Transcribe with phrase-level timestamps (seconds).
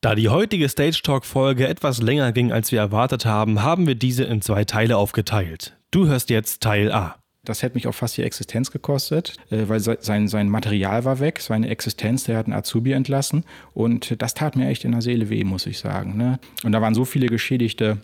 [0.00, 3.96] Da die heutige Stage Talk Folge etwas länger ging, als wir erwartet haben, haben wir
[3.96, 5.76] diese in zwei Teile aufgeteilt.
[5.90, 7.16] Du hörst jetzt Teil A.
[7.44, 11.40] Das hätte mich auch fast die Existenz gekostet, äh, weil sein, sein Material war weg,
[11.40, 15.30] seine Existenz, der hat einen Azubi entlassen und das tat mir echt in der Seele
[15.30, 16.16] weh, muss ich sagen.
[16.16, 16.38] Ne?
[16.62, 17.98] Und da waren so viele Geschädigte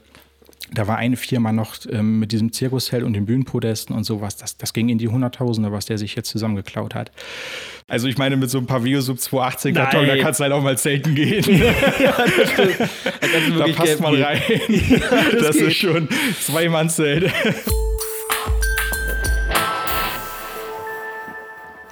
[0.72, 4.36] da war eine Firma noch ähm, mit diesem Zirkusheld und den Bühnenpodesten und sowas.
[4.36, 7.12] Das, das ging in die Hunderttausende, was der sich jetzt zusammengeklaut hat.
[7.86, 10.62] Also ich meine, mit so ein paar Biosub 280 Karton, da kannst du halt auch
[10.62, 11.45] mal zelten gehen.
[12.00, 12.14] ja.
[13.58, 14.41] Da, da passt man rein.
[15.32, 16.08] Das, das ist schon
[16.41, 17.30] zwei Mann Zelt.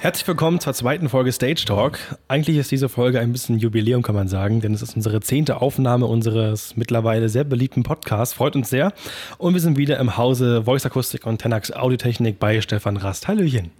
[0.03, 1.97] Herzlich willkommen zur zweiten Folge Stage Talk.
[2.27, 5.61] Eigentlich ist diese Folge ein bisschen Jubiläum, kann man sagen, denn es ist unsere zehnte
[5.61, 8.33] Aufnahme unseres mittlerweile sehr beliebten Podcasts.
[8.33, 8.91] Freut uns sehr.
[9.37, 13.29] Und wir sind wieder im Hause Voice Akustik und Tenax Audiotechnik bei Stefan Rast.
[13.29, 13.71] Hallöchen.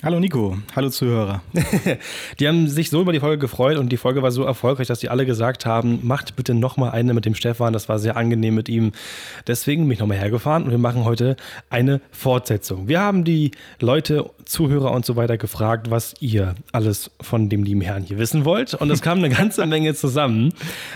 [0.00, 1.42] Hallo Nico, hallo Zuhörer.
[2.40, 4.98] die haben sich so über die Folge gefreut und die Folge war so erfolgreich, dass
[4.98, 8.56] die alle gesagt haben, macht bitte nochmal eine mit dem Stefan, das war sehr angenehm
[8.56, 8.90] mit ihm.
[9.46, 11.36] Deswegen bin ich nochmal hergefahren und wir machen heute
[11.70, 12.88] eine Fortsetzung.
[12.88, 17.80] Wir haben die Leute, Zuhörer und so weiter gefragt, was ihr alles von dem lieben
[17.80, 20.52] Herrn hier wissen wollt und es kam eine ganze Menge zusammen.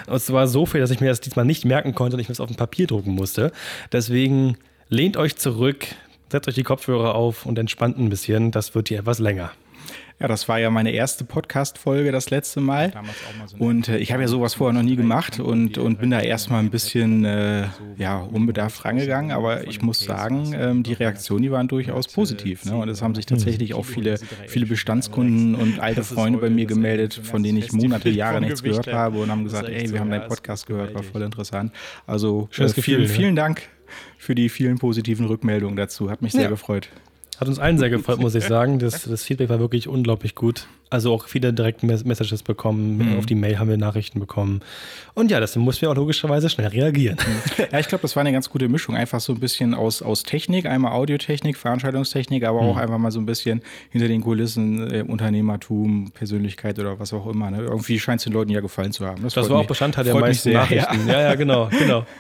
[0.09, 2.33] Und zwar so viel, dass ich mir das diesmal nicht merken konnte und ich mir
[2.33, 3.53] das auf dem Papier drucken musste.
[3.93, 4.57] Deswegen
[4.89, 5.87] lehnt euch zurück,
[6.29, 8.51] setzt euch die Kopfhörer auf und entspannt ein bisschen.
[8.51, 9.53] Das wird hier etwas länger.
[10.19, 12.91] Ja, das war ja meine erste Podcast-Folge das letzte Mal.
[13.59, 16.61] Und äh, ich habe ja sowas vorher noch nie gemacht und, und bin da erstmal
[16.61, 17.67] ein bisschen äh,
[17.99, 19.31] ja, unbedarft rangegangen.
[19.31, 22.65] Aber ich muss sagen, ähm, die Reaktionen, die waren durchaus positiv.
[22.65, 22.77] Ne?
[22.77, 27.21] Und es haben sich tatsächlich auch viele, viele Bestandskunden und alte Freunde bei mir gemeldet,
[27.23, 30.29] von denen ich Monate, Jahre nichts gehört habe und haben gesagt, ey, wir haben deinen
[30.29, 31.73] Podcast gehört, war voll interessant.
[32.07, 33.69] Also äh, vielen, vielen Dank
[34.19, 36.11] für die vielen positiven Rückmeldungen dazu.
[36.11, 36.49] Hat mich sehr ja.
[36.49, 36.89] gefreut.
[37.39, 38.79] Hat uns allen sehr gefreut, muss ich sagen.
[38.79, 40.67] Das, das, Feedback war wirklich unglaublich gut.
[40.89, 42.97] Also auch viele direkte Messages bekommen.
[42.97, 43.19] Mhm.
[43.19, 44.63] Auf die Mail haben wir Nachrichten bekommen.
[45.13, 47.19] Und ja, das mussten wir auch logischerweise schnell reagieren.
[47.73, 48.95] Ja, ich glaube, das war eine ganz gute Mischung.
[48.95, 52.69] Einfach so ein bisschen aus, aus Technik, einmal Audiotechnik, Veranstaltungstechnik, aber mhm.
[52.69, 53.61] auch einfach mal so ein bisschen
[53.91, 57.51] hinter den Kulissen äh, Unternehmertum, Persönlichkeit oder was auch immer.
[57.51, 57.59] Ne?
[57.59, 59.23] Irgendwie scheint es den Leuten ja gefallen zu haben.
[59.23, 61.07] Das, das war auch Bestandteil der meisten Nachrichten.
[61.07, 61.15] Ja.
[61.15, 62.07] ja, ja, genau, genau.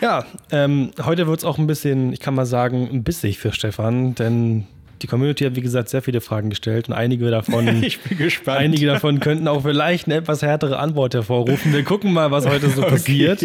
[0.00, 3.52] Ja, ähm, heute wird es auch ein bisschen, ich kann mal sagen, ein bissig für
[3.52, 4.66] Stefan, denn
[5.02, 8.58] die Community hat, wie gesagt, sehr viele Fragen gestellt und einige davon, ich bin gespannt.
[8.58, 11.72] einige davon könnten auch vielleicht eine etwas härtere Antwort hervorrufen.
[11.72, 12.90] Wir gucken mal, was heute so okay.
[12.90, 13.44] passiert.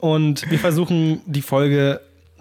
[0.00, 2.00] Und wir versuchen die Folge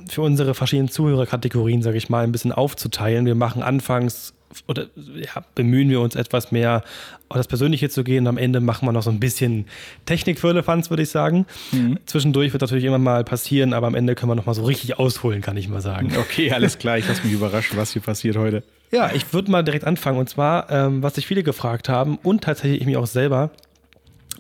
[0.10, 3.26] für unsere verschiedenen Zuhörerkategorien, sage ich mal, ein bisschen aufzuteilen.
[3.26, 4.34] Wir machen anfangs
[4.68, 6.84] oder ja, bemühen wir uns etwas mehr
[7.30, 8.28] auf das Persönliche zu gehen.
[8.28, 9.66] Am Ende machen wir noch so ein bisschen
[10.06, 11.46] Technik für Elefants, würde ich sagen.
[11.72, 12.00] Mhm.
[12.06, 15.00] Zwischendurch wird natürlich immer mal passieren, aber am Ende können wir noch mal so richtig
[15.00, 16.12] ausholen, kann ich mal sagen.
[16.18, 16.98] Okay, alles klar.
[16.98, 18.64] Ich lasse mich überraschen, was hier passiert heute.
[18.92, 20.20] Ja, ich würde mal direkt anfangen.
[20.20, 23.52] Und zwar, ähm, was sich viele gefragt haben und tatsächlich ich mich auch selber,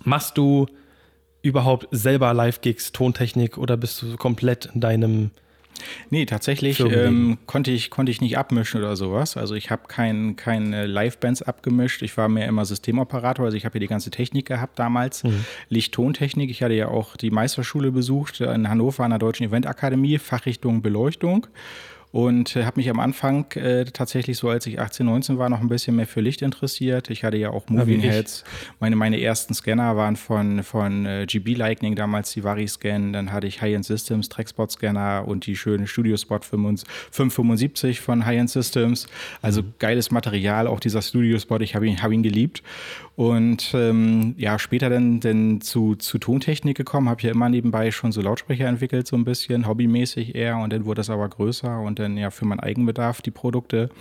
[0.04, 0.68] machst du
[1.42, 5.32] überhaupt selber Live-Gigs, Tontechnik oder bist du komplett in deinem
[6.10, 9.38] Nee, tatsächlich ähm, konnte, ich, konnte ich nicht abmischen oder sowas.
[9.38, 12.02] Also ich habe kein, keine Live-Bands abgemischt.
[12.02, 13.46] Ich war mehr immer Systemoperator.
[13.46, 15.24] Also ich habe hier die ganze Technik gehabt damals.
[15.24, 15.46] Mhm.
[15.70, 16.50] Licht-Tontechnik.
[16.50, 21.48] Ich hatte ja auch die Meisterschule besucht in Hannover an der Deutschen Eventakademie, Fachrichtung Beleuchtung
[22.12, 25.62] und äh, habe mich am Anfang äh, tatsächlich so, als ich 18, 19 war, noch
[25.62, 27.10] ein bisschen mehr für Licht interessiert.
[27.10, 28.44] Ich hatte ja auch Moving Heads.
[28.80, 33.14] Meine, meine ersten Scanner waren von, von äh, GB Lightning, damals die Vari-Scan.
[33.14, 38.50] Dann hatte ich High-End Systems, Trackspot Scanner und die schöne Studio Spot 575 von High-End
[38.50, 39.08] Systems.
[39.42, 39.74] Also mhm.
[39.80, 41.60] geiles Material, auch dieser Studio Spot.
[41.60, 42.62] Ich habe ihn, hab ihn geliebt.
[43.22, 48.12] Und ähm, ja, später dann, dann zu, zu Tontechnik gekommen, habe ja immer nebenbei schon
[48.12, 50.58] so Lautsprecher entwickelt, so ein bisschen, hobbymäßig eher.
[50.58, 53.92] Und dann wurde das aber größer und dann ja für meinen Eigenbedarf die Produkte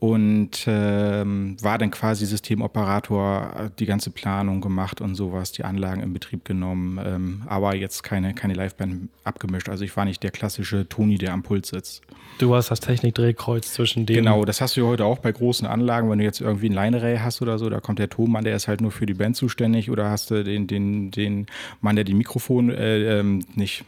[0.00, 6.12] und ähm, war dann quasi Systemoperator, die ganze Planung gemacht und sowas, die Anlagen in
[6.12, 9.68] Betrieb genommen, ähm, aber jetzt keine, keine Liveband abgemischt.
[9.68, 12.02] Also ich war nicht der klassische Toni, der am Puls sitzt.
[12.38, 14.24] Du hast das Technikdrehkreuz zwischen denen.
[14.24, 16.72] Genau, das hast du ja heute auch bei großen Anlagen, wenn du jetzt irgendwie ein
[16.72, 19.36] Line-Array hast oder so, da kommt der Tonmann, der ist halt nur für die Band
[19.36, 21.46] zuständig oder hast du den, den, den
[21.80, 23.84] Mann, der die Mikrofon, äh, ähm, nicht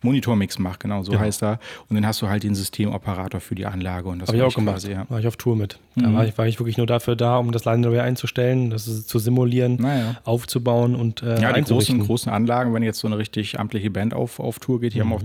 [0.00, 1.24] Monitormix macht, genau, so genau.
[1.24, 1.58] heißt er.
[1.88, 4.08] Und dann hast du halt den Systemoperator für die Anlage.
[4.08, 4.76] Und das habe ich auch gemacht.
[4.76, 5.06] Quasi, ja.
[5.08, 5.78] War ich auf Tour mit.
[5.94, 6.02] Mhm.
[6.02, 9.18] Da war ich, war ich wirklich nur dafür da, um das Line einzustellen, das zu
[9.18, 10.16] simulieren, naja.
[10.24, 14.14] aufzubauen und äh, Ja, die großen, großen Anlagen, wenn jetzt so eine richtig amtliche Band
[14.14, 15.10] auf, auf Tour geht, die mhm.
[15.10, 15.22] haben, auch,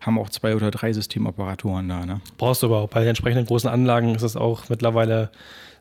[0.00, 2.04] haben auch zwei oder drei Systemoperatoren da.
[2.04, 2.20] Ne?
[2.38, 2.88] Brauchst du aber auch.
[2.88, 5.30] Bei entsprechenden großen Anlagen ist es auch mittlerweile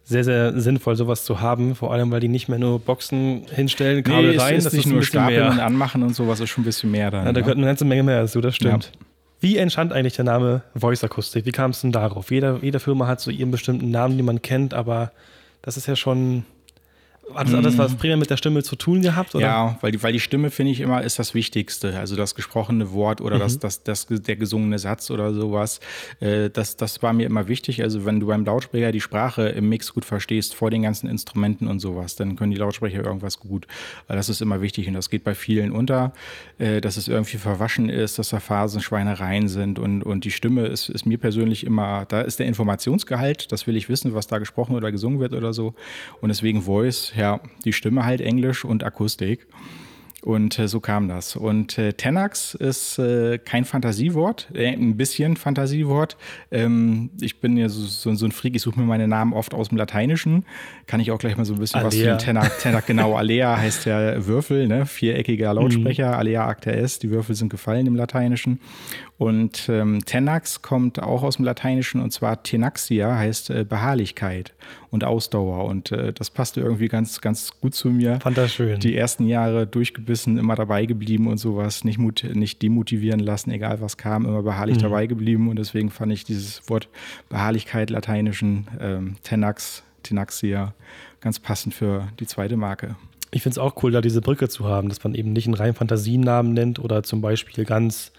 [0.08, 1.76] sehr, sehr sinnvoll, sowas zu haben.
[1.76, 4.56] Vor allem, weil die nicht mehr nur Boxen hinstellen, Kabel nee, rein.
[4.56, 6.92] Ist, ist das nicht ist nur Stapeln und anmachen und sowas, ist schon ein bisschen
[6.92, 7.26] mehr dann.
[7.26, 8.92] Ja, da gehört eine ganze Menge mehr dazu, das stimmt.
[8.94, 9.06] Ja.
[9.42, 11.46] Wie entstand eigentlich der Name Voice Akustik?
[11.46, 12.32] Wie kam es denn darauf?
[12.32, 15.12] Jeder, jede Firma hat so ihren bestimmten Namen, den man kennt, aber
[15.62, 16.46] das ist ja schon.
[17.34, 19.36] Hat das, das was primär mit der Stimme zu tun gehabt?
[19.36, 19.46] Oder?
[19.46, 21.98] Ja, weil die, weil die Stimme, finde ich, immer ist das Wichtigste.
[22.00, 23.40] Also das gesprochene Wort oder mhm.
[23.42, 25.80] das, das, das, der gesungene Satz oder sowas.
[26.20, 27.84] Äh, das, das war mir immer wichtig.
[27.84, 31.68] Also wenn du beim Lautsprecher die Sprache im Mix gut verstehst, vor den ganzen Instrumenten
[31.68, 33.68] und sowas, dann können die Lautsprecher irgendwas gut.
[34.08, 36.14] Das ist immer wichtig und das geht bei vielen unter,
[36.60, 40.90] äh, dass es irgendwie verwaschen ist, dass da Phasenschweinereien sind und, und die Stimme ist,
[40.90, 44.76] ist mir persönlich immer, da ist der Informationsgehalt, das will ich wissen, was da gesprochen
[44.76, 45.74] oder gesungen wird oder so.
[46.22, 49.48] Und deswegen Voice ja, die Stimme halt Englisch und Akustik.
[50.28, 51.38] Und äh, so kam das.
[51.38, 56.18] Und äh, Tenax ist äh, kein Fantasiewort, äh, ein bisschen Fantasiewort.
[56.52, 59.54] Ähm, ich bin ja so, so, so, ein Freak, ich suche mir meine Namen oft
[59.54, 60.44] aus dem Lateinischen.
[60.86, 62.16] Kann ich auch gleich mal so ein bisschen Alea.
[62.16, 64.86] was zu Tenax, Tenax genau, Alea heißt ja Würfel, ne?
[64.86, 66.16] viereckiger Lautsprecher, mhm.
[66.16, 68.60] Alea acta est, die Würfel sind gefallen im Lateinischen.
[69.18, 74.54] Und ähm, Tenax kommt auch aus dem Lateinischen und zwar Tenaxia heißt äh, Beharrlichkeit
[74.92, 75.66] und Ausdauer.
[75.66, 78.20] Und äh, das passte irgendwie ganz, ganz gut zu mir.
[78.20, 78.80] Fand das schön.
[78.80, 83.82] Die ersten Jahre durchgebissen, immer dabei geblieben und sowas, nicht, mut, nicht demotivieren lassen, egal
[83.82, 84.82] was kam, immer beharrlich mhm.
[84.82, 85.50] dabei geblieben.
[85.50, 86.88] Und deswegen fand ich dieses Wort
[87.28, 90.76] Beharrlichkeit lateinischen ähm, Tenax, Tenaxia
[91.22, 92.96] ganz passend für die zweite Marke.
[93.32, 95.56] Ich finde es auch cool, da diese Brücke zu haben, dass man eben nicht einen
[95.56, 98.12] reinen Fantasienamen nennt oder zum Beispiel ganz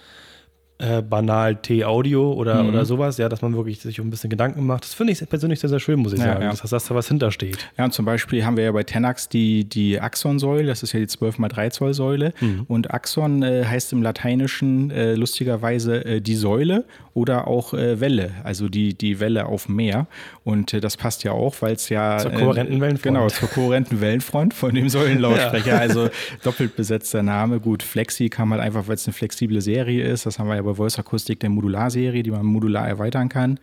[0.78, 2.68] äh, banal T-Audio oder, mhm.
[2.68, 4.84] oder sowas, ja, dass man wirklich sich ein bisschen Gedanken macht.
[4.84, 6.42] Das finde ich persönlich sehr, sehr schön, muss ich ja, sagen.
[6.42, 6.54] Ja.
[6.54, 7.58] Dass da was hintersteht.
[7.76, 11.00] Ja, und zum Beispiel haben wir ja bei Tenax die, die Axon-Säule, das ist ja
[11.00, 12.32] die 12x3 Zoll Säule.
[12.40, 12.64] Mhm.
[12.68, 16.84] Und Axon äh, heißt im Lateinischen äh, lustigerweise äh, die Säule
[17.18, 20.06] oder auch äh, Welle, also die, die Welle auf dem Meer.
[20.44, 22.18] Und äh, das passt ja auch, weil es ja.
[22.18, 23.02] Zur kohärenten Wellenfront.
[23.02, 25.66] Genau, zur kohärenten Wellenfront von dem Säulenlautsprecher.
[25.72, 25.78] ja.
[25.78, 26.08] Also
[26.44, 27.58] doppelt besetzter Name.
[27.58, 30.26] Gut, Flexi kam halt einfach, weil es eine flexible Serie ist.
[30.26, 33.58] Das haben wir ja bei Voice Akustik der Modular-Serie, die man modular erweitern kann.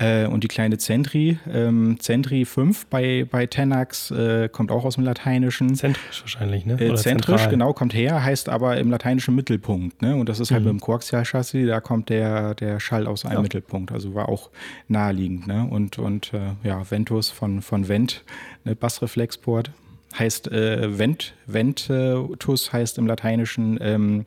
[0.00, 4.94] Äh, und die kleine Zentri, ähm, Zentri 5 bei, bei Tenax, äh, kommt auch aus
[4.94, 5.74] dem Lateinischen.
[5.74, 6.74] Zentrisch wahrscheinlich, ne?
[6.74, 7.48] Äh, zentrisch, zentral.
[7.48, 10.00] genau, kommt her, heißt aber im Lateinischen Mittelpunkt.
[10.00, 10.14] Ne?
[10.14, 10.68] Und das ist halt mhm.
[10.68, 13.42] mit dem Koaxial-Chassis, da kommt der, der Schall aus einem ja.
[13.42, 13.90] Mittelpunkt.
[13.90, 14.50] Also war auch
[14.86, 15.48] naheliegend.
[15.48, 15.66] Ne?
[15.68, 18.24] Und, und äh, ja, Ventus von, von Vent,
[18.64, 18.76] ne?
[18.76, 19.72] Bassreflexport
[20.16, 24.26] heißt äh, Vent, Ventus heißt im Lateinischen ähm,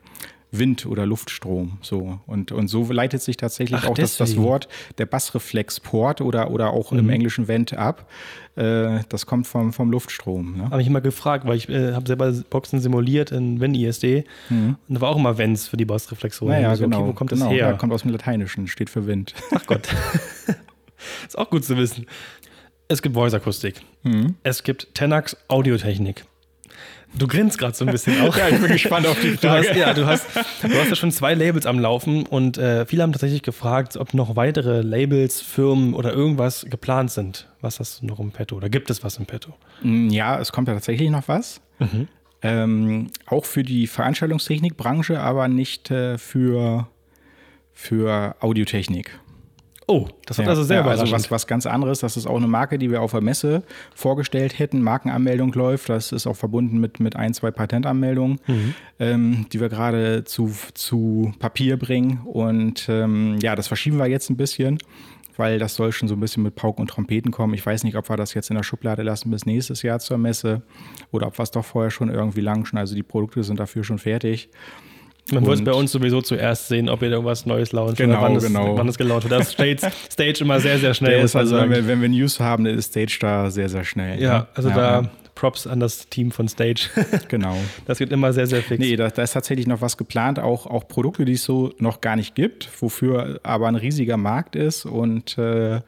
[0.52, 1.78] Wind oder Luftstrom.
[1.80, 2.20] So.
[2.26, 4.68] Und, und so leitet sich tatsächlich Ach, auch das, das, Wort
[4.98, 6.98] der Bassreflexport oder, oder auch mhm.
[7.00, 8.06] im englischen Vent ab.
[8.54, 10.58] Äh, das kommt vom, vom Luftstrom.
[10.58, 10.70] Ne?
[10.70, 14.76] Habe ich immer gefragt, weil ich äh, habe selber Boxen simuliert in WinISD mhm.
[14.88, 16.54] und da war auch immer Vents für die Bassreflexoren.
[16.54, 16.98] Naja, also, genau.
[16.98, 17.70] Okay, wo kommt genau, das her?
[17.70, 19.34] Ja, kommt aus dem Lateinischen, steht für Wind.
[19.54, 19.88] Ach Gott.
[21.26, 22.06] ist auch gut zu wissen.
[22.88, 23.80] Es gibt Voice-Akustik.
[24.02, 24.34] Mhm.
[24.42, 26.26] Es gibt Tenax Audiotechnik.
[27.14, 28.36] Du grinst gerade so ein bisschen auch.
[28.38, 29.62] ja, ich bin gespannt auf die Frage.
[29.62, 30.26] Du hast, ja, du hast,
[30.62, 34.14] du hast ja schon zwei Labels am Laufen und äh, viele haben tatsächlich gefragt, ob
[34.14, 37.48] noch weitere Labels, Firmen oder irgendwas geplant sind.
[37.60, 38.56] Was hast du noch im Petto?
[38.56, 39.54] Oder gibt es was im Petto?
[39.82, 41.60] Mm, ja, es kommt ja tatsächlich noch was.
[41.78, 42.08] Mhm.
[42.42, 46.88] Ähm, auch für die Veranstaltungstechnikbranche, aber nicht äh, für,
[47.72, 49.18] für Audiotechnik.
[49.88, 50.94] Oh, das hat ja, also selber.
[50.94, 52.00] Ja, also was, was ganz anderes.
[52.00, 53.62] Das ist auch eine Marke, die wir auf der Messe
[53.94, 54.80] vorgestellt hätten.
[54.80, 55.88] Markenanmeldung läuft.
[55.88, 58.74] Das ist auch verbunden mit, mit ein, zwei Patentanmeldungen, mhm.
[59.00, 62.20] ähm, die wir gerade zu, zu Papier bringen.
[62.24, 64.78] Und ähm, ja, das verschieben wir jetzt ein bisschen
[65.36, 67.54] weil das soll schon so ein bisschen mit Pauken und Trompeten kommen.
[67.54, 70.18] Ich weiß nicht, ob wir das jetzt in der Schublade lassen bis nächstes Jahr zur
[70.18, 70.62] Messe
[71.10, 72.78] oder ob wir es doch vorher schon irgendwie launchen.
[72.78, 74.50] Also die Produkte sind dafür schon fertig.
[75.30, 78.44] Man es bei uns sowieso zuerst sehen, ob ihr irgendwas Neues launcht genau, wann, es,
[78.44, 78.76] genau.
[78.76, 79.40] wann es gelauncht wird.
[79.40, 79.78] Das Stage,
[80.10, 81.12] Stage immer sehr, sehr schnell.
[81.12, 84.20] Der ist also, wenn, wenn wir News haben, ist Stage da sehr, sehr schnell.
[84.20, 84.46] Ja, ne?
[84.54, 85.10] also ja, da.
[85.34, 86.90] Props an das Team von Stage.
[87.28, 87.56] genau.
[87.86, 88.80] Das geht immer sehr, sehr fix.
[88.80, 92.00] Nee, da, da, ist tatsächlich noch was geplant, auch, auch Produkte, die es so noch
[92.00, 95.80] gar nicht gibt, wofür aber ein riesiger Markt ist und äh,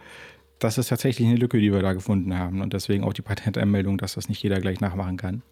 [0.58, 3.98] das ist tatsächlich eine Lücke, die wir da gefunden haben und deswegen auch die Patentanmeldung,
[3.98, 5.42] dass das nicht jeder gleich nachmachen kann.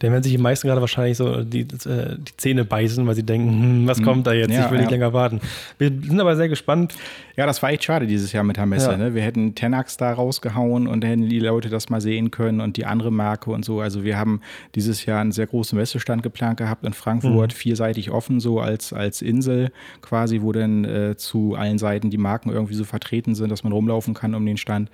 [0.00, 3.24] Dann werden sich die meisten gerade wahrscheinlich so die, äh, die Zähne beißen, weil sie
[3.24, 4.04] denken, hm, was hm.
[4.04, 4.52] kommt da jetzt?
[4.52, 4.82] Ja, ich will ja.
[4.82, 5.40] nicht länger warten.
[5.78, 6.94] Wir sind aber sehr gespannt.
[7.36, 8.90] Ja, das war echt schade dieses Jahr mit der Messe.
[8.90, 8.96] Ja.
[8.96, 9.14] Ne?
[9.14, 12.76] Wir hätten Tenax da rausgehauen und dann hätten die Leute das mal sehen können und
[12.76, 13.80] die andere Marke und so.
[13.80, 14.40] Also wir haben
[14.74, 17.56] dieses Jahr einen sehr großen Messestand geplant gehabt in Frankfurt, mhm.
[17.56, 19.70] vierseitig offen, so als, als Insel
[20.02, 23.72] quasi, wo dann äh, zu allen Seiten die Marken irgendwie so vertreten sind, dass man
[23.72, 24.90] rumlaufen kann um den Stand.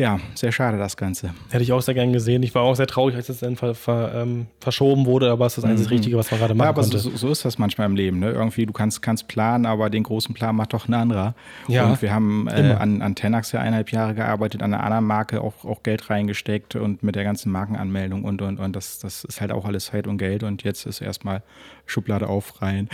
[0.00, 1.34] Ja, sehr schade das Ganze.
[1.50, 2.42] Hätte ich auch sehr gern gesehen.
[2.42, 5.58] Ich war auch sehr traurig, als es dann ver, ver, ähm, verschoben wurde, aber es
[5.58, 5.94] ist das einzige mhm.
[5.94, 8.18] Richtige, was man gerade machen ja, aber so, so, ist das manchmal im Leben.
[8.18, 8.30] Ne?
[8.30, 11.34] Irgendwie, du kannst, kannst planen, aber den großen Plan macht doch ein anderer.
[11.68, 15.04] Ja, und wir haben äh, an, an Tenax ja eineinhalb Jahre gearbeitet, an einer anderen
[15.04, 19.24] Marke auch, auch Geld reingesteckt und mit der ganzen Markenanmeldung und, und, und das, das
[19.24, 21.42] ist halt auch alles Zeit und Geld und jetzt ist erstmal
[21.90, 22.88] Schublade auf, rein.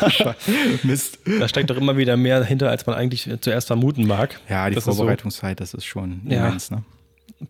[0.82, 1.18] Mist.
[1.24, 4.40] Da steckt doch immer wieder mehr hinter, als man eigentlich zuerst vermuten mag.
[4.48, 5.62] Ja, die das Vorbereitungszeit, so.
[5.62, 6.76] das ist schon immens, ja.
[6.76, 6.84] ne?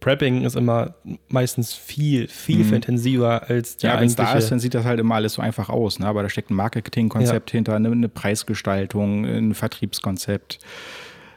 [0.00, 0.94] Prepping ist immer
[1.28, 2.74] meistens viel, viel mhm.
[2.74, 5.42] intensiver als der Ja, wenn es da ist, dann sieht das halt immer alles so
[5.42, 5.98] einfach aus.
[5.98, 6.06] Ne?
[6.06, 7.56] Aber da steckt ein Marketingkonzept ja.
[7.56, 10.58] hinter, eine, eine, Preisgestaltung, ein Vertriebskonzept.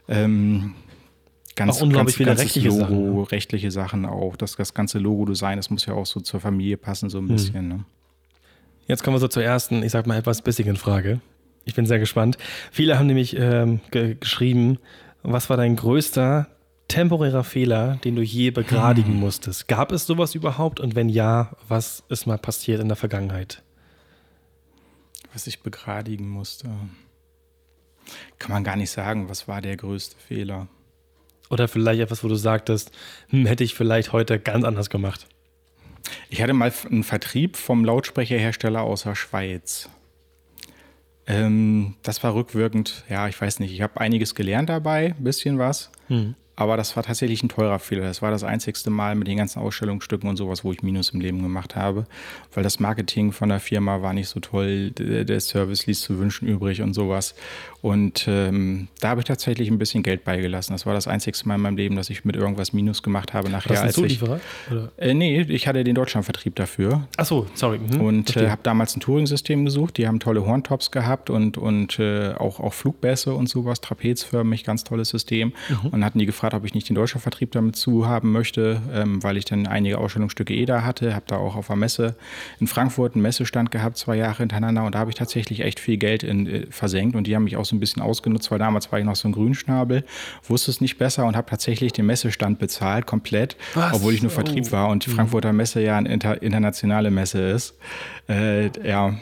[0.10, 0.74] Ähm,
[1.56, 3.16] ganz, auch unglaublich ganz, viele rechtliche Logo, Sachen.
[3.16, 3.32] Ne?
[3.32, 4.36] rechtliche Sachen auch.
[4.36, 7.36] Das, das ganze Logo-Design, das muss ja auch so zur Familie passen, so ein hm.
[7.36, 7.68] bisschen.
[7.70, 7.86] Ne?
[8.92, 11.22] Jetzt kommen wir so zur ersten, ich sag mal, etwas bissigen Frage.
[11.64, 12.38] Ich bin sehr gespannt.
[12.74, 14.80] Viele haben nämlich ähm, ge geschrieben,
[15.24, 16.48] was war dein größter
[16.90, 19.20] temporärer Fehler, den du je begradigen hm.
[19.22, 19.70] musstest?
[19.70, 20.82] Gab es sowas überhaupt?
[20.82, 23.64] Und wenn ja, was ist mal passiert in der Vergangenheit?
[25.32, 26.68] Was ich begradigen musste.
[28.40, 30.68] Kann man gar nicht sagen, was war der größte Fehler.
[31.50, 32.92] Oder vielleicht etwas, wo du sagtest,
[33.30, 35.28] hm, hätte ich vielleicht heute ganz anders gemacht.
[36.30, 39.90] Ich hatte mal einen Vertrieb vom Lautsprecherhersteller aus der Schweiz.
[41.28, 45.60] Ähm, das war rückwirkend, ja, ich weiß nicht, ich habe einiges gelernt dabei, ein bisschen
[45.60, 45.92] was.
[46.08, 46.36] Hm.
[46.56, 48.04] Aber das war tatsächlich ein teurer Fehler.
[48.04, 51.22] Das war das einzigste Mal mit den ganzen Ausstellungsstücken und sowas, wo ich Minus im
[51.22, 52.06] Leben gemacht habe,
[52.54, 56.48] weil das Marketing von der Firma war nicht so toll, der Service ließ zu wünschen
[56.48, 57.36] übrig und sowas.
[57.82, 60.74] Und ähm, da habe ich tatsächlich ein bisschen Geld beigelassen.
[60.74, 63.50] Das war das einzigste Mal in meinem Leben, dass ich mit irgendwas Minus gemacht habe
[63.50, 63.82] nachher.
[63.82, 64.40] Hast du Zulieferer?
[64.70, 67.08] Ich, äh, nee, ich hatte den Deutschlandvertrieb dafür.
[67.18, 67.80] Ach so, sorry.
[67.80, 68.02] Mhm.
[68.02, 69.98] Und äh, habe damals ein Touring-System gesucht.
[69.98, 74.84] Die haben tolle Horntops gehabt und, und äh, auch, auch Flugbässe und sowas, trapezförmig, ganz
[74.84, 75.54] tolles System.
[75.70, 75.90] Mhm.
[75.90, 79.38] Und hatten die gefragt, ob ich nicht den Deutschlandvertrieb damit zu haben möchte, ähm, weil
[79.38, 81.16] ich dann einige Ausstellungsstücke eh da hatte.
[81.16, 82.16] Habe da auch auf der Messe
[82.60, 84.84] in Frankfurt einen Messestand gehabt, zwei Jahre hintereinander.
[84.84, 87.16] Und da habe ich tatsächlich echt viel Geld in, äh, versenkt.
[87.16, 89.28] Und die haben mich auch so ein bisschen ausgenutzt, weil damals war ich noch so
[89.28, 90.04] ein Grünschnabel,
[90.48, 93.94] wusste es nicht besser und habe tatsächlich den Messestand bezahlt, komplett, Was?
[93.94, 94.72] obwohl ich nur Vertrieb oh.
[94.72, 95.16] war und die mhm.
[95.16, 97.76] Frankfurter Messe ja eine inter internationale Messe ist.
[98.30, 99.16] Äh, ja,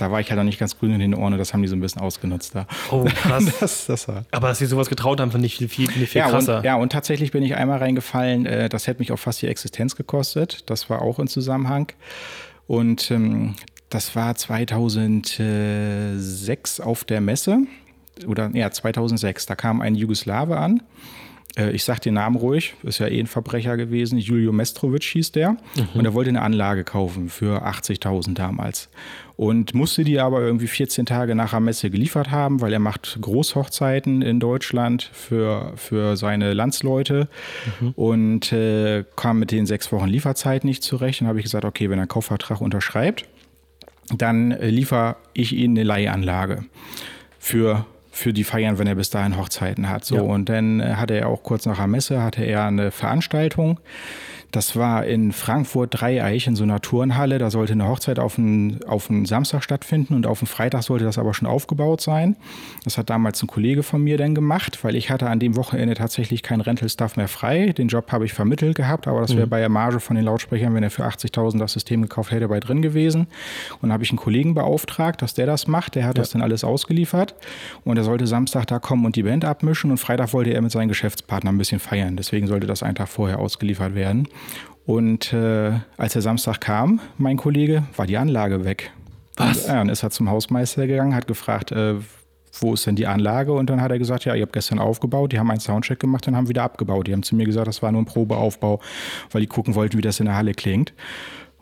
[0.00, 1.68] da war ich halt noch nicht ganz grün in den Ohren und das haben die
[1.68, 2.66] so ein bisschen ausgenutzt da.
[2.90, 3.44] Oh, krass.
[3.60, 6.58] das, das Aber dass sie sowas getraut haben, finde ich viel, viel, viel ja, krasser.
[6.58, 9.48] Und, ja, und tatsächlich bin ich einmal reingefallen, äh, das hätte mich auch fast die
[9.48, 10.70] Existenz gekostet.
[10.70, 11.92] Das war auch in Zusammenhang.
[12.66, 13.54] Und ähm,
[13.88, 17.58] das war 2006 auf der Messe
[18.26, 20.82] oder ja, 2006, da kam ein Jugoslawe an.
[21.56, 24.18] Äh, ich sag den Namen ruhig, ist ja eh ein Verbrecher gewesen.
[24.18, 25.52] Julio Mestrovic hieß der.
[25.52, 25.58] Mhm.
[25.94, 28.88] Und er wollte eine Anlage kaufen für 80.000 damals.
[29.36, 33.18] Und musste die aber irgendwie 14 Tage nach der Messe geliefert haben, weil er macht
[33.20, 37.28] Großhochzeiten in Deutschland für, für seine Landsleute
[37.80, 37.90] mhm.
[37.92, 41.20] und äh, kam mit den sechs Wochen Lieferzeit nicht zurecht.
[41.20, 43.26] Dann habe ich gesagt, okay, wenn er einen Kaufvertrag unterschreibt,
[44.14, 46.64] dann äh, liefere ich ihm eine Leihanlage
[47.38, 47.86] für
[48.20, 50.04] für die Feiern, wenn er bis dahin Hochzeiten hat.
[50.04, 50.22] So, ja.
[50.22, 53.80] und dann äh, hatte er auch kurz nach der Messe hatte er eine Veranstaltung
[54.50, 57.38] das war in Frankfurt Dreieich in so einer Turnhalle.
[57.38, 61.04] Da sollte eine Hochzeit auf einen, auf einen Samstag stattfinden und auf einen Freitag sollte
[61.04, 62.36] das aber schon aufgebaut sein.
[62.84, 65.94] Das hat damals ein Kollege von mir dann gemacht, weil ich hatte an dem Wochenende
[65.94, 67.72] tatsächlich keinen Rental-Staff mehr frei.
[67.72, 69.50] Den Job habe ich vermittelt gehabt, aber das wäre mhm.
[69.50, 72.58] bei der Marge von den Lautsprechern, wenn er für 80.000 das System gekauft hätte, bei
[72.58, 73.28] drin gewesen.
[73.80, 75.94] Und habe ich einen Kollegen beauftragt, dass der das macht.
[75.94, 76.22] Der hat ja.
[76.22, 77.34] das dann alles ausgeliefert
[77.84, 80.72] und er sollte Samstag da kommen und die Band abmischen und Freitag wollte er mit
[80.72, 82.16] seinen Geschäftspartnern ein bisschen feiern.
[82.16, 84.28] Deswegen sollte das einen Tag vorher ausgeliefert werden.
[84.86, 88.92] Und äh, als der Samstag kam, mein Kollege, war die Anlage weg.
[89.36, 89.62] Was?
[89.62, 91.94] Und, ja, dann ist er zum Hausmeister gegangen, hat gefragt, äh,
[92.58, 93.52] wo ist denn die Anlage?
[93.52, 96.26] Und dann hat er gesagt, ja, ich habe gestern aufgebaut, die haben einen Soundcheck gemacht
[96.26, 97.06] und haben wieder abgebaut.
[97.06, 98.80] Die haben zu mir gesagt, das war nur ein Probeaufbau,
[99.30, 100.92] weil die gucken wollten, wie das in der Halle klingt.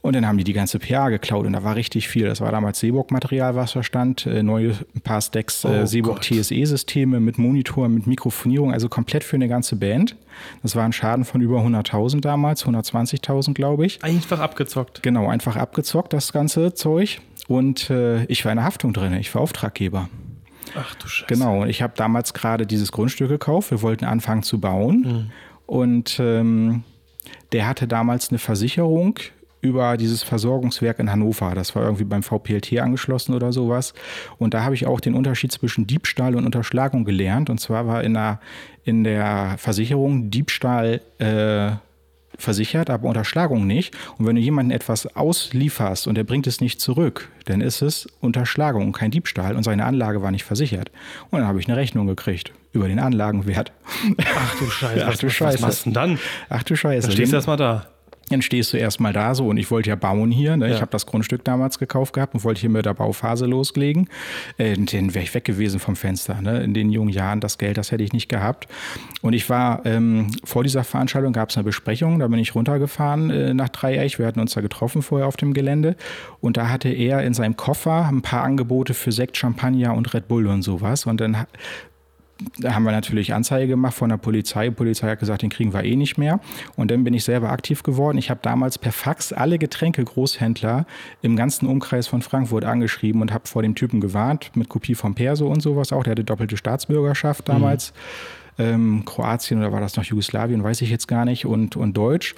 [0.01, 2.27] Und dann haben die die ganze PA geklaut und da war richtig viel.
[2.27, 4.27] Das war damals Seeburg-Material, was da stand.
[4.27, 9.25] Äh, neue ein paar Stacks äh, oh Seeburg TSE-Systeme mit Monitor, mit Mikrofonierung, also komplett
[9.25, 10.17] für eine ganze Band.
[10.63, 14.03] Das war ein Schaden von über 100.000 damals, 120.000 glaube ich.
[14.05, 15.03] Einfach abgezockt.
[15.03, 17.21] Genau, einfach abgezockt, das ganze Zeug.
[17.49, 20.09] Und äh, ich war in der Haftung drin, ich war Auftraggeber.
[20.77, 21.33] Ach du Scheiße.
[21.33, 23.71] Genau, ich habe damals gerade dieses Grundstück gekauft.
[23.71, 25.01] Wir wollten anfangen zu bauen.
[25.01, 25.31] Mhm.
[25.67, 26.85] Und ähm,
[27.53, 29.19] der hatte damals eine Versicherung
[29.61, 31.55] über dieses Versorgungswerk in Hannover.
[31.55, 33.95] Das war irgendwie beim VPLT angeschlossen oder sowas.
[34.39, 37.51] Und da habe ich auch den Unterschied zwischen Diebstahl und Unterschlagung gelernt.
[37.51, 38.41] Und zwar war in der,
[38.85, 41.73] in der Versicherung Diebstahl äh,
[42.39, 43.95] versichert, aber Unterschlagung nicht.
[44.17, 48.07] Und wenn du jemanden etwas auslieferst und er bringt es nicht zurück, dann ist es
[48.21, 50.91] Unterschlagung und kein Diebstahl und seine Anlage war nicht versichert.
[51.31, 53.73] Und dann habe ich eine Rechnung gekriegt über den Anlagenwert.
[54.25, 55.07] Ach du Scheiße.
[55.09, 55.55] Ach du Scheiße.
[55.55, 56.19] Was machst du denn dann?
[56.49, 57.09] Ach du Scheiße.
[57.09, 57.87] Dann stehst du erstmal da.
[58.31, 60.57] Dann stehst du erstmal da so und ich wollte ja bauen hier.
[60.57, 60.69] Ne?
[60.69, 60.75] Ja.
[60.75, 64.09] Ich habe das Grundstück damals gekauft gehabt und wollte hier mit der Bauphase loslegen.
[64.59, 66.41] Äh, dann wäre ich weg gewesen vom Fenster.
[66.41, 66.63] Ne?
[66.63, 68.69] In den jungen Jahren das Geld, das hätte ich nicht gehabt.
[69.23, 72.19] Und ich war ähm, vor dieser Veranstaltung gab es eine Besprechung.
[72.19, 74.19] Da bin ich runtergefahren äh, nach Dreieich.
[74.19, 75.97] Wir hatten uns da getroffen vorher auf dem Gelände
[76.41, 80.29] und da hatte er in seinem Koffer ein paar Angebote für Sekt, Champagner und Red
[80.29, 81.07] Bull und sowas.
[81.07, 81.47] Und dann
[82.59, 84.69] da haben wir natürlich Anzeige gemacht von der Polizei.
[84.69, 86.41] Die Polizei hat gesagt, den kriegen wir eh nicht mehr.
[86.77, 88.19] Und dann bin ich selber aktiv geworden.
[88.19, 90.87] Ich habe damals per Fax alle Getränke-Großhändler
[91.23, 95.15] im ganzen Umkreis von Frankfurt angeschrieben und habe vor dem Typen gewarnt, mit Kopie vom
[95.15, 96.05] Perso und sowas auch.
[96.05, 97.93] Der hatte doppelte Staatsbürgerschaft damals.
[97.93, 98.65] Mhm.
[98.65, 102.35] Ähm, Kroatien oder war das noch Jugoslawien, weiß ich jetzt gar nicht, und, und Deutsch.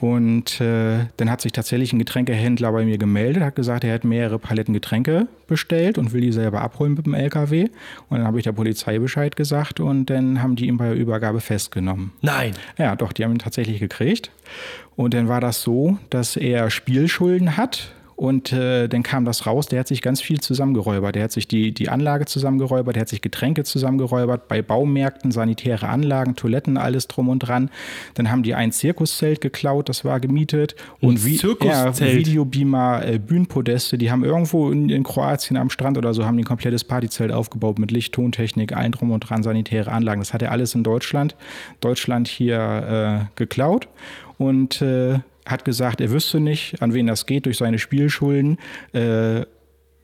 [0.00, 4.04] Und äh, dann hat sich tatsächlich ein Getränkehändler bei mir gemeldet, hat gesagt, er hat
[4.04, 7.68] mehrere Paletten Getränke bestellt und will die selber abholen mit dem LKW.
[8.08, 10.96] Und dann habe ich der Polizei Bescheid gesagt und dann haben die ihn bei der
[10.96, 12.12] Übergabe festgenommen.
[12.22, 12.54] Nein.
[12.78, 14.30] Ja, doch, die haben ihn tatsächlich gekriegt.
[14.96, 19.64] Und dann war das so, dass er Spielschulden hat und äh, dann kam das raus,
[19.64, 21.14] der hat sich ganz viel zusammengeräubert.
[21.14, 25.88] Der hat sich die, die Anlage zusammengeräubert, der hat sich Getränke zusammengeräubert, bei Baumärkten, sanitäre
[25.88, 27.70] Anlagen, Toiletten, alles drum und dran.
[28.12, 30.76] Dann haben die ein Zirkuszelt geklaut, das war gemietet.
[31.00, 36.12] Und wie, ja, Videobeamer, äh, Bühnenpodeste, die haben irgendwo in, in, Kroatien am Strand oder
[36.12, 39.90] so, haben die ein komplettes Partyzelt aufgebaut mit Licht, Tontechnik, allen drum und dran, sanitäre
[39.90, 40.20] Anlagen.
[40.20, 41.36] Das hat er alles in Deutschland,
[41.80, 43.88] Deutschland hier äh, geklaut.
[44.36, 48.58] Und äh, hat gesagt, er wüsste nicht, an wen das geht durch seine Spielschulden.
[48.92, 49.42] Äh,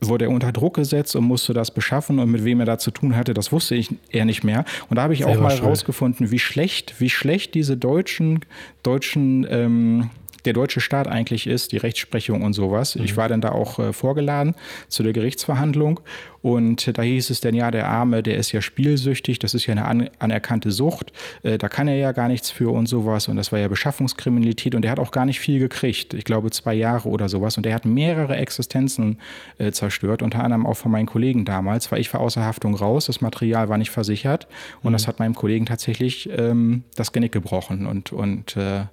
[0.01, 2.91] wurde er unter Druck gesetzt und musste das beschaffen und mit wem er da zu
[2.91, 4.65] tun hatte, das wusste ich er nicht mehr.
[4.89, 8.41] Und da habe ich Selber auch mal herausgefunden, wie schlecht, wie schlecht diese deutschen,
[8.83, 10.11] deutschen ähm,
[10.47, 12.97] der deutsche Staat eigentlich ist, die Rechtsprechung und sowas.
[12.97, 13.05] Mhm.
[13.05, 14.55] Ich war dann da auch äh, vorgeladen
[14.89, 16.01] zu der Gerichtsverhandlung
[16.47, 19.73] und da hieß es dann, ja, der Arme, der ist ja spielsüchtig, das ist ja
[19.73, 21.13] eine an, anerkannte Sucht,
[21.43, 24.77] äh, da kann er ja gar nichts für und sowas und das war ja Beschaffungskriminalität
[24.77, 27.67] und der hat auch gar nicht viel gekriegt, ich glaube zwei Jahre oder sowas und
[27.67, 29.19] der hat mehrere Existenzen
[29.59, 33.07] äh, zerstört, unter anderem auch von meinen Kollegen damals, weil ich war außer Haftung raus,
[33.07, 34.47] das Material war nicht versichert
[34.85, 34.95] und mhm.
[34.95, 38.85] das hat meinem Kollegen tatsächlich ähm, das Genick gebrochen und, und äh,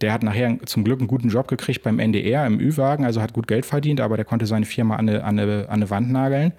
[0.00, 3.32] der hat nachher zum Glück einen guten Job gekriegt beim NDR im Ü-Wagen, also hat
[3.32, 6.10] gut Geld verdient, aber der konnte seine Firma an eine, an eine, an eine Wand
[6.10, 6.52] nageln,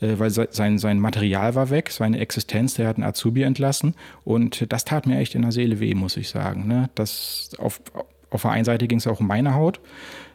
[0.00, 3.94] äh, weil sein, sein Material war weg, seine Existenz, der hat einen Azubi entlassen.
[4.24, 6.66] Und das tat mir echt in der Seele weh, muss ich sagen.
[6.66, 6.88] Ne?
[6.94, 7.80] Das auf,
[8.30, 9.80] auf der einen Seite ging es auch um meine Haut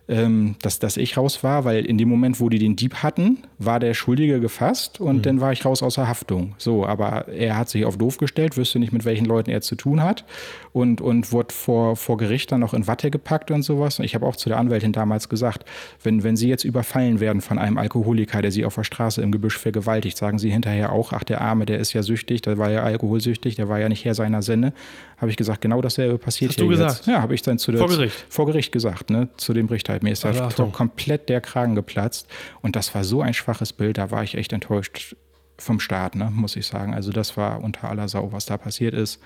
[0.10, 3.40] ähm, dass, dass ich raus war, weil in dem Moment, wo die den Dieb hatten,
[3.58, 5.22] war der Schuldige gefasst und mhm.
[5.22, 6.56] dann war ich raus außer Haftung.
[6.58, 9.76] So, aber er hat sich auf doof gestellt, wüsste nicht, mit welchen Leuten er zu
[9.76, 10.26] tun hat
[10.74, 14.00] und, und wurde vor, vor Gericht dann noch in Watte gepackt und sowas.
[14.00, 15.64] Und ich habe auch zu der Anwältin damals gesagt,
[16.04, 19.32] wenn, wenn Sie jetzt überfallen werden von einem Alkoholiker, der Sie auf der Straße im
[19.32, 22.72] Gebüsch vergewaltigt, sagen Sie hinterher auch, ach, der Arme, der ist ja süchtig, der war
[22.72, 24.74] ja alkoholsüchtig, der war ja nicht Herr seiner Sinne.
[25.18, 26.98] Habe ich gesagt, genau dasselbe passiert Hast hier du gesagt?
[26.98, 27.08] Jetzt.
[27.08, 29.93] Ja, habe ich dann zu der, vor Gericht, vor Gericht gesagt, ne, zu dem Richter.
[30.02, 32.28] Mir ist da komplett der Kragen geplatzt
[32.62, 35.16] und das war so ein schwaches Bild, da war ich echt enttäuscht
[35.58, 36.94] vom Staat, ne, muss ich sagen.
[36.94, 39.20] Also das war unter aller Sau, was da passiert ist.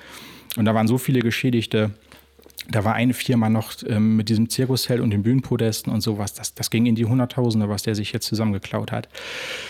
[0.57, 1.91] Und da waren so viele Geschädigte.
[2.69, 6.33] Da war eine Firma noch ähm, mit diesem Zirkusheld und den Bühnenpodesten und sowas.
[6.33, 9.07] Das, das ging in die Hunderttausende, was der sich jetzt zusammengeklaut hat.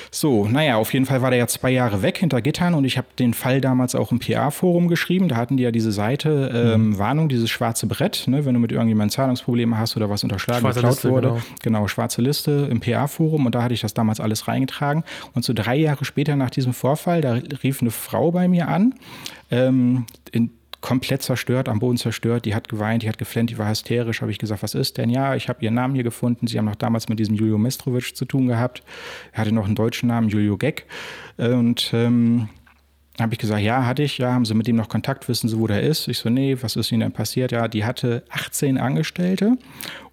[0.09, 2.97] So, naja, auf jeden Fall war der ja zwei Jahre weg hinter Gittern und ich
[2.97, 5.27] habe den Fall damals auch im PA-Forum geschrieben.
[5.27, 6.97] Da hatten die ja diese Seite ähm, mhm.
[6.97, 10.79] Warnung, dieses schwarze Brett, ne, wenn du mit irgendjemandem Zahlungsprobleme hast oder was unterschlagen, schwarze
[10.79, 11.27] geklaut Liste, wurde.
[11.27, 11.41] Genau.
[11.61, 15.03] genau, schwarze Liste im PA-Forum und da hatte ich das damals alles reingetragen.
[15.33, 18.95] Und so drei Jahre später nach diesem Vorfall, da rief eine Frau bei mir an,
[19.51, 22.45] ähm, in komplett zerstört, am Boden zerstört.
[22.45, 24.21] Die hat geweint, die hat geflennt, die war hysterisch.
[24.21, 25.09] Habe ich gesagt, was ist denn?
[25.09, 26.47] Ja, ich habe ihren Namen hier gefunden.
[26.47, 28.83] Sie haben noch damals mit diesem Julio Mestrovic zu tun gehabt.
[29.31, 30.85] Er hatte noch einen deutschen Namen, Julio Geck.
[31.37, 32.49] Und ähm,
[33.19, 34.17] habe ich gesagt, ja, hatte ich.
[34.19, 35.27] Ja, haben Sie mit ihm noch Kontakt?
[35.27, 36.07] Wissen Sie, wo der ist?
[36.07, 37.51] Ich so, nee, was ist Ihnen denn passiert?
[37.51, 39.57] Ja, die hatte 18 Angestellte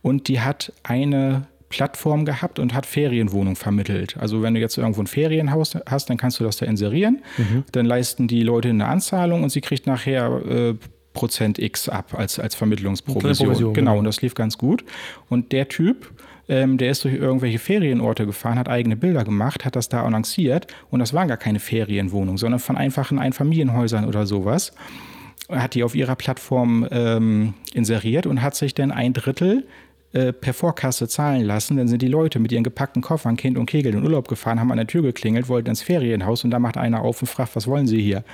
[0.02, 4.16] und die hat eine Plattform gehabt und hat Ferienwohnungen vermittelt.
[4.16, 7.20] Also wenn du jetzt irgendwo ein Ferienhaus hast, dann kannst du das da inserieren.
[7.36, 7.64] Mhm.
[7.72, 10.74] Dann leisten die Leute eine Anzahlung und sie kriegt nachher äh,
[11.14, 13.48] Prozent X ab als, als Vermittlungsprovision.
[13.48, 14.84] Provision, genau, und das lief ganz gut.
[15.28, 16.12] Und der Typ,
[16.48, 20.68] ähm, der ist durch irgendwelche Ferienorte gefahren, hat eigene Bilder gemacht, hat das da annonciert
[20.90, 24.74] und das waren gar keine Ferienwohnungen, sondern von einfachen Einfamilienhäusern oder sowas.
[25.48, 29.66] Hat die auf ihrer Plattform ähm, inseriert und hat sich dann ein Drittel
[30.14, 31.76] äh, per Vorkasse zahlen lassen.
[31.76, 34.70] Dann sind die Leute mit ihren gepackten Koffern, Kind und Kegel in Urlaub gefahren, haben
[34.70, 37.66] an der Tür geklingelt, wollten ins Ferienhaus und da macht einer auf und fragt, was
[37.66, 38.24] wollen Sie hier?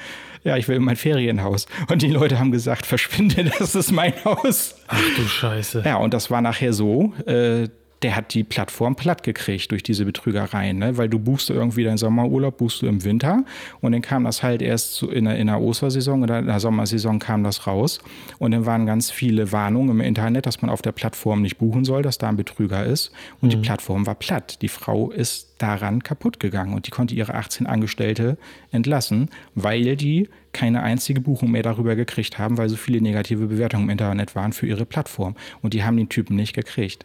[0.45, 1.67] Ja, ich will in mein Ferienhaus.
[1.91, 4.77] Und die Leute haben gesagt, verschwinde, das ist mein Haus.
[4.89, 5.83] Ach du Scheiße.
[5.85, 7.69] Ja, und das war nachher so, äh,
[8.03, 10.97] der hat die Plattform platt gekriegt durch diese Betrügereien, ne?
[10.97, 13.45] weil du buchst irgendwie deinen Sommerurlaub, buchst du im Winter
[13.81, 17.19] und dann kam das halt erst in, der, in der Ostersaison oder in der Sommersaison
[17.19, 18.01] kam das raus
[18.39, 21.85] und dann waren ganz viele Warnungen im Internet, dass man auf der Plattform nicht buchen
[21.85, 23.51] soll, dass da ein Betrüger ist und mhm.
[23.51, 24.63] die Plattform war platt.
[24.63, 28.39] Die Frau ist daran kaputt gegangen und die konnte ihre 18 Angestellte
[28.73, 33.85] entlassen, weil die keine einzige Buchung mehr darüber gekriegt haben, weil so viele negative Bewertungen
[33.85, 37.05] im Internet waren für ihre Plattform und die haben den Typen nicht gekriegt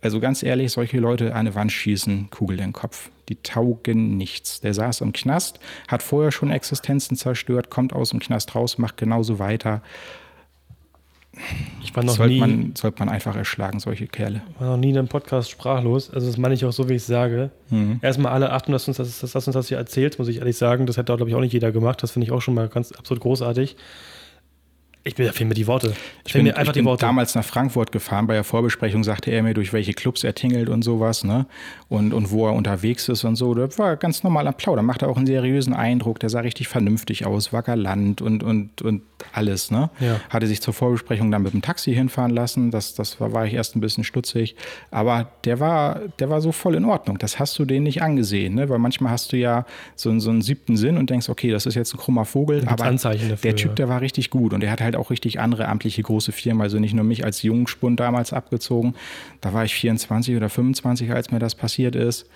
[0.00, 3.10] Also ganz ehrlich, solche Leute an eine Wand schießen, Kugel in den Kopf.
[3.28, 4.60] Die taugen nichts.
[4.60, 5.58] Der saß im Knast,
[5.88, 9.82] hat vorher schon Existenzen zerstört, kommt aus dem Knast raus, macht genauso weiter.
[11.82, 14.42] Ich war noch sollte nie, man, sollte man einfach erschlagen, solche Kerle.
[14.58, 16.10] war noch nie in einem Podcast sprachlos.
[16.12, 17.50] Also das meine ich auch so, wie ich es sage.
[17.70, 17.98] Mhm.
[18.02, 20.56] Erstmal alle achten, dass uns das, dass, dass uns das hier erzählt, muss ich ehrlich
[20.56, 20.86] sagen.
[20.86, 22.02] Das hätte, glaube ich, auch nicht jeder gemacht.
[22.02, 23.76] Das finde ich auch schon mal ganz absolut großartig.
[25.04, 25.94] Ich bin, da fehlen mir die Worte.
[26.26, 27.06] Ich Fehlen bin, mir einfach ich bin die Worte.
[27.06, 28.26] damals nach Frankfurt gefahren.
[28.26, 31.46] Bei der Vorbesprechung sagte er mir, durch welche Clubs er tingelt und sowas, ne?
[31.88, 33.54] Und, und wo er unterwegs ist und so.
[33.54, 34.82] Das war ganz normal am Plauder.
[34.82, 36.20] Machte auch einen seriösen Eindruck.
[36.20, 39.00] Der sah richtig vernünftig aus, war galant und, und, und
[39.32, 39.88] alles, ne?
[40.00, 40.20] Ja.
[40.28, 42.70] Hatte sich zur Vorbesprechung dann mit dem Taxi hinfahren lassen.
[42.70, 44.56] Das, das war, war ich erst ein bisschen stutzig.
[44.90, 47.16] Aber der war, der war so voll in Ordnung.
[47.18, 48.68] Das hast du denen nicht angesehen, ne?
[48.68, 49.64] Weil manchmal hast du ja
[49.96, 52.62] so, einen- so einen siebten Sinn und denkst, okay, das ist jetzt ein krummer Vogel.
[52.66, 55.40] Aber Anzeichen dafür, der Typ, der war richtig gut und der hat halt auch richtig
[55.40, 58.94] andere amtliche große Firmen, also nicht nur mich als Jungspund damals abgezogen.
[59.40, 62.28] Da war ich 24 oder 25, als mir das passiert ist.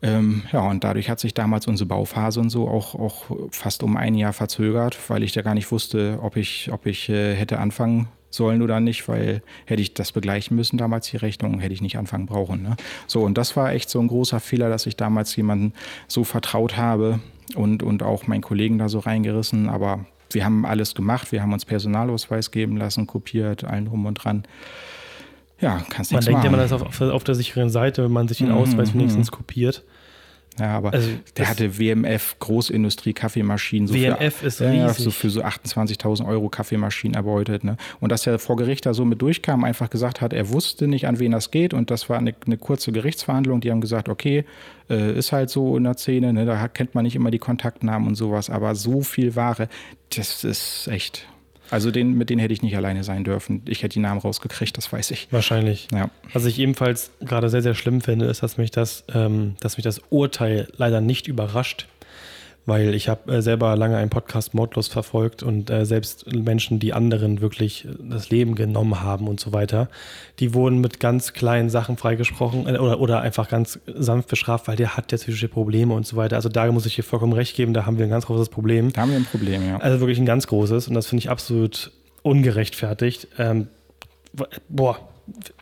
[0.00, 3.96] Ähm, ja, und dadurch hat sich damals unsere Bauphase und so auch, auch fast um
[3.96, 7.58] ein Jahr verzögert, weil ich da gar nicht wusste, ob ich, ob ich äh, hätte
[7.58, 11.80] anfangen sollen oder nicht, weil hätte ich das begleichen müssen damals die Rechnung, hätte ich
[11.80, 12.62] nicht anfangen brauchen.
[12.62, 12.76] Ne?
[13.06, 15.72] So, und das war echt so ein großer Fehler, dass ich damals jemanden
[16.06, 17.20] so vertraut habe
[17.54, 21.52] und, und auch meinen Kollegen da so reingerissen, aber wir haben alles gemacht, wir haben
[21.52, 24.44] uns Personalausweis geben lassen, kopiert, allen drum und dran.
[25.60, 26.56] Ja, kannst man nichts denkt ja, machen.
[26.56, 29.84] man ist auf, auf, auf der sicheren Seite, wenn man sich den Ausweis wenigstens kopiert.
[30.58, 33.88] Ja, aber Also, der hatte WMF Großindustrie Kaffeemaschinen.
[33.88, 35.04] So WMF für, ist ja, riesig.
[35.04, 37.64] so für so 28.000 Euro Kaffeemaschinen erbeutet.
[37.64, 37.76] Ne?
[38.00, 41.06] Und dass er vor Gericht da so mit durchkam, einfach gesagt hat, er wusste nicht,
[41.06, 41.74] an wen das geht.
[41.74, 43.60] Und das war eine, eine kurze Gerichtsverhandlung.
[43.60, 44.44] Die haben gesagt, okay,
[44.90, 46.32] äh, ist halt so in der Szene.
[46.32, 46.46] Ne?
[46.46, 48.50] Da kennt man nicht immer die Kontaktnamen und sowas.
[48.50, 49.68] Aber so viel Ware,
[50.14, 51.26] das ist echt.
[51.70, 53.62] Also den, mit denen hätte ich nicht alleine sein dürfen.
[53.66, 55.28] Ich hätte die Namen rausgekriegt, das weiß ich.
[55.30, 55.88] Wahrscheinlich.
[55.92, 56.10] Ja.
[56.32, 59.84] Was ich ebenfalls gerade sehr, sehr schlimm finde, ist, dass mich das, ähm, dass mich
[59.84, 61.86] das Urteil leider nicht überrascht.
[62.68, 66.92] Weil ich habe äh, selber lange einen Podcast Mordlos verfolgt und äh, selbst Menschen, die
[66.92, 69.88] anderen wirklich das Leben genommen haben und so weiter,
[70.38, 74.76] die wurden mit ganz kleinen Sachen freigesprochen äh, oder, oder einfach ganz sanft bestraft, weil
[74.76, 76.36] der hat ja psychische Probleme und so weiter.
[76.36, 78.92] Also da muss ich dir vollkommen recht geben, da haben wir ein ganz großes Problem.
[78.92, 79.78] Da haben wir ein Problem, ja.
[79.78, 81.90] Also wirklich ein ganz großes und das finde ich absolut
[82.22, 83.28] ungerechtfertigt.
[83.38, 83.68] Ähm,
[84.68, 84.98] boah,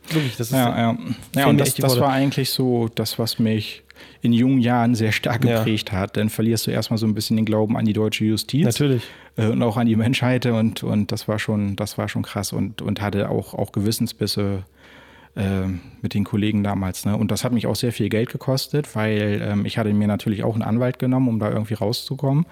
[0.09, 0.97] wirklich, das ist Ja, ja.
[1.37, 3.83] ja und das, das war eigentlich so das, was mich
[4.27, 5.57] in jungen Jahren sehr stark Ja.
[5.57, 6.15] geprägt hat.
[6.17, 8.65] Dann verlierst du erstmal so ein bisschen den Glauben an die deutsche Justiz.
[8.65, 9.03] Natürlich.
[9.37, 12.53] Äh, Und auch an die Menschheit und, und das war schon, das war schon krass
[12.53, 14.63] und, und hatte auch, auch Gewissensbisse
[15.37, 15.67] äh,
[16.01, 17.05] mit den Kollegen damals.
[17.05, 17.15] Ne?
[17.15, 20.43] Und das hat mich auch sehr viel Geld gekostet, weil ähm, ich hatte mir natürlich
[20.43, 22.45] auch einen Anwalt genommen, um da irgendwie rauszukommen.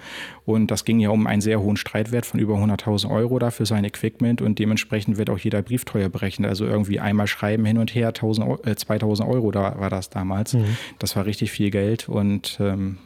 [0.44, 3.66] Und das ging ja um einen sehr hohen Streitwert von über 100.000 Euro da für
[3.66, 6.48] sein Equipment und dementsprechend wird auch jeder Brief teuer berechnet.
[6.48, 10.08] Also irgendwie einmal schreiben hin und her, 1000, Eu- äh, 2000 Euro da war das
[10.10, 10.56] damals.
[10.98, 12.98] Das war richtig viel Geld und ähm,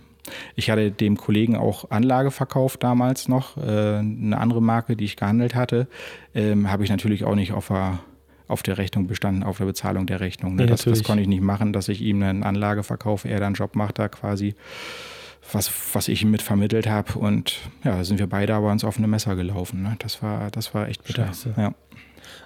[0.54, 3.60] ich hatte dem Kollegen auch Anlage verkauft damals noch, äh,
[3.98, 5.88] eine andere Marke, die ich gehandelt hatte.
[6.34, 8.00] Ähm, Habe ich natürlich auch nicht auf der,
[8.50, 10.56] auf der Rechnung bestanden, auf der Bezahlung der Rechnung.
[10.56, 10.64] Ne?
[10.64, 13.46] Nee, das, das konnte ich nicht machen, dass ich ihm eine Anlage verkaufe, er dann
[13.46, 14.54] einen Job macht da quasi,
[15.52, 17.18] was, was ich ihm mit vermittelt habe.
[17.18, 19.82] Und ja, da sind wir beide aber ins offene Messer gelaufen.
[19.82, 19.96] Ne?
[19.98, 21.26] Das, war, das war echt bitter.
[21.26, 21.54] Scheiße.
[21.56, 21.74] Ja.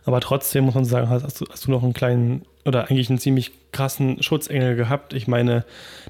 [0.05, 3.53] Aber trotzdem muss man sagen, hast, hast du noch einen kleinen oder eigentlich einen ziemlich
[3.75, 5.13] krassen Schutzengel gehabt.
[5.13, 5.65] Ich meine,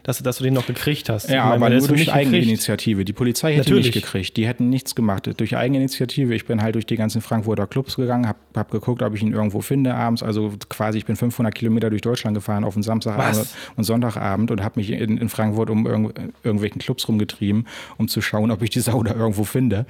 [0.05, 1.31] dass, dass du den noch gekriegt hast.
[1.31, 2.13] Ja, meine, aber nur durch mich.
[2.13, 3.05] Eigeninitiative.
[3.05, 3.87] Die Polizei hätte Natürlich.
[3.87, 4.37] nicht gekriegt.
[4.37, 5.29] Die hätten nichts gemacht.
[5.37, 6.35] Durch Eigeninitiative.
[6.35, 9.33] Ich bin halt durch die ganzen Frankfurter Clubs gegangen, habe hab geguckt, ob ich ihn
[9.33, 10.23] irgendwo finde abends.
[10.23, 14.63] Also quasi, ich bin 500 Kilometer durch Deutschland gefahren auf einen Samstagabend und Sonntagabend und
[14.63, 18.71] habe mich in, in Frankfurt um irgendw irgendwelchen Clubs rumgetrieben, um zu schauen, ob ich
[18.71, 19.87] die Sau da irgendwo finde.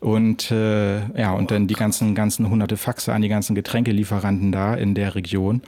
[0.00, 4.74] Und äh, ja, und dann die ganzen, ganzen hunderte Faxe an die ganzen Getränkelieferanten da
[4.74, 5.62] in der Region.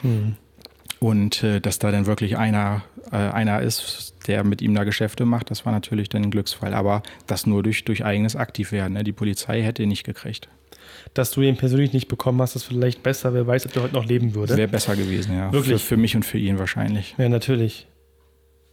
[1.01, 2.83] Und äh, dass da dann wirklich einer,
[3.13, 6.75] äh, einer ist, der mit ihm da Geschäfte macht, das war natürlich dann ein Glücksfall.
[6.75, 8.95] Aber das nur durch, durch eigenes Aktivwerden.
[8.95, 9.05] Ne?
[9.05, 10.49] Die Polizei hätte ihn nicht gekriegt.
[11.15, 13.35] Dass du ihn persönlich nicht bekommen hast, ist vielleicht besser.
[13.35, 14.57] Wer weiß, ob der heute noch leben würde.
[14.57, 15.53] Wäre besser gewesen, ja.
[15.53, 15.81] Wirklich?
[15.83, 17.15] Für, für mich und für ihn wahrscheinlich.
[17.19, 17.87] Ja, natürlich.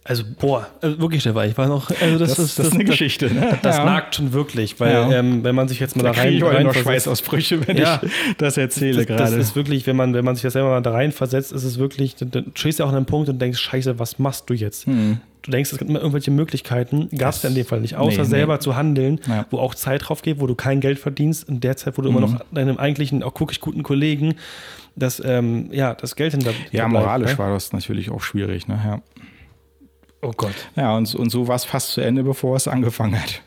[0.08, 1.90] Also, boah, also wirklich, Stefan, ich war noch.
[2.00, 3.58] Also das, ist, das, Geschichte, ne?
[3.62, 3.84] Das ja.
[3.84, 5.10] nagt schon wirklich, weil, Ja.
[5.12, 8.00] ähm, wenn man sich jetzt mal da, Da rein, ich heute noch Schweißausbrüche, wenn Ja.
[8.02, 9.36] ich das erzähle das, das gerade.
[9.40, 12.14] ist wirklich, wenn man, wenn man sich das selber mal da reinversetzt, ist es wirklich,
[12.16, 14.86] dann, dann stehst du auch an einem Punkt und denkst, scheiße, was machst du jetzt?
[14.86, 17.96] Du denkst, es gibt immer irgendwelche Möglichkeiten, gab es Das- ja in dem Fall nicht,
[17.96, 18.28] außer nee, nee.
[18.28, 21.76] selber zu handeln, wo auch Zeit drauf geht, wo du kein Geld verdienst, in der
[21.76, 24.34] Zeit, wo du immer noch deinem eigentlichen, auch wirklich guten Kollegen
[24.98, 27.38] das, ähm, ja, das Geld hinter ja, moralisch ne?
[27.38, 28.80] war das natürlich auch schwierig, ne?
[28.82, 29.02] Ja,
[30.22, 30.54] Oh Gott.
[30.76, 33.42] ja und, und so war es fast zu Ende, bevor es angefangen hat.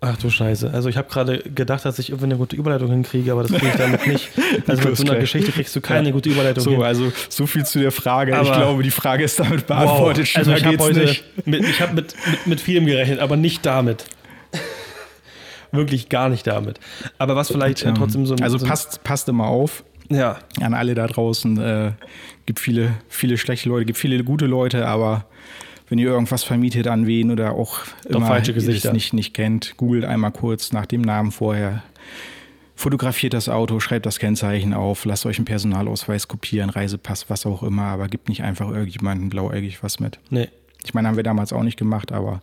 [0.00, 0.70] Ach du Scheiße.
[0.72, 3.68] Also ich habe gerade gedacht, dass ich irgendwie eine gute Überleitung hinkriege, aber das kriege
[3.68, 4.28] ich damit nicht.
[4.66, 6.12] Also mit so einer Geschichte kriegst du keine ja.
[6.12, 6.82] gute Überleitung so, hin.
[6.82, 8.36] Also so viel zu der Frage.
[8.36, 10.28] Aber ich glaube, die Frage ist damit beantwortet.
[10.28, 10.36] Wow.
[10.36, 14.04] Also ich habe heute mit, ich hab mit, mit, mit vielem gerechnet, aber nicht damit.
[15.72, 16.78] Wirklich gar nicht damit.
[17.18, 17.92] Aber was vielleicht ja.
[17.92, 18.36] trotzdem so...
[18.36, 19.84] Also so passt, passt immer auf.
[20.10, 20.38] Ja.
[20.60, 21.58] An alle da draußen.
[21.58, 21.92] Äh,
[22.46, 25.26] gibt viele, viele schlechte Leute, gibt viele gute Leute, aber
[25.88, 28.92] wenn ihr irgendwas vermietet an wen oder auch immer falsche Gesichter.
[28.92, 31.82] nicht, nicht kennt, googelt einmal kurz nach dem Namen vorher.
[32.74, 37.64] Fotografiert das Auto, schreibt das Kennzeichen auf, lasst euch einen Personalausweis kopieren, Reisepass, was auch
[37.64, 40.20] immer, aber gibt nicht einfach irgendjemanden blauäugig was mit.
[40.30, 40.48] Nee.
[40.84, 42.40] Ich meine, haben wir damals auch nicht gemacht, aber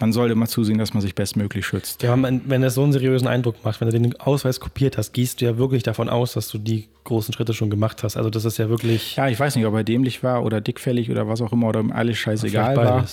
[0.00, 2.02] man sollte mal zusehen, dass man sich bestmöglich schützt.
[2.02, 5.40] Ja, wenn es so einen seriösen Eindruck macht, wenn du den Ausweis kopiert hast, gehst
[5.40, 8.16] du ja wirklich davon aus, dass du die großen Schritte schon gemacht hast.
[8.16, 9.16] Also das ist ja wirklich.
[9.16, 11.84] Ja, ich weiß nicht, ob er dämlich war oder dickfällig oder was auch immer oder
[11.90, 13.06] alles scheißegal war.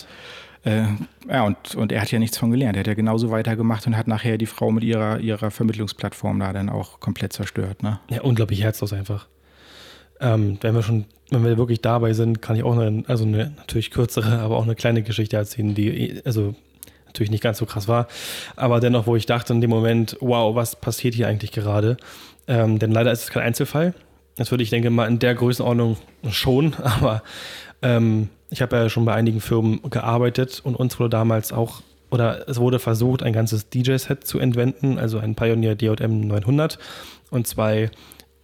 [0.64, 0.84] Äh,
[1.28, 2.76] ja, und, und er hat ja nichts von gelernt.
[2.76, 6.54] Er hat ja genauso weitergemacht und hat nachher die Frau mit ihrer, ihrer Vermittlungsplattform da
[6.54, 7.82] dann auch komplett zerstört.
[7.82, 8.00] Ne?
[8.10, 9.28] Ja, unglaublich herzlos einfach.
[10.20, 13.54] Ähm, wenn wir schon, wenn wir wirklich dabei sind, kann ich auch eine, also eine
[13.58, 16.54] natürlich kürzere, aber auch eine kleine Geschichte erzählen, die, also
[17.12, 18.08] natürlich nicht ganz so krass war,
[18.56, 21.98] aber dennoch, wo ich dachte in dem Moment, wow, was passiert hier eigentlich gerade?
[22.48, 23.94] Ähm, denn leider ist es kein Einzelfall.
[24.38, 25.98] Das würde ich denke mal in der Größenordnung
[26.30, 27.24] schon, aber
[27.82, 32.48] ähm, ich habe ja schon bei einigen Firmen gearbeitet und uns wurde damals auch, oder
[32.50, 36.78] es wurde versucht, ein ganzes DJ-Set zu entwenden, also ein Pioneer DJM 900
[37.30, 37.90] und zwei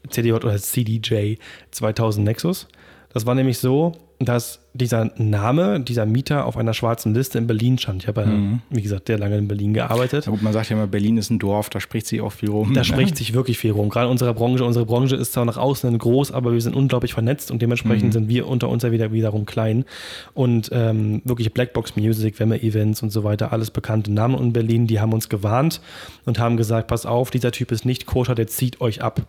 [0.09, 1.35] CDJ oder CDJ
[1.71, 2.67] 2000 Nexus.
[3.13, 7.77] Das war nämlich so, dass dieser Name, dieser Mieter auf einer schwarzen Liste in Berlin
[7.77, 8.03] stand.
[8.03, 8.61] Ich habe ja, mhm.
[8.69, 10.25] wie gesagt, sehr lange in Berlin gearbeitet.
[10.25, 12.49] Ja, gut, man sagt ja immer, Berlin ist ein Dorf, da spricht sich auch viel
[12.49, 12.73] rum.
[12.73, 12.85] Da ne?
[12.85, 13.89] spricht sich wirklich viel rum.
[13.89, 14.63] Gerade in unserer Branche.
[14.63, 18.11] Unsere Branche ist zwar nach außen groß, aber wir sind unglaublich vernetzt und dementsprechend mhm.
[18.11, 19.85] sind wir unter uns ja wieder wiederum klein.
[20.33, 24.87] Und ähm, wirklich Blackbox Music, Wemme Events und so weiter, alles bekannte Namen in Berlin,
[24.87, 25.79] die haben uns gewarnt
[26.25, 29.27] und haben gesagt, pass auf, dieser Typ ist nicht koscher, der zieht euch ab.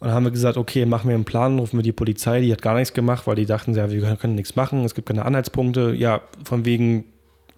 [0.00, 2.52] Und dann haben wir gesagt, okay, machen wir einen Plan, rufen wir die Polizei, die
[2.52, 5.24] hat gar nichts gemacht, weil die dachten, ja, wir können nichts machen, es gibt keine
[5.24, 5.94] Anhaltspunkte.
[5.96, 7.04] Ja, von wegen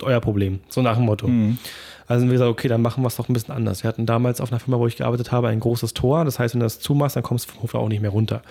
[0.02, 1.28] euer Problem, so nach dem Motto.
[1.28, 1.58] Mhm.
[2.06, 3.84] Also haben wir gesagt, okay, dann machen wir es doch ein bisschen anders.
[3.84, 6.24] Wir hatten damals auf einer Firma, wo ich gearbeitet habe, ein großes Tor.
[6.24, 8.42] Das heißt, wenn du das zumachst, dann kommst du vom Hof auch nicht mehr runter.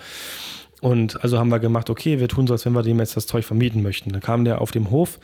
[0.80, 3.26] Und also haben wir gemacht, okay, wir tun so, als wenn wir dem jetzt das
[3.26, 4.10] Zeug vermieten möchten.
[4.12, 5.18] Dann kam der auf dem Hof,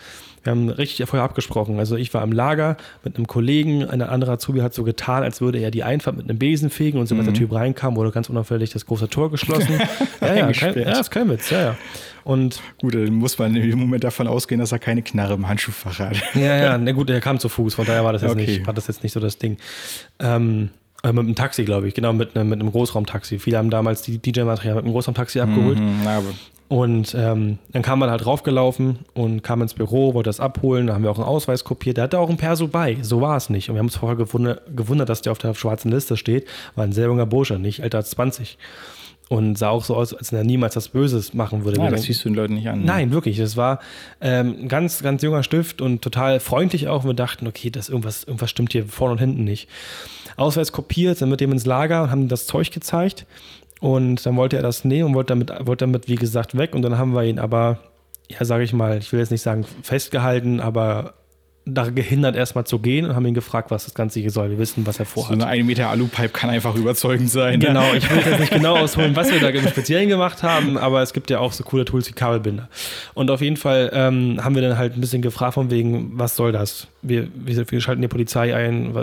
[0.46, 1.78] wir haben richtig vorher abgesprochen.
[1.78, 5.40] Also ich war im Lager mit einem Kollegen, ein anderer Azubi hat so getan, als
[5.40, 7.32] würde er die Einfahrt mit einem Besen fegen und sobald mhm.
[7.32, 9.80] der Typ reinkam, wurde ganz unauffällig das große Tor geschlossen.
[10.20, 11.76] ja, ja, kein, ja, ist kein Witz, ja, ja.
[12.22, 15.98] Und gut, dann muss man im Moment davon ausgehen, dass er keine Knarre im Handschuhfach
[15.98, 16.16] hat.
[16.34, 18.46] ja, ja, na gut, er kam zu Fuß, von daher war das jetzt, okay.
[18.46, 19.58] nicht, war das jetzt nicht so das Ding.
[20.20, 20.70] Ähm,
[21.06, 23.38] äh, mit einem Taxi, glaube ich, genau, mit, mit einem Großraumtaxi.
[23.38, 25.78] Viele haben damals die DJ-Material mit einem Großraumtaxi abgeholt.
[25.78, 26.02] Mhm,
[26.68, 30.88] und ähm, dann kam man halt raufgelaufen und kam ins Büro, wollte das abholen.
[30.88, 31.96] Da haben wir auch einen Ausweis kopiert.
[31.96, 32.98] Der hatte auch ein Perso bei.
[33.02, 33.68] So war es nicht.
[33.68, 36.48] Und wir haben uns vorher gewundert, gewundert, dass der auf der schwarzen Liste steht.
[36.74, 38.58] War ein sehr junger Bursche, nicht älter als 20.
[39.28, 41.80] Und sah auch so aus, als wenn er niemals was Böses machen würde.
[41.80, 42.80] Ja, das siehst du den Leuten nicht an.
[42.80, 42.86] Ne?
[42.86, 43.38] Nein, wirklich.
[43.38, 43.80] Das war
[44.20, 47.02] ähm, ein ganz, ganz junger Stift und total freundlich auch.
[47.02, 49.68] Und wir dachten, okay, das irgendwas, irgendwas stimmt hier vorne und hinten nicht.
[50.36, 53.26] Ausweis kopiert, sind mit dem ins Lager und haben das Zeug gezeigt.
[53.80, 56.74] Und dann wollte er das nehmen und wollte damit, wollte damit, wie gesagt, weg.
[56.74, 57.80] Und dann haben wir ihn aber,
[58.28, 61.14] ja, sage ich mal, ich will jetzt nicht sagen festgehalten, aber
[61.68, 64.50] da gehindert, erstmal zu gehen und haben ihn gefragt, was das Ganze hier soll.
[64.50, 65.30] Wir wissen, was er vorhat.
[65.30, 67.58] So eine 1 Meter Alupipe kann einfach überzeugend sein.
[67.58, 67.66] Ne?
[67.66, 71.02] Genau, ich will jetzt nicht genau ausholen, was wir da im Speziellen gemacht haben, aber
[71.02, 72.68] es gibt ja auch so coole Tools wie Kabelbinder.
[73.14, 76.36] Und auf jeden Fall ähm, haben wir dann halt ein bisschen gefragt von wegen, was
[76.36, 76.86] soll das?
[77.02, 78.94] Wir, wir, wir schalten die Polizei ein,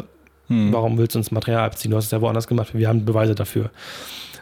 [0.47, 0.71] hm.
[0.71, 1.91] warum willst du uns Material abziehen?
[1.91, 3.71] Du hast es ja woanders gemacht, wir haben Beweise dafür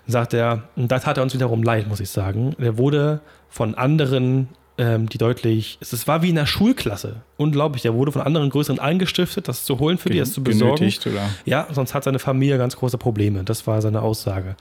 [0.08, 2.56] sagt er, und das hat er uns wiederum leid, muss ich sagen.
[2.60, 4.50] Er wurde von anderen,
[4.82, 7.84] ähm, die deutlich, es war wie in einer Schulklasse, unglaublich.
[7.84, 10.78] Der wurde von anderen größeren eingestiftet, das zu holen für die, das zu besorgen.
[10.78, 11.30] Genötigt, oder?
[11.46, 13.44] Ja, sonst hat seine Familie ganz große Probleme.
[13.44, 14.56] Das war seine Aussage.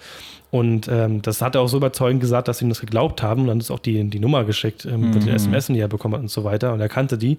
[0.50, 3.42] Und ähm, das hat er auch so überzeugend gesagt, dass sie ihm das geglaubt haben.
[3.42, 5.20] Und dann ist auch die, die Nummer geschickt, ähm, mhm.
[5.20, 6.74] die SMS, die er bekommen hat und so weiter.
[6.74, 7.38] Und er kannte die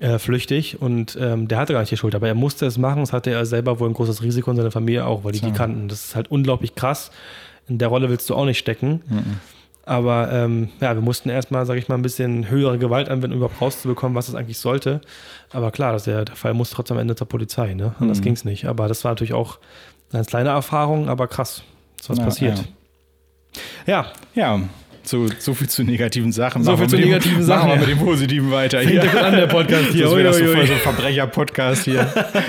[0.00, 3.00] äh, flüchtig und ähm, der hatte gar nicht die Schuld, aber er musste es machen.
[3.00, 5.46] Das hatte er selber wohl ein großes Risiko in seiner Familie auch, weil die so.
[5.46, 5.88] die kannten.
[5.88, 7.10] Das ist halt unglaublich krass.
[7.66, 9.00] In der Rolle willst du auch nicht stecken.
[9.08, 9.40] Mhm.
[9.86, 13.38] Aber ähm, ja, wir mussten erstmal, sage ich mal, ein bisschen höhere Gewalt anwenden, um
[13.38, 15.00] überhaupt rauszubekommen, was es eigentlich sollte.
[15.52, 17.94] Aber klar, das der, der Fall muss trotzdem am Ende zur Polizei, ne?
[18.00, 18.22] Anders mhm.
[18.22, 18.66] ging es nicht.
[18.66, 19.58] Aber das war natürlich auch
[20.12, 21.62] eine kleine Erfahrung, aber krass,
[22.06, 22.64] was ja, passiert.
[23.86, 24.06] Ja.
[24.34, 24.56] ja.
[24.58, 24.60] ja.
[25.06, 26.64] So, so viel zu negativen Sachen.
[26.64, 27.68] So viel zu negativen dem, Sachen.
[27.68, 28.80] Machen wir mit dem Positiven weiter.
[28.80, 29.24] Fängt hier.
[29.24, 30.04] an, der Podcast hier.
[30.04, 32.00] Das wäre so voll so ein Verbrecher-Podcast hier.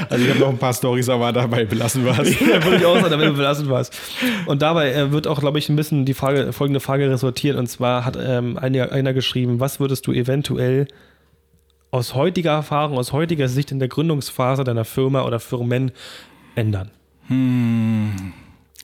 [0.10, 2.40] Also ich habe noch ein paar Storys, aber dabei belassen wir es.
[2.40, 3.92] ja, würde ich auch sagen, dabei belassen wir es.
[4.46, 7.58] Und dabei äh, wird auch, glaube ich, ein bisschen die Frage, folgende Frage resultiert.
[7.58, 10.88] Und zwar hat ähm, einer, einer geschrieben, was würdest du eventuell
[11.92, 15.92] aus heutiger Erfahrung, aus heutiger Sicht in der Gründungsphase deiner Firma oder Firmen
[16.56, 16.92] ändern?
[17.28, 18.34] Hm.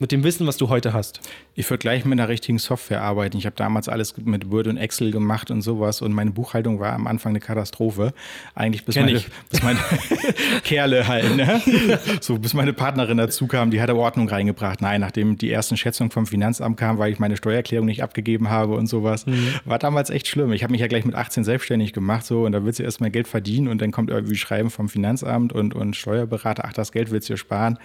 [0.00, 1.20] Mit dem Wissen, was du heute hast.
[1.54, 3.36] Ich würde gleich mit einer richtigen Software arbeiten.
[3.36, 6.94] Ich habe damals alles mit Word und Excel gemacht und sowas und meine Buchhaltung war
[6.94, 8.14] am Anfang eine Katastrophe.
[8.54, 9.78] Eigentlich bis Kenn meine, bis meine
[10.64, 11.60] Kerle halt, ne?
[12.22, 14.80] So, bis meine Partnerin dazu kam, die hat Ordnung reingebracht.
[14.80, 18.74] Nein, nachdem die ersten Schätzungen vom Finanzamt kamen, weil ich meine Steuererklärung nicht abgegeben habe
[18.74, 19.54] und sowas, mhm.
[19.66, 20.52] war damals echt schlimm.
[20.52, 23.10] Ich habe mich ja gleich mit 18 selbstständig gemacht so und da willst du erstmal
[23.10, 27.10] Geld verdienen und dann kommt irgendwie Schreiben vom Finanzamt und, und Steuerberater, ach, das Geld
[27.10, 27.78] willst du sparen.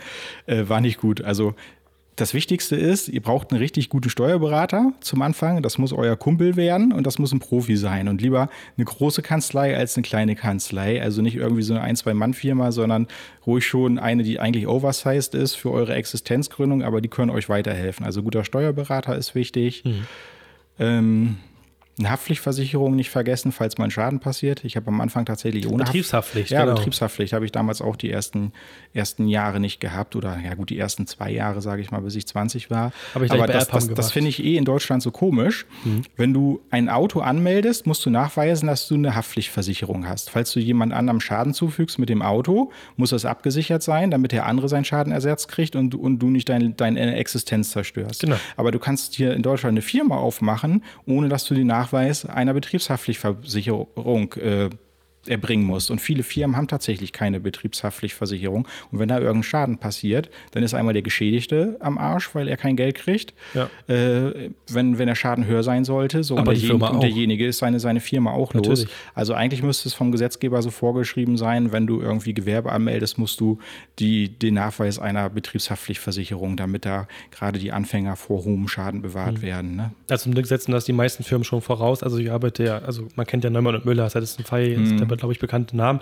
[0.46, 1.22] Äh, war nicht gut.
[1.22, 1.54] Also
[2.18, 5.62] das Wichtigste ist, ihr braucht einen richtig guten Steuerberater zum Anfang.
[5.62, 8.08] Das muss euer Kumpel werden und das muss ein Profi sein.
[8.08, 11.00] Und lieber eine große Kanzlei als eine kleine Kanzlei.
[11.00, 13.08] Also nicht irgendwie so eine ein-, zwei-Mann-Firma, sondern
[13.46, 18.04] ruhig schon eine, die eigentlich oversized ist für eure Existenzgründung, aber die können euch weiterhelfen.
[18.04, 19.86] Also guter Steuerberater ist wichtig.
[19.86, 20.08] Mhm.
[20.80, 21.38] Ähm,
[22.00, 24.64] eine Haftpflichtversicherung nicht vergessen, falls mal ein Schaden passiert.
[24.64, 26.52] Ich habe am Anfang tatsächlich ohne Betriebshaftpflicht.
[26.52, 26.76] Ja, genau.
[26.76, 28.52] Betriebshaftpflicht habe ich damals auch die ersten,
[28.94, 32.16] ersten Jahre nicht gehabt oder ja gut, die ersten zwei Jahre, sage ich mal, bis
[32.16, 32.92] ich 20 war.
[33.16, 35.66] Hab ich Aber das, das, das finde ich eh in Deutschland so komisch.
[35.86, 36.04] Mhm.
[36.16, 40.30] Wenn du ein Auto anmeldest, musst du nachweisen, dass du eine Haftpflichtversicherung hast.
[40.30, 44.46] Falls du jemand anderem Schaden zufügst mit dem Auto, muss das abgesichert sein, damit der
[44.46, 48.22] andere seinen Schadenersatz kriegt und, und du nicht dein, deine Existenz zerstörst.
[48.22, 48.38] Genau.
[48.56, 52.26] Aber du kannst hier in Deutschland eine Firma aufmachen, ohne dass du die nach Nachweis
[52.26, 54.70] einer Betriebshaftpflichtversicherung äh,
[55.30, 55.92] erbringen musst.
[55.92, 58.68] Und viele Firmen haben tatsächlich keine Betriebshaftpflichtversicherung.
[58.92, 62.58] Und wenn da irgendein Schaden passiert, dann ist einmal der Geschädigte am Arsch, weil er
[62.58, 63.34] kein Geld kriegt.
[63.54, 63.70] Ja.
[63.88, 67.60] Äh, wenn, wenn der Schaden höher sein sollte, so Aber und, der, und derjenige ist
[67.60, 68.84] seine, seine Firma auch Natürlich.
[68.84, 68.92] los.
[69.14, 73.40] Also eigentlich müsste es vom Gesetzgeber so vorgeschrieben sein, wenn du irgendwie Gewerbe anmeldest, musst
[73.40, 73.60] du
[74.00, 79.42] die, den Nachweis einer Betriebshaftpflichtversicherung, damit da gerade die Anfänger vor hohem Schaden bewahrt mhm.
[79.42, 79.76] werden.
[79.76, 79.92] Ne?
[80.10, 82.04] Also im Glück setzen das die meisten Firmen schon voraus.
[82.04, 84.78] Also ich arbeite ja, also man kennt ja Neumann und Müller, das ist ein Fall,
[84.78, 84.98] mhm.
[85.18, 86.02] Glaube ich, bekannte Namen.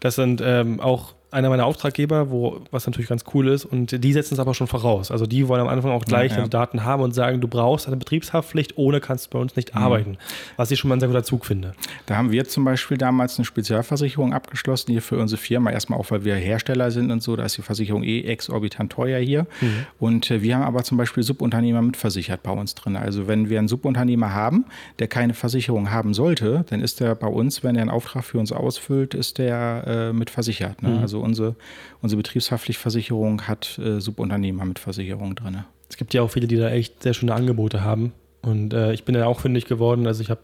[0.00, 4.12] Das sind ähm, auch einer meiner Auftraggeber, wo, was natürlich ganz cool ist, und die
[4.12, 5.10] setzen es aber schon voraus.
[5.10, 6.48] Also die wollen am Anfang auch gleich ja, ja.
[6.48, 9.82] Daten haben und sagen, du brauchst eine Betriebshaftpflicht, ohne kannst du bei uns nicht mhm.
[9.82, 10.18] arbeiten.
[10.56, 11.74] Was ich schon mal ein sehr guter Zug finde.
[12.06, 16.10] Da haben wir zum Beispiel damals eine Spezialversicherung abgeschlossen, hier für unsere Firma, erstmal auch,
[16.10, 19.46] weil wir Hersteller sind und so, da ist die Versicherung eh exorbitant teuer hier.
[19.60, 19.86] Mhm.
[19.98, 22.96] Und äh, wir haben aber zum Beispiel Subunternehmer mitversichert bei uns drin.
[22.96, 24.64] Also wenn wir einen Subunternehmer haben,
[24.98, 28.38] der keine Versicherung haben sollte, dann ist der bei uns, wenn er einen Auftrag für
[28.38, 30.82] uns ausfüllt, ist der äh, mitversichert.
[30.82, 30.90] Ne?
[30.90, 30.98] Mhm.
[30.98, 31.56] Also also unsere,
[32.02, 35.64] unsere Betriebshaftpflichtversicherung hat äh, Subunternehmer mit Versicherung drin.
[35.88, 38.12] Es gibt ja auch viele, die da echt sehr schöne Angebote haben.
[38.42, 40.06] Und äh, ich bin ja auch fündig geworden.
[40.06, 40.42] Also ich habe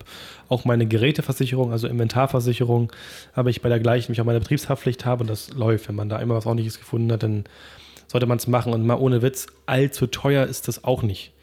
[0.49, 2.93] auch meine Geräteversicherung, also Inventarversicherung,
[3.35, 5.89] habe ich bei der gleichen, wie ich auch meine Betriebshaftpflicht habe und das läuft.
[5.89, 7.45] Wenn man da immer was ordentliches gefunden hat, dann
[8.09, 8.73] sollte man es machen.
[8.73, 11.34] Und mal ohne Witz, allzu teuer ist das auch nicht.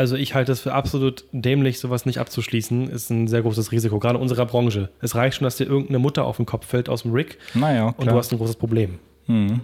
[0.00, 2.88] Also ich halte es für absolut dämlich, sowas nicht abzuschließen.
[2.88, 4.88] Ist ein sehr großes Risiko, gerade in unserer Branche.
[5.02, 7.92] Es reicht schon, dass dir irgendeine Mutter auf den Kopf fällt aus dem Rig naja,
[7.98, 8.98] und du hast ein großes Problem.
[9.26, 9.60] Mhm.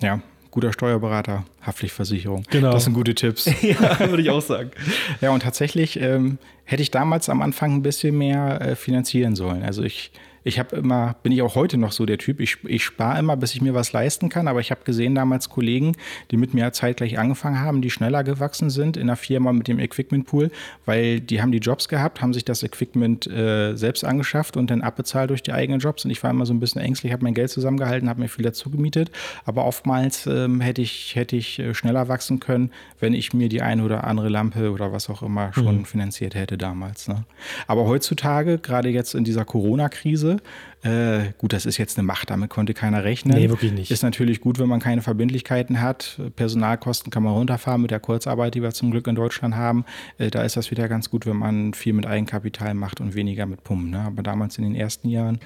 [0.00, 2.42] Ja, guter Steuerberater, Haftpflichtversicherung.
[2.50, 2.72] Genau.
[2.72, 3.44] Das sind gute Tipps.
[3.62, 4.72] ja, würde ich auch sagen.
[5.20, 9.62] ja, und tatsächlich ähm, hätte ich damals am Anfang ein bisschen mehr äh, finanzieren sollen.
[9.62, 10.10] Also ich
[10.48, 13.36] ich habe immer, bin ich auch heute noch so der Typ, ich, ich spare immer,
[13.36, 15.94] bis ich mir was leisten kann, aber ich habe gesehen damals Kollegen,
[16.30, 19.78] die mit mir zeitgleich angefangen haben, die schneller gewachsen sind in der Firma mit dem
[19.78, 20.50] Equipment Pool,
[20.86, 24.80] weil die haben die Jobs gehabt, haben sich das Equipment äh, selbst angeschafft und dann
[24.80, 27.34] abbezahlt durch die eigenen Jobs und ich war immer so ein bisschen ängstlich, habe mein
[27.34, 29.10] Geld zusammengehalten, habe mir viel dazu gemietet,
[29.44, 33.60] aber oftmals ähm, hätte ich, hätte ich äh, schneller wachsen können, wenn ich mir die
[33.60, 35.84] eine oder andere Lampe oder was auch immer schon mhm.
[35.84, 37.06] finanziert hätte damals.
[37.06, 37.24] Ne?
[37.66, 40.37] Aber heutzutage, gerade jetzt in dieser Corona-Krise,
[40.82, 43.36] äh, gut, das ist jetzt eine Macht, damit konnte keiner rechnen.
[43.36, 43.90] Nee, wirklich nicht.
[43.90, 46.20] Ist natürlich gut, wenn man keine Verbindlichkeiten hat.
[46.36, 49.84] Personalkosten kann man runterfahren mit der Kurzarbeit, die wir zum Glück in Deutschland haben.
[50.18, 53.46] Äh, da ist das wieder ganz gut, wenn man viel mit Eigenkapital macht und weniger
[53.46, 53.90] mit Pumpen.
[53.90, 54.00] Ne?
[54.00, 55.40] Aber damals in den ersten Jahren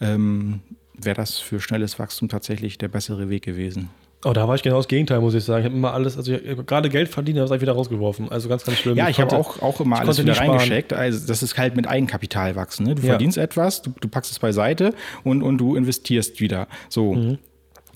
[0.00, 0.60] ähm,
[0.94, 3.90] wäre das für schnelles Wachstum tatsächlich der bessere Weg gewesen.
[4.26, 5.60] Oh, da war ich genau das Gegenteil, muss ich sagen.
[5.60, 6.32] Ich habe immer alles, also
[6.66, 8.28] gerade Geld verdient, habe ich wieder rausgeworfen.
[8.28, 8.96] Also ganz, ganz schlimm.
[8.96, 10.92] Ja, ich, ich habe auch, auch immer alles wieder reingecheckt.
[10.92, 12.86] Also das ist halt mit Eigenkapital wachsen.
[12.86, 12.96] Ne?
[12.96, 13.10] Du ja.
[13.10, 16.66] verdienst etwas, du, du, packst es beiseite und, und du investierst wieder.
[16.88, 17.14] So.
[17.14, 17.38] Mhm.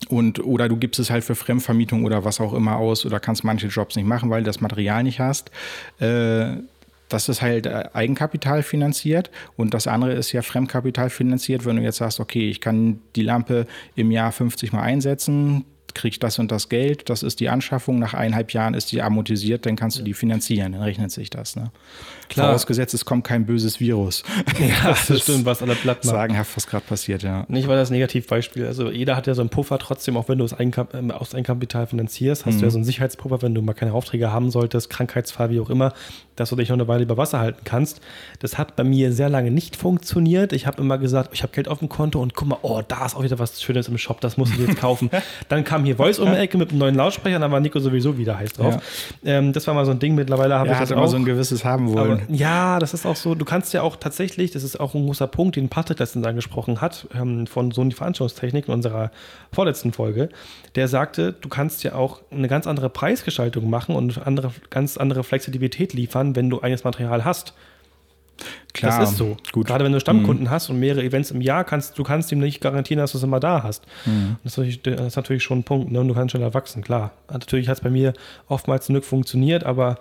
[0.09, 3.43] Und, oder du gibst es halt für Fremdvermietung oder was auch immer aus oder kannst
[3.43, 5.51] manche Jobs nicht machen, weil du das Material nicht hast.
[5.99, 6.59] Äh,
[7.09, 11.67] das ist halt äh, Eigenkapital finanziert und das andere ist ja Fremdkapital finanziert.
[11.67, 13.67] Wenn du jetzt sagst, okay, ich kann die Lampe
[13.97, 17.99] im Jahr 50 Mal einsetzen, kriege ich das und das Geld, das ist die Anschaffung,
[17.99, 21.57] nach eineinhalb Jahren ist die amortisiert, dann kannst du die finanzieren, dann rechnet sich das.
[21.57, 21.71] Ne?
[22.31, 22.47] Klar.
[22.47, 24.23] Vorausgesetzt, es kommt kein böses Virus.
[24.61, 26.15] Ja, das, das stimmt, was alle platt macht.
[26.15, 27.45] Sagenhaft, was gerade passiert, ja.
[27.49, 28.67] Nicht weil das Negativbeispiel.
[28.67, 31.35] Also jeder hat ja so einen Puffer trotzdem, auch wenn du es Eigenkap äh, aus
[31.35, 32.59] Eigenkapital finanzierst, hast mhm.
[32.59, 32.71] du ja mhm.
[32.71, 35.93] so einen Sicherheitspuffer, wenn du mal keine Aufträge haben solltest, Krankheitsfall, wie auch immer,
[36.37, 38.01] dass du dich noch eine Weile über Wasser halten kannst.
[38.39, 40.53] Das hat bei mir sehr lange nicht funktioniert.
[40.53, 43.07] Ich habe immer gesagt, ich habe Geld auf dem Konto und guck mal, oh, da
[43.07, 45.11] ist auch wieder was Schönes im Shop, das muss ich jetzt kaufen.
[45.49, 48.17] dann kam hier Voice um die Ecke mit einem neuen Lautsprecher, dann war Nico sowieso
[48.17, 48.77] wieder heiß drauf.
[49.23, 49.39] Ja.
[49.39, 51.09] Ähm, das war mal so ein Ding, mittlerweile habe ja, ich das immer auch.
[51.09, 52.20] so ein gewisses haben wollen.
[52.29, 55.27] Ja, das ist auch so, du kannst ja auch tatsächlich, das ist auch ein großer
[55.27, 59.11] Punkt, den Patrick letztens angesprochen hat, ähm, von Sony Veranstaltungstechnik in unserer
[59.53, 60.29] vorletzten Folge,
[60.75, 65.25] der sagte, du kannst ja auch eine ganz andere Preisgestaltung machen und andere, ganz andere
[65.25, 67.55] Flexibilität liefern, wenn du eigenes Material hast.
[68.73, 69.37] Klar, das ist so.
[69.53, 69.67] Gut.
[69.67, 70.51] Gerade wenn du Stammkunden mhm.
[70.51, 73.25] hast und mehrere Events im Jahr, kannst du kannst ihm nicht garantieren, dass du es
[73.25, 73.85] immer da hast.
[74.07, 74.37] Mhm.
[74.45, 75.91] Das, ist natürlich, das, ist natürlich, schon ein Punkt.
[75.91, 76.01] Ne?
[76.01, 77.13] Und du kannst schneller wachsen, klar.
[77.31, 78.13] Natürlich hat es bei mir
[78.49, 79.99] oftmals zum Glück funktioniert, aber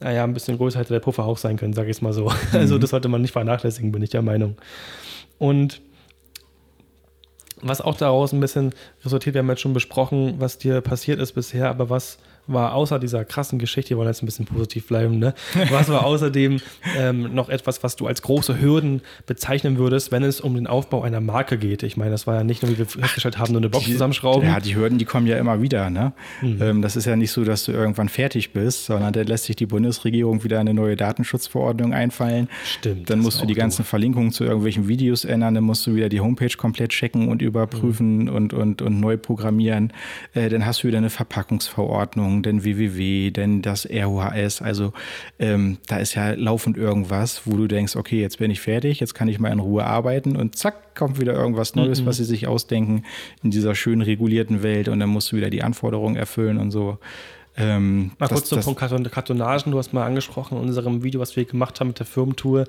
[0.00, 2.24] naja, ein bisschen größer hätte der Puffer auch sein können, sage ich es mal so.
[2.52, 2.58] Mhm.
[2.58, 4.56] Also das sollte man nicht vernachlässigen, bin ich der Meinung.
[5.38, 5.80] Und
[7.62, 8.72] was auch daraus ein bisschen
[9.04, 12.18] resultiert, wir haben jetzt schon besprochen, was dir passiert ist bisher, aber was
[12.52, 15.34] war außer dieser krassen Geschichte, wir wollen jetzt ein bisschen positiv bleiben, ne?
[15.70, 16.60] Was war außerdem
[16.96, 21.02] ähm, noch etwas, was du als große Hürden bezeichnen würdest, wenn es um den Aufbau
[21.02, 21.82] einer Marke geht?
[21.82, 23.92] Ich meine, das war ja nicht nur, wie wir festgestellt haben, nur eine Box die,
[23.92, 24.46] zusammenschrauben.
[24.48, 26.12] Ja, die Hürden, die kommen ja immer wieder, ne?
[26.42, 26.62] Mhm.
[26.62, 29.56] Ähm, das ist ja nicht so, dass du irgendwann fertig bist, sondern dann lässt sich
[29.56, 32.48] die Bundesregierung wieder eine neue Datenschutzverordnung einfallen.
[32.64, 33.10] Stimmt.
[33.10, 33.88] Dann musst du die ganzen doof.
[33.88, 38.24] Verlinkungen zu irgendwelchen Videos ändern, dann musst du wieder die Homepage komplett checken und überprüfen
[38.24, 38.28] mhm.
[38.28, 39.92] und, und, und neu programmieren.
[40.34, 44.62] Äh, dann hast du wieder eine Verpackungsverordnung denn WWW, denn das ROHS.
[44.62, 44.92] Also
[45.38, 49.14] ähm, da ist ja laufend irgendwas, wo du denkst, okay, jetzt bin ich fertig, jetzt
[49.14, 52.06] kann ich mal in Ruhe arbeiten und zack, kommt wieder irgendwas Neues, mhm.
[52.06, 53.04] was sie sich ausdenken
[53.42, 56.98] in dieser schön regulierten Welt und dann musst du wieder die Anforderungen erfüllen und so.
[57.56, 58.80] Ähm, mal kurz zum Punkt
[59.10, 59.72] Kartonagen.
[59.72, 62.64] Du hast mal angesprochen in unserem Video, was wir gemacht haben mit der Firmentour,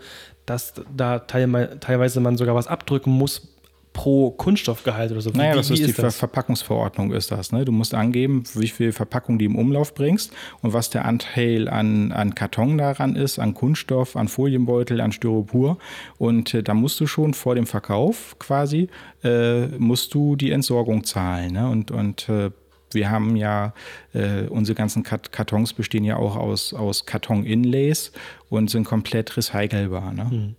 [0.46, 3.48] dass da teilweise man sogar was abdrücken muss
[3.94, 5.32] pro Kunststoffgehalt oder so.
[5.32, 6.16] Naja, wie, das ist die das?
[6.16, 7.52] Verpackungsverordnung ist das.
[7.52, 7.66] Ne?
[7.66, 10.32] Du musst angeben, wie viel Verpackung du im Umlauf bringst
[10.62, 15.78] und was der Anteil an, an Karton daran ist, an Kunststoff, an Folienbeutel, an Styropor.
[16.18, 18.88] Und äh, da musst du schon vor dem Verkauf quasi,
[19.24, 21.54] äh, musst du die Entsorgung zahlen.
[21.54, 21.70] Ne?
[21.70, 22.52] Und, und äh,
[22.94, 23.74] wir haben ja,
[24.14, 28.12] äh, unsere ganzen Kartons bestehen ja auch aus, aus Karton-Inlays
[28.50, 30.14] und sind komplett recycelbar.
[30.14, 30.30] Ne?
[30.30, 30.56] Hm.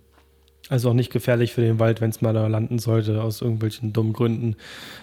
[0.69, 3.91] Also auch nicht gefährlich für den Wald, wenn es mal da landen sollte, aus irgendwelchen
[3.91, 4.55] dummen Gründen.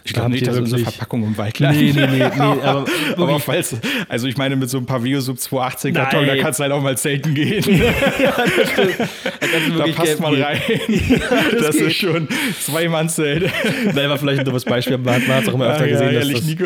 [0.05, 1.83] Ich glaube nicht, dass unsere Verpackung im Wald landet.
[1.83, 2.17] Nee, nee, nee.
[2.17, 2.87] nee aber,
[3.19, 3.77] aber falls,
[4.09, 6.81] also ich meine, mit so einem Pavio Sub 218 Karton, da kannst du halt auch
[6.81, 7.63] mal selten gehen.
[8.23, 9.01] ja, das stimmt.
[9.01, 10.61] Da, da passt man rein.
[11.11, 11.19] Ja,
[11.53, 12.29] das, das ist schon
[12.61, 13.51] zwei Mann-Zelt.
[13.95, 16.13] Nein, war vielleicht ein dummes Beispiel, man hat es auch immer öfter ja, gesehen.
[16.13, 16.65] Ja, ehrlich, das, Nico.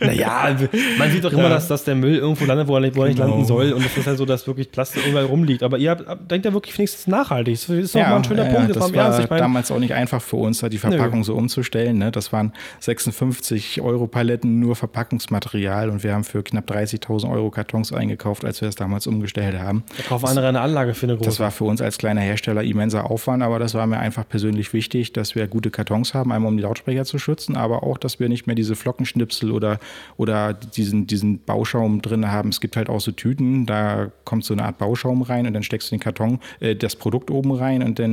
[0.00, 0.56] naja,
[0.98, 3.08] man sieht doch immer, dass, dass der Müll irgendwo landet, wo er nicht, wo er
[3.08, 3.30] nicht genau.
[3.30, 3.72] landen soll.
[3.72, 5.62] Und das ist halt so, dass wirklich Plastik überall rumliegt.
[5.62, 7.54] Aber ihr habt, denkt ja wirklich wenigstens nachhaltig.
[7.54, 8.70] Das ist ja, ein schöner Punkt.
[8.70, 11.24] Das, das war mein, damals auch nicht einfach für uns, die Verpackung nö.
[11.24, 11.98] so umzustellen.
[11.98, 12.10] Ne?
[12.10, 17.92] Das waren 56 Euro Paletten nur Verpackungsmaterial und wir haben für knapp 30.000 Euro Kartons
[17.92, 19.84] eingekauft, als wir das damals umgestellt haben.
[19.96, 21.28] Da kaufen andere eine Anlage für eine große.
[21.28, 24.72] Das war für uns als kleiner Hersteller immenser Aufwand, aber das war mir einfach persönlich
[24.72, 28.20] wichtig, dass wir gute Kartons haben, einmal um die Lautsprecher zu schützen, aber auch, dass
[28.20, 29.78] wir nicht mehr diese Flockenschnipsel oder,
[30.16, 32.48] oder diesen, diesen Bauschaum drin haben.
[32.50, 35.62] Es gibt halt auch so Tüten, da kommt so eine Art Bauschaum rein und dann
[35.62, 38.03] steckst du den Karton, äh, das Produkt oben rein und dann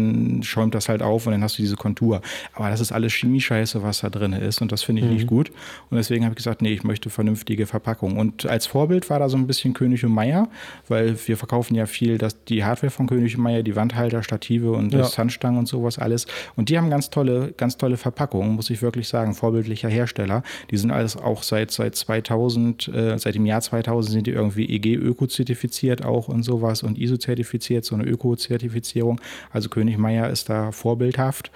[0.43, 2.21] schäumt das halt auf und dann hast du diese Kontur.
[2.53, 5.13] Aber das ist alles Chemie-Scheiße, was da drin ist und das finde ich mhm.
[5.13, 5.51] nicht gut.
[5.89, 8.17] Und deswegen habe ich gesagt, nee, ich möchte vernünftige Verpackung.
[8.17, 10.47] Und als Vorbild war da so ein bisschen König und Meier,
[10.87, 14.71] weil wir verkaufen ja viel das, die Hardware von König und Meier, die Wandhalter, Stative
[14.71, 15.09] und ja.
[15.17, 16.27] Handstangen und sowas alles.
[16.55, 20.43] Und die haben ganz tolle, ganz tolle Verpackungen, muss ich wirklich sagen, vorbildlicher Hersteller.
[20.69, 24.65] Die sind alles auch seit, seit 2000, äh, seit dem Jahr 2000 sind die irgendwie
[24.65, 29.19] EG-Öko-zertifiziert auch und sowas und ISO-zertifiziert, so eine Öko-Zertifizierung.
[29.51, 31.51] Also König Meier ist da vorbildhaft.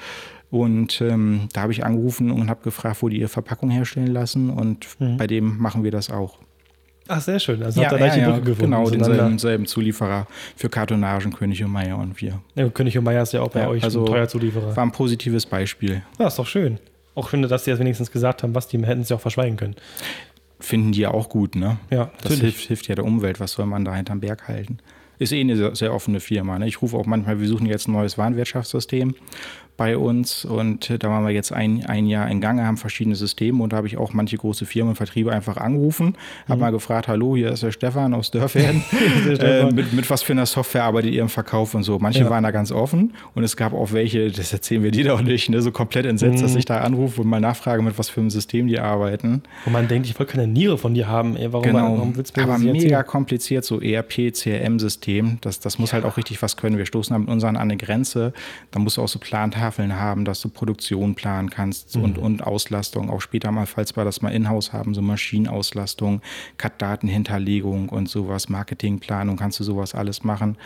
[0.51, 4.49] Und ähm, da habe ich angerufen und habe gefragt, wo die ihre Verpackung herstellen lassen.
[4.49, 5.17] Und mhm.
[5.17, 6.37] bei dem machen wir das auch.
[7.07, 7.61] Ach, sehr schön.
[7.61, 8.71] Also ja, habt ihr ja, ja, gefunden.
[8.71, 12.41] Genau, denselben selben Zulieferer für Kartonagen, König und Meier und wir.
[12.55, 14.75] Ja, König und Meier ist ja auch bei ja, euch also ein teuer Zulieferer.
[14.75, 16.01] War ein positives Beispiel.
[16.17, 16.79] Ja, ist doch schön.
[17.13, 19.75] Auch schön, dass sie das wenigstens gesagt haben, was die hätten sie auch verschweigen können.
[20.59, 21.77] Finden die ja auch gut, ne?
[21.91, 23.39] Ja, das hilft, hilft ja der Umwelt.
[23.39, 24.79] Was soll man da hinterm Berg halten?
[25.17, 26.59] Ist eh eine sehr, offene Firma.
[26.59, 26.67] Ne?
[26.67, 29.15] Ich rufe auch manchmal, wir suchen jetzt ein neues Warenwirtschaftssystem,
[29.77, 33.15] bei uns und äh, da waren wir jetzt ein, ein Jahr in Gange, haben verschiedene
[33.15, 36.49] Systeme und da habe ich auch manche große Firmen und Vertriebe einfach angerufen, mhm.
[36.49, 38.83] habe mal gefragt, hallo, hier ist der Stefan aus Dörfern,
[39.39, 41.99] äh, mit, mit was für einer Software arbeitet ihr im Verkauf und so.
[41.99, 42.29] Manche ja.
[42.29, 45.49] waren da ganz offen und es gab auch welche, das erzählen wir dir doch nicht,
[45.49, 46.41] ne, so komplett entsetzt, mhm.
[46.41, 49.43] dass ich da anrufe und mal nachfrage, mit was für einem System die arbeiten.
[49.65, 51.97] Und man denkt, ich wollte keine Niere von dir haben, ey, warum, genau.
[51.97, 53.05] warum willst du mir Aber mega erzählen?
[53.05, 55.95] kompliziert, so ERP, CRM-System, das, das muss ja.
[55.95, 56.77] halt auch richtig was können.
[56.77, 58.31] Wir stoßen da mit unseren an eine Grenze,
[58.71, 59.64] da musst du auch so Plantafeln haben,
[60.25, 62.03] dass du Produktion planen kannst mhm.
[62.03, 63.09] und, und Auslastung.
[63.09, 66.21] Auch später mal, falls wir das mal in-house haben, so Maschinenauslastung,
[66.57, 70.57] Cut-Datenhinterlegung und sowas, Marketingplanung, kannst du sowas alles machen.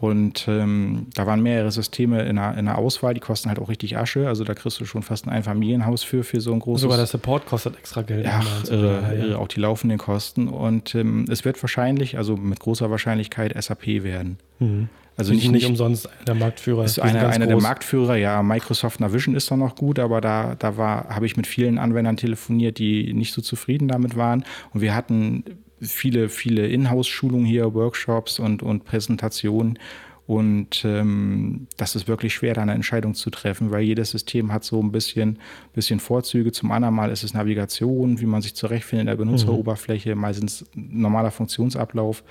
[0.00, 3.68] Und ähm, da waren mehrere Systeme in der, in der, Auswahl, die kosten halt auch
[3.68, 4.28] richtig Asche.
[4.28, 6.82] Also da kriegst du schon fast ein Einfamilienhaus für, für so ein großes.
[6.82, 8.26] Sogar der Support kostet extra Geld.
[8.26, 10.48] Ja, irre, irre, auch die laufenden Kosten.
[10.48, 14.38] Und ähm, es wird wahrscheinlich, also mit großer Wahrscheinlichkeit SAP werden.
[14.58, 14.88] Mhm.
[15.16, 16.84] Also nicht, nicht umsonst der Marktführer.
[16.84, 18.42] Ist einer, einer der Marktführer, ja.
[18.42, 22.16] Microsoft Navision ist da noch gut, aber da, da war, habe ich mit vielen Anwendern
[22.16, 24.44] telefoniert, die nicht so zufrieden damit waren.
[24.72, 25.44] Und wir hatten
[25.80, 29.78] viele, viele Inhouse-Schulungen hier, Workshops und, und Präsentationen.
[30.26, 34.64] Und ähm, das ist wirklich schwer, da eine Entscheidung zu treffen, weil jedes System hat
[34.64, 35.38] so ein bisschen,
[35.74, 36.50] bisschen Vorzüge.
[36.50, 40.20] Zum anderen mal ist es Navigation, wie man sich zurechtfindet in der Benutzeroberfläche, mhm.
[40.22, 42.24] mal sind es normaler Funktionsablauf.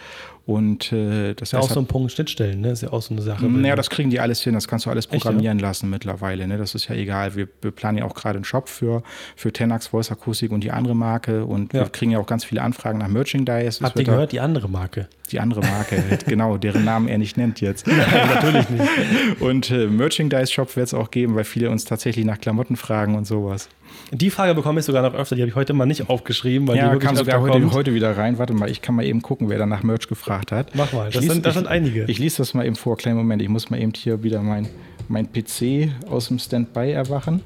[0.45, 2.71] Und äh, das ist ja auch so ein Punkt Schnittstellen, ne?
[2.71, 3.45] Ist ja auch so eine Sache.
[3.45, 5.69] Naja, das kriegen die alles hin, das kannst du alles programmieren Echt, ja?
[5.69, 6.45] lassen mittlerweile.
[6.47, 6.57] Ne?
[6.57, 7.35] Das ist ja egal.
[7.35, 9.03] Wir, wir, planen ja auch gerade einen Shop für,
[9.37, 11.81] für Tenax Voice Akustik und die andere Marke und ja.
[11.81, 13.79] wir kriegen ja auch ganz viele Anfragen nach Merchandise.
[13.81, 15.07] Habt ihr gehört, die andere Marke?
[15.31, 17.87] Die andere Marke, genau, deren Namen er nicht nennt jetzt.
[17.87, 18.89] Nein, natürlich nicht.
[19.39, 23.25] Und äh, Merchandise-Shop wird es auch geben, weil viele uns tatsächlich nach Klamotten fragen und
[23.25, 23.69] sowas.
[24.13, 26.77] Die Frage bekomme ich sogar noch öfter, die habe ich heute mal nicht aufgeschrieben, weil
[26.77, 28.37] ja, die wirklich kam sogar heute, heute, wieder rein.
[28.37, 30.75] Warte mal, ich kann mal eben gucken, wer da nach Merch gefragt hat.
[30.75, 32.05] Mach mal, das, lies, sind, das ich, sind einige.
[32.05, 32.95] Ich lese das mal eben vor.
[32.95, 34.67] Kleinen Moment, ich muss mal eben hier wieder mein,
[35.07, 37.41] mein PC aus dem Standby erwachen.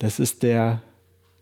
[0.00, 0.82] Das ist der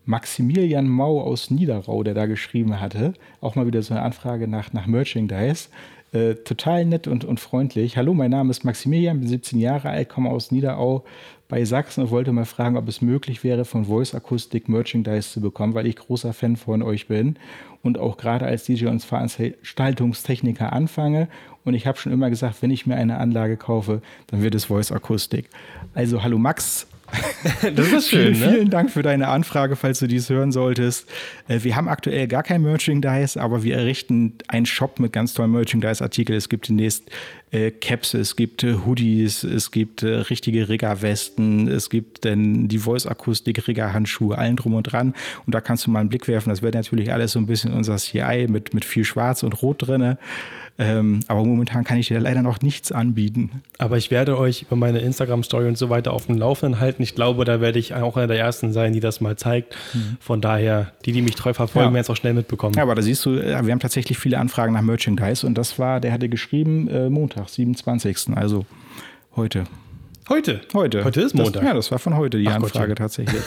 [0.05, 3.13] Maximilian Mau aus Niederrau, der da geschrieben hatte.
[3.41, 5.69] Auch mal wieder so eine Anfrage nach, nach Merchandise.
[6.15, 7.97] Äh, total nett und, und freundlich.
[7.97, 11.03] Hallo, mein Name ist Maximilian, bin 17 Jahre alt, komme aus Niederau
[11.49, 15.41] bei Sachsen und wollte mal fragen, ob es möglich wäre, von Voice Akustik Merchandise zu
[15.41, 17.35] bekommen, weil ich großer Fan von euch bin
[17.83, 21.27] und auch gerade als DJ und Veranstaltungstechniker anfange.
[21.65, 24.65] Und ich habe schon immer gesagt, wenn ich mir eine Anlage kaufe, dann wird es
[24.65, 25.49] Voice Akustik.
[25.95, 26.87] Also hallo Max,
[27.75, 28.35] Das ist schön.
[28.35, 28.55] vielen, ne?
[28.55, 31.09] vielen Dank für deine Anfrage, falls du dies hören solltest.
[31.47, 35.51] Äh, wir haben aktuell gar kein Merchandise, aber wir errichten einen Shop mit ganz tollen
[35.51, 36.37] Merchandise-Artikeln.
[36.37, 37.09] Es gibt demnächst
[37.51, 44.37] äh, Caps, es gibt äh, Hoodies, es gibt richtige Rigger-Westen, es gibt dann die Voice-Akustik-Rigger-Handschuhe,
[44.37, 45.13] allen drum und dran.
[45.45, 46.49] Und da kannst du mal einen Blick werfen.
[46.49, 49.87] Das wird natürlich alles so ein bisschen unser CI mit, mit viel Schwarz und Rot
[49.87, 50.17] drin.
[50.77, 53.63] Ähm, aber momentan kann ich dir leider noch nichts anbieten.
[53.77, 57.01] Aber ich werde euch über meine Instagram-Story und so weiter auf dem Laufenden halten.
[57.01, 59.73] Ich glaube, da werde ich auch einer der Ersten sein, die das mal zeigt.
[59.93, 60.17] Mhm.
[60.19, 61.93] Von daher, die, die mich treu verfolgen, ja.
[61.93, 62.73] werden es auch schnell mitbekommen.
[62.75, 66.01] Ja, aber da siehst du, wir haben tatsächlich viele Anfragen nach Merchandise und das war,
[66.01, 68.35] der hatte geschrieben, äh, Montag, 27.
[68.35, 68.65] Also
[69.35, 69.63] heute.
[70.27, 70.61] Heute?
[70.73, 71.05] Heute.
[71.05, 71.61] Heute ist Montag.
[71.61, 73.41] Das, ja, das war von heute die Ach Anfrage Gott, tatsächlich.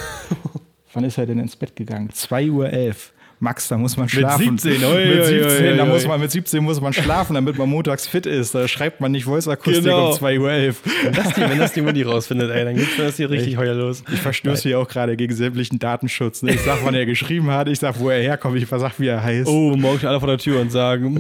[0.94, 2.08] Wann ist er denn ins Bett gegangen?
[2.08, 2.94] 2.11 Uhr.
[3.40, 4.52] Max, da muss man schlafen.
[4.52, 7.34] Mit 17, oi, mit 17, oi, oi, da muss man, mit 17 muss man schlafen,
[7.34, 8.54] damit man montags fit ist.
[8.54, 10.10] Da schreibt man nicht Voice-Akustik genau.
[10.10, 10.74] um 2.11 Uhr.
[11.04, 13.74] Wenn das die, wenn das die Mutti rausfindet, ey, dann geht das hier richtig heuer
[13.74, 14.02] los.
[14.12, 16.42] Ich verstöße hier auch gerade gegen sämtlichen Datenschutz.
[16.42, 16.54] Ne?
[16.54, 19.22] Ich sag, wann er geschrieben hat, ich sag, wo er herkommt, ich sag, wie er
[19.22, 19.48] heißt.
[19.48, 21.14] Oh, morgen stehen alle vor der Tür und sagen,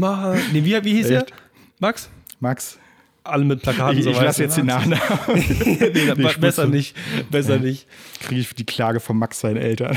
[0.52, 1.30] nee, wie, wie hieß Echt?
[1.30, 1.36] er?
[1.78, 2.10] Max?
[2.40, 2.78] Max
[3.28, 4.90] alle mit Plakaten ich, so Ich lasse jetzt den Namen.
[5.34, 6.96] nee, nee, besser nicht.
[7.30, 7.62] Besser ja.
[7.62, 7.86] nicht.
[8.20, 9.96] Kriege ich die Klage von Max seinen Eltern.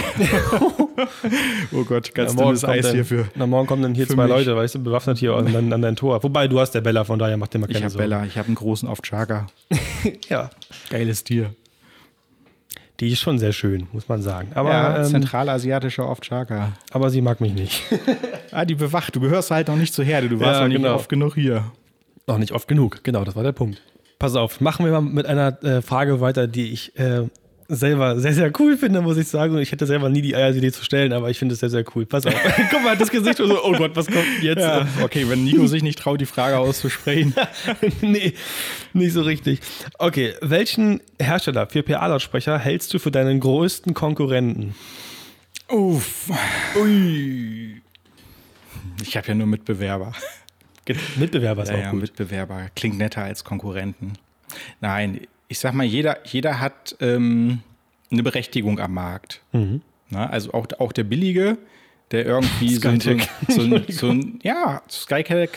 [1.71, 3.27] oh Gott, ganz ja, dünnes Eis dann, hier für.
[3.35, 4.29] Na, morgen kommen dann hier zwei mich.
[4.31, 6.21] Leute, weißt du, bewaffnet hier an, an dein Tor.
[6.23, 8.37] Wobei, du hast der Bella, von daher macht dir mal keine Ich habe Bella, ich
[8.37, 9.47] habe einen großen Ovchaka.
[10.29, 10.49] ja.
[10.89, 11.53] Geiles Tier.
[12.99, 14.49] Die ist schon sehr schön, muss man sagen.
[14.53, 16.73] Aber, ja, ähm, zentralasiatischer Ovchaka.
[16.91, 17.83] Aber sie mag mich nicht.
[18.51, 19.15] ah, die bewacht.
[19.15, 20.29] Du gehörst halt noch nicht zur Herde.
[20.29, 20.93] Du warst ja, noch nicht genau.
[20.93, 21.63] oft genug hier.
[22.27, 23.81] Noch nicht oft genug, genau, das war der Punkt.
[24.19, 27.23] Pass auf, machen wir mal mit einer äh, Frage weiter, die ich äh,
[27.71, 29.57] selber sehr, sehr cool finde, muss ich sagen.
[29.57, 31.69] Ich hätte selber nie die Eier, sie dir zu stellen, aber ich finde es sehr,
[31.69, 32.05] sehr cool.
[32.05, 32.33] Pass auf.
[32.69, 34.59] Guck mal, das Gesicht so, oh Gott, was kommt jetzt?
[34.59, 37.33] Ja, okay, wenn Nico sich nicht traut, die Frage auszusprechen.
[38.01, 38.33] nee,
[38.93, 39.61] nicht so richtig.
[39.97, 44.75] Okay, welchen Hersteller für PA-Lautsprecher hältst du für deinen größten Konkurrenten?
[45.69, 46.29] Uff.
[46.75, 47.81] Ui.
[49.01, 50.11] Ich habe ja nur Mitbewerber.
[51.15, 52.01] Mitbewerber ist ja, auch ja, gut.
[52.01, 54.13] Mitbewerber klingt netter als Konkurrenten.
[54.79, 57.59] Nein, ich sag mal, jeder, jeder hat ähm,
[58.11, 59.41] eine Berechtigung am Markt.
[59.51, 59.81] Mhm.
[60.09, 61.57] Na, also auch, auch der Billige,
[62.11, 63.17] der irgendwie so, so,
[63.47, 65.49] so, so, ein, ja, Skytech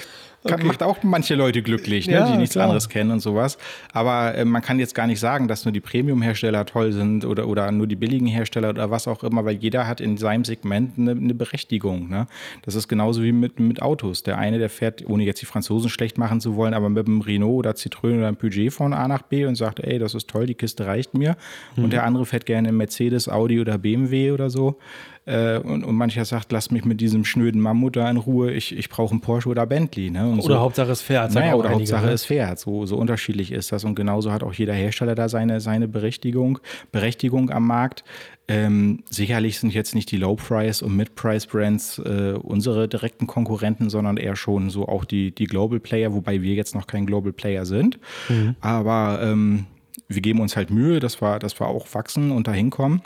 [0.44, 0.66] kann, okay.
[0.66, 2.66] macht auch manche Leute glücklich, ne, ja, die nichts klar.
[2.66, 3.56] anderes kennen und sowas.
[3.92, 7.48] Aber äh, man kann jetzt gar nicht sagen, dass nur die Premium-Hersteller toll sind oder,
[7.48, 10.98] oder nur die billigen Hersteller oder was auch immer, weil jeder hat in seinem Segment
[10.98, 12.08] eine, eine Berechtigung.
[12.08, 12.26] Ne?
[12.62, 14.22] Das ist genauso wie mit, mit Autos.
[14.22, 17.22] Der eine, der fährt, ohne jetzt die Franzosen schlecht machen zu wollen, aber mit einem
[17.22, 20.28] Renault oder Citroën oder einem Peugeot von A nach B und sagt, ey, das ist
[20.28, 21.36] toll, die Kiste reicht mir.
[21.76, 21.84] Mhm.
[21.84, 24.78] Und der andere fährt gerne Mercedes, Audi oder BMW oder so.
[25.26, 28.76] Äh, und, und mancher sagt, lass mich mit diesem schnöden Mammut da in Ruhe, ich,
[28.76, 30.10] ich brauche einen Porsche oder Bentley.
[30.10, 30.32] Ne?
[30.32, 30.58] oder so.
[30.58, 31.32] Hauptsache es fährt.
[31.32, 32.12] Naja, oder einige, Hauptsache ne?
[32.12, 32.58] es fährt.
[32.58, 33.84] So, so unterschiedlich ist das.
[33.84, 36.58] Und genauso hat auch jeder Hersteller da seine, seine Berechtigung,
[36.92, 38.04] Berechtigung am Markt.
[38.46, 44.36] Ähm, sicherlich sind jetzt nicht die Low-Price- und Mid-Price-Brands äh, unsere direkten Konkurrenten, sondern eher
[44.36, 47.98] schon so auch die, die Global-Player, wobei wir jetzt noch kein Global-Player sind.
[48.28, 48.56] Mhm.
[48.60, 49.64] Aber ähm,
[50.08, 53.00] wir geben uns halt Mühe, dass wir, dass wir auch wachsen und dahin kommen.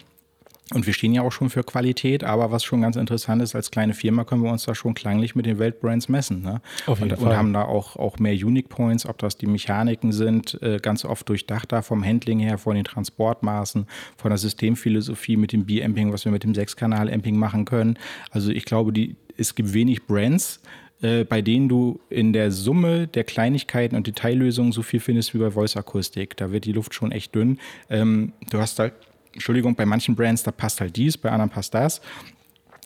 [0.74, 3.70] Und wir stehen ja auch schon für Qualität, aber was schon ganz interessant ist, als
[3.70, 6.42] kleine Firma können wir uns da schon klanglich mit den Weltbrands messen.
[6.42, 6.60] Ne?
[6.86, 7.28] Auf jeden und, Fall.
[7.30, 11.04] und haben da auch, auch mehr Unique Points, ob das die Mechaniken sind, äh, ganz
[11.04, 16.12] oft durchdacht da vom Handling her, von den Transportmaßen, von der Systemphilosophie mit dem B-Amping,
[16.12, 17.98] was wir mit dem Sechskanal-Amping machen können.
[18.30, 20.60] Also ich glaube, die, es gibt wenig Brands,
[21.00, 25.38] äh, bei denen du in der Summe der Kleinigkeiten und Detaillösungen so viel findest wie
[25.38, 26.36] bei Voice Akustik.
[26.36, 27.58] Da wird die Luft schon echt dünn.
[27.88, 28.94] Ähm, du hast halt
[29.32, 32.00] Entschuldigung, bei manchen Brands, da passt halt dies, bei anderen passt das.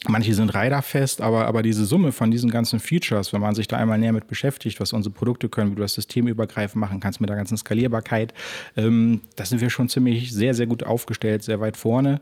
[0.08, 3.76] Manche sind riderfest, aber, aber diese Summe von diesen ganzen Features, wenn man sich da
[3.76, 7.30] einmal näher mit beschäftigt, was unsere Produkte können, wie du das systemübergreifend machen kannst mit
[7.30, 8.34] der ganzen Skalierbarkeit,
[8.76, 12.20] ähm, da sind wir schon ziemlich sehr, sehr gut aufgestellt, sehr weit vorne.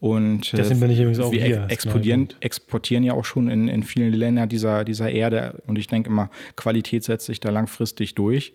[0.00, 1.66] Und Deswegen bin ich übrigens auch wir hier.
[1.68, 5.62] Exportieren, exportieren ja auch schon in, in vielen Ländern dieser, dieser Erde.
[5.66, 8.54] Und ich denke immer, Qualität setzt sich da langfristig durch.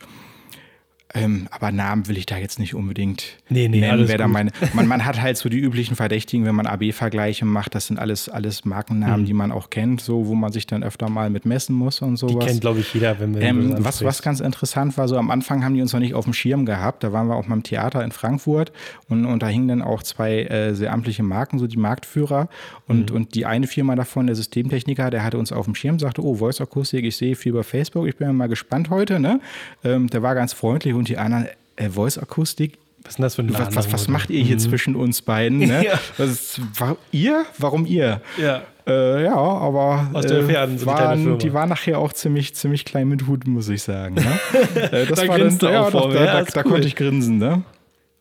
[1.14, 4.08] Ähm, aber Namen will ich da jetzt nicht unbedingt nee, nee, nennen.
[4.08, 7.76] Wer da meine, man, man hat halt so die üblichen Verdächtigen, wenn man AB-Vergleiche macht.
[7.76, 9.26] Das sind alles, alles Markennamen, mhm.
[9.26, 12.18] die man auch kennt, so wo man sich dann öfter mal mit messen muss und
[12.18, 12.46] sowas.
[12.46, 13.42] Die kennt, glaube ich, jeder, wenn wir.
[13.42, 16.26] Ähm, was, was ganz interessant war, so am Anfang haben die uns noch nicht auf
[16.26, 17.04] dem Schirm gehabt.
[17.04, 18.72] Da waren wir auch mal im Theater in Frankfurt
[19.08, 22.50] und, und da hingen dann auch zwei äh, sehr amtliche Marken, so die Marktführer.
[22.88, 23.16] Und, mhm.
[23.16, 26.36] und die eine Firma davon, der Systemtechniker, der hatte uns auf dem Schirm, sagte, oh,
[26.36, 29.20] Voice Akustik, ich sehe viel über Facebook, ich bin mal gespannt heute.
[29.20, 29.40] Ne?
[29.84, 32.78] Ähm, der war ganz freundlich und die anderen äh, Voice-Akustik.
[33.04, 34.60] Was ist denn das für ein was, was, was macht ihr hier mhm.
[34.60, 35.60] zwischen uns beiden?
[35.60, 35.86] Ne?
[35.86, 36.00] Ja.
[36.18, 37.46] Was, war, ihr?
[37.58, 38.22] Warum ihr?
[38.42, 38.64] Ja.
[38.88, 43.08] Äh, ja, aber Aus der Pferden, so waren, die waren nachher auch ziemlich, ziemlich klein
[43.08, 44.16] mit Hut, muss ich sagen.
[44.16, 44.40] Ne?
[44.92, 46.72] äh, das da war dann, ja, doch, da, ja, da, da cool.
[46.72, 47.38] konnte ich grinsen.
[47.38, 47.64] Ne?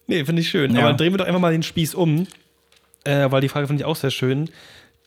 [0.06, 0.74] Nee, finde ich schön.
[0.74, 0.82] Ja.
[0.82, 2.26] Aber drehen wir doch einfach mal den Spieß um,
[3.04, 4.48] äh, weil die Frage finde ich auch sehr schön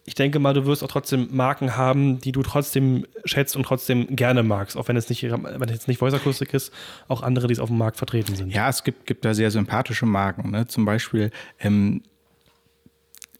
[0.07, 4.15] ich denke mal, du wirst auch trotzdem Marken haben, die du trotzdem schätzt und trotzdem
[4.15, 6.73] gerne magst, auch wenn es nicht, wenn es nicht Voice Akustik ist,
[7.09, 8.53] auch andere, die es auf dem Markt vertreten sind.
[8.53, 10.49] Ja, es gibt, gibt da sehr sympathische Marken.
[10.51, 10.65] Ne?
[10.65, 11.29] Zum Beispiel
[11.59, 12.03] ähm,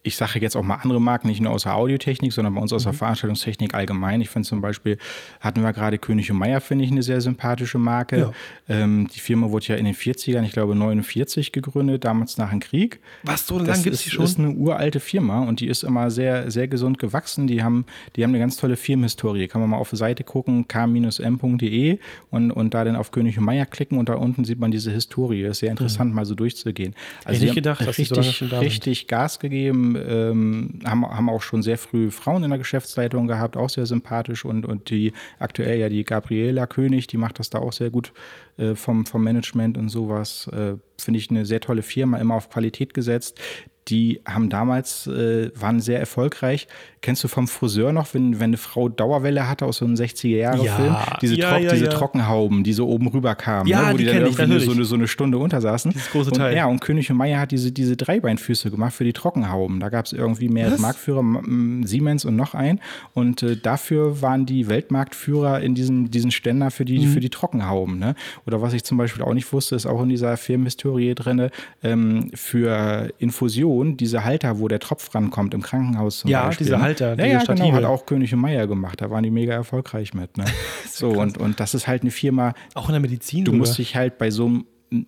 [0.08, 2.74] ich sage jetzt auch mal andere Marken, nicht nur aus der Audiotechnik, sondern bei uns
[2.74, 2.98] aus der mhm.
[2.98, 4.22] Veranstaltungstechnik allgemein.
[4.22, 4.98] Ich finde zum Beispiel,
[5.40, 8.18] hatten wir gerade König und Meier, finde ich eine sehr sympathische Marke.
[8.18, 8.34] Ja.
[8.70, 12.60] Ähm, die Firma wurde ja in den 40ern, ich glaube 49 gegründet, damals nach dem
[12.60, 13.00] Krieg.
[13.24, 14.24] Was, so lange gibt es die schon?
[14.24, 17.48] Das ist eine uralte Firma und die ist immer sehr, sehr gesund gewachsen.
[17.48, 17.86] Die haben,
[18.16, 19.48] die haben eine ganz tolle Firmenhistorie.
[19.48, 22.00] Kann man mal auf die Seite gucken, k-m.de
[22.32, 24.92] und, und da dann auf König und Meier klicken und da unten sieht man diese
[24.92, 25.44] Historie.
[25.44, 26.16] Das ist sehr interessant, mhm.
[26.16, 26.96] mal so durchzugehen.
[27.26, 31.78] Also Hätte ich gedacht, dass richtig, richtig Gas gegeben, ähm, haben, haben auch schon sehr
[31.78, 34.46] früh Frauen in der Geschäftsleitung gehabt, auch sehr sympathisch.
[34.46, 38.14] Und, und die aktuell ja die Gabriela König, die macht das da auch sehr gut
[38.58, 40.48] äh, vom, vom Management und sowas.
[40.54, 43.40] Äh, Finde ich eine sehr tolle Firma, immer auf Qualität gesetzt
[43.90, 46.68] die haben damals, äh, waren sehr erfolgreich.
[47.02, 50.94] Kennst du vom Friseur noch, wenn, wenn eine Frau Dauerwelle hatte aus so einem 60er-Jahre-Film?
[50.94, 51.90] Ja, diese, ja, Trock, ja, diese.
[51.90, 53.78] Trockenhauben, die so oben rüber kamen, ne?
[53.92, 55.92] wo die, die dann irgendwie so, eine, so eine Stunde untersaßen.
[55.92, 56.52] Dieses große Teil.
[56.52, 59.80] Und, ja, und König und Meier hat diese, diese Dreibeinfüße gemacht für die Trockenhauben.
[59.80, 60.80] Da gab es irgendwie mehr Was?
[60.80, 61.24] Marktführer,
[61.84, 62.82] Siemens und noch ein.
[63.14, 67.12] Und äh, dafür waren die Weltmarktführer in diesen, diesen Ständer für die, mhm.
[67.12, 68.00] für die Trockenhauben.
[68.00, 68.16] Ne?
[68.46, 70.36] Oder was ich zum Beispiel auch nicht wusste, ist auch in dieser
[70.98, 71.50] Firmenhistorie drin,
[71.84, 76.66] ähm, für Infusion diese Halter, wo der Tropf rankommt im Krankenhaus zum ja, Beispiel.
[76.66, 79.02] diese Halter, ja, ja, genau, hat auch König und Meier gemacht.
[79.02, 80.38] Da waren die mega erfolgreich mit.
[80.38, 80.46] Ne?
[80.90, 82.54] so, und, und das ist halt eine Firma.
[82.74, 83.46] Auch in der Medizin.
[83.46, 83.60] Du sogar.
[83.60, 84.66] musst dich halt bei so einem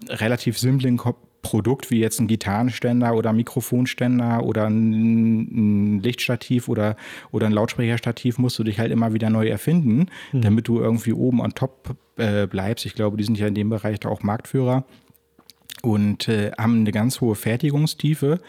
[0.10, 1.00] relativ simplen
[1.42, 6.98] Produkt wie jetzt ein Gitarrenständer oder ein Mikrofonständer oder ein, ein, Lichtstativ oder,
[7.32, 10.42] oder ein Lautsprecherstativ musst du dich halt immer wieder neu erfinden, hm.
[10.42, 12.86] damit du irgendwie oben on top äh, bleibst.
[12.86, 14.84] Ich glaube, die sind ja in dem Bereich da auch Marktführer
[15.82, 18.40] und äh, haben eine ganz hohe Fertigungstiefe.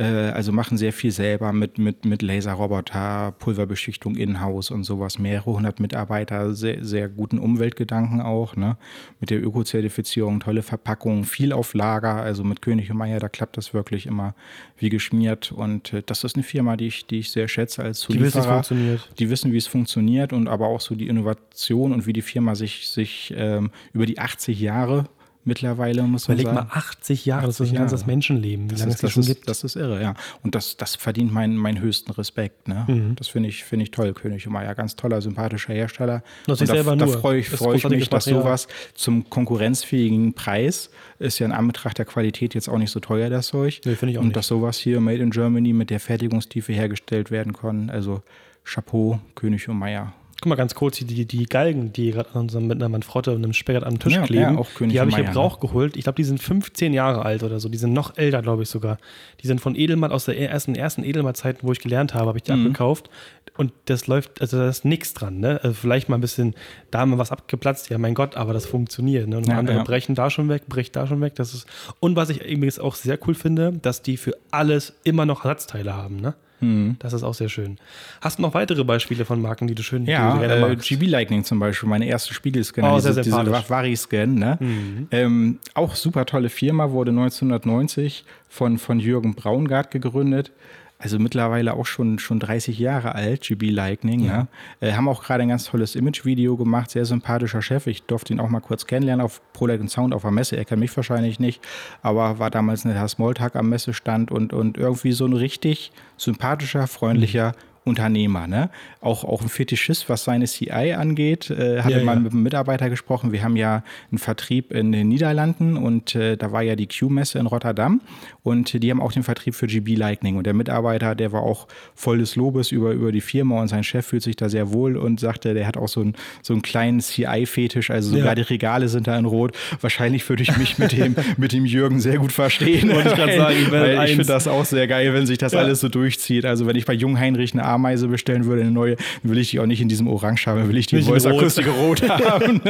[0.00, 5.18] Äh, also machen sehr viel selber mit, mit, mit Laserroboter, Pulverbeschichtung in-house und sowas.
[5.18, 8.56] Mehrere hundert Mitarbeiter, sehr, sehr guten Umweltgedanken auch.
[8.56, 8.78] Ne?
[9.20, 12.14] Mit der Öko-Zertifizierung, tolle Verpackungen, viel auf Lager.
[12.14, 14.34] Also mit König und Meier, da klappt das wirklich immer
[14.78, 15.52] wie geschmiert.
[15.52, 18.30] Und äh, das ist eine Firma, die ich, die ich sehr schätze als Zulieferer.
[18.30, 19.10] Die wissen, wie es funktioniert.
[19.18, 22.54] Die wissen, wie es funktioniert und aber auch so die Innovation und wie die Firma
[22.54, 25.08] sich, sich ähm, über die 80 Jahre
[25.44, 26.68] mittlerweile, muss man Überleg sagen.
[26.68, 29.28] mal, 80 Jahre, 80 das ist ein ganzes Menschenleben, wie lange es das schon ist,
[29.28, 29.48] gibt.
[29.48, 30.14] Das ist irre, ja.
[30.42, 32.68] Und das, das verdient meinen, meinen höchsten Respekt.
[32.68, 32.84] Ne?
[32.86, 33.16] Mhm.
[33.16, 34.74] Das finde ich, find ich toll, König und Meier.
[34.74, 36.22] Ganz toller, sympathischer Hersteller.
[36.46, 41.38] Das und da, da freue ich, freu ich mich, dass sowas zum konkurrenzfähigen Preis ist
[41.38, 43.80] ja in Anbetracht der Qualität jetzt auch nicht so teuer, das Zeug.
[43.84, 44.36] Nee, finde ich auch und nicht.
[44.36, 47.90] dass sowas hier Made in Germany mit der Fertigungstiefe hergestellt werden kann.
[47.90, 48.22] Also
[48.64, 50.12] Chapeau, König und Meier.
[50.40, 53.44] Guck mal ganz kurz, die, die Galgen, die gerade an unserem mit einer Manfrotte und
[53.44, 55.68] einem Speckert am Tisch ja, kleben, ja, die habe ich Gebrauch ne?
[55.68, 55.96] geholt.
[55.98, 57.68] Ich glaube, die sind 15 Jahre alt oder so.
[57.68, 58.96] Die sind noch älter, glaube ich sogar.
[59.42, 62.44] Die sind von Edelmann aus der ersten, ersten Edelmann-Zeiten, wo ich gelernt habe, habe ich
[62.44, 62.68] die mhm.
[62.68, 63.10] abgekauft.
[63.58, 65.40] Und das läuft, also da ist nichts dran.
[65.40, 65.60] Ne?
[65.62, 66.54] Also vielleicht mal ein bisschen,
[66.90, 69.28] da haben wir was abgeplatzt, ja mein Gott, aber das funktioniert.
[69.28, 69.36] Ne?
[69.36, 71.34] Und ja, andere brechen da schon weg, bricht da schon weg.
[71.34, 71.66] Das ist,
[72.00, 75.94] und was ich übrigens auch sehr cool finde, dass die für alles immer noch Ersatzteile
[75.94, 76.16] haben.
[76.16, 76.34] Ne?
[76.60, 76.96] Mhm.
[76.98, 77.78] Das ist auch sehr schön.
[78.20, 81.44] Hast du noch weitere Beispiele von Marken, die du schön Ja, die äh, GB Lightning
[81.44, 84.26] zum Beispiel, meine erste Spiegelscanner, oh, diese, diese Vari-Scan.
[84.26, 84.58] Ne?
[84.60, 85.08] Mhm.
[85.10, 90.52] Ähm, auch super tolle Firma, wurde 1990 von, von Jürgen Braungart gegründet
[91.00, 94.20] also mittlerweile auch schon, schon 30 Jahre alt, GB Lightning.
[94.20, 94.36] Ja.
[94.36, 94.48] Ne?
[94.80, 97.86] Äh, haben auch gerade ein ganz tolles Image-Video gemacht, sehr sympathischer Chef.
[97.86, 100.56] Ich durfte ihn auch mal kurz kennenlernen auf ProLight Sound auf der Messe.
[100.56, 101.62] Er kennt mich wahrscheinlich nicht,
[102.02, 106.86] aber war damals ein Herr Smalltalk am Messestand und, und irgendwie so ein richtig sympathischer,
[106.86, 108.70] freundlicher, mhm Unternehmer, ne?
[109.00, 111.50] Auch, auch ein Fetischist, was seine CI angeht.
[111.50, 112.20] Äh, hatte ja, mal ja.
[112.20, 113.32] mit einem Mitarbeiter gesprochen.
[113.32, 117.38] Wir haben ja einen Vertrieb in den Niederlanden und äh, da war ja die Q-Messe
[117.38, 118.00] in Rotterdam
[118.42, 120.36] und die haben auch den Vertrieb für GB Lightning.
[120.36, 123.84] Und der Mitarbeiter, der war auch voll des Lobes über, über die Firma und sein
[123.84, 126.62] Chef fühlt sich da sehr wohl und sagte, der hat auch so, ein, so einen
[126.62, 128.34] kleinen CI-Fetisch, also sogar ja.
[128.36, 129.56] die Regale sind da in Rot.
[129.80, 132.90] Wahrscheinlich würde ich mich mit dem, mit dem Jürgen sehr gut verstehen.
[132.90, 135.80] Wollte ich gerade sagen, weil ich finde das auch sehr geil, wenn sich das alles
[135.80, 136.44] so durchzieht.
[136.44, 139.60] Also wenn ich bei Jung Heinrich eine Ameise bestellen würde, eine neue, will ich die
[139.60, 142.60] auch nicht in diesem Orange haben, will ich die Voice Akustik Rot haben.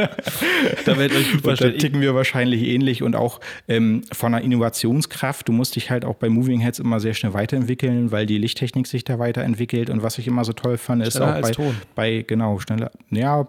[0.85, 5.47] da wird euch super Da ticken wir wahrscheinlich ähnlich und auch ähm, von der Innovationskraft.
[5.47, 8.87] Du musst dich halt auch bei Moving Heads immer sehr schnell weiterentwickeln, weil die Lichttechnik
[8.87, 9.89] sich da weiterentwickelt.
[9.89, 11.51] Und was ich immer so toll fand, ist schneller auch bei,
[11.95, 13.45] bei, genau, schneller, ja,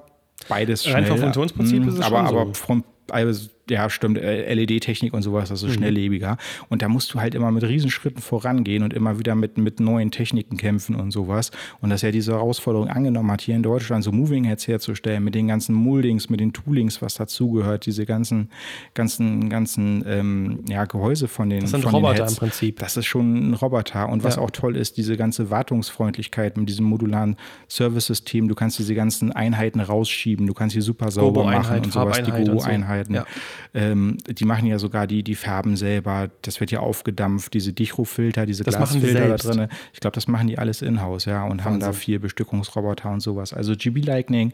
[0.48, 0.98] beides schneller.
[0.98, 5.50] Rein vom Funktionsprinzip ist es aber, schon aber vom also, ja, stimmt, LED-Technik und sowas,
[5.50, 5.72] ist mhm.
[5.72, 6.36] schnelllebiger.
[6.68, 10.10] Und da musst du halt immer mit Riesenschritten vorangehen und immer wieder mit, mit neuen
[10.10, 11.50] Techniken kämpfen und sowas.
[11.80, 15.34] Und dass er diese Herausforderung angenommen hat, hier in Deutschland so Moving Heads herzustellen, mit
[15.34, 18.50] den ganzen Moldings, mit den Toolings, was dazugehört, diese ganzen,
[18.92, 22.78] ganzen, ganzen ähm, ja, Gehäuse von den Das sind von Roboter Heads, im Prinzip.
[22.78, 24.08] Das ist schon ein Roboter.
[24.10, 24.42] Und was ja.
[24.42, 27.36] auch toll ist, diese ganze Wartungsfreundlichkeit mit diesem modularen
[27.68, 28.48] Service-System.
[28.48, 32.30] Du kannst diese ganzen Einheiten rausschieben, du kannst sie super sauber machen und sowas, die
[32.30, 33.14] Go-Einheiten.
[33.14, 33.24] Ja.
[33.74, 36.30] Ähm, die machen ja sogar die, die Farben selber.
[36.42, 39.68] Das wird ja aufgedampft, diese Dichro-Filter, diese das Glasfilter da drin.
[39.92, 41.64] Ich glaube, das machen die alles in-house, ja, und Wahnsinn.
[41.64, 43.52] haben da vier Bestückungsroboter und sowas.
[43.52, 44.52] Also GB Lightning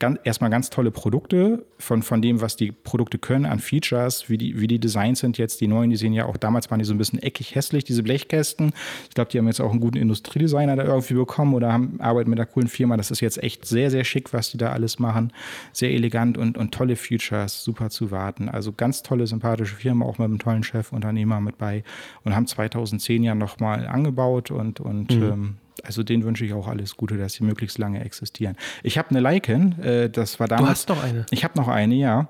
[0.00, 4.38] ganz, erstmal ganz tolle Produkte von, von dem, was die Produkte können an Features, wie
[4.38, 5.60] die, wie die Designs sind jetzt.
[5.60, 8.02] Die neuen, die sehen ja auch damals waren die so ein bisschen eckig hässlich, diese
[8.02, 8.72] Blechkästen.
[9.08, 12.30] Ich glaube, die haben jetzt auch einen guten Industriedesigner da irgendwie bekommen oder haben, arbeiten
[12.30, 12.96] mit einer coolen Firma.
[12.96, 15.32] Das ist jetzt echt sehr, sehr schick, was die da alles machen.
[15.72, 18.48] Sehr elegant und, und tolle Features, super zu warten.
[18.48, 21.84] Also ganz tolle, sympathische Firma, auch mit einem tollen Chefunternehmer mit bei
[22.24, 25.22] und haben 2010 ja nochmal angebaut und, und mhm.
[25.22, 28.56] ähm, also denen wünsche ich auch alles Gute, dass sie möglichst lange existieren.
[28.82, 30.86] Ich habe eine Lycan, äh, das war damals.
[30.86, 31.26] Du hast noch eine?
[31.30, 32.28] Ich habe noch eine, ja.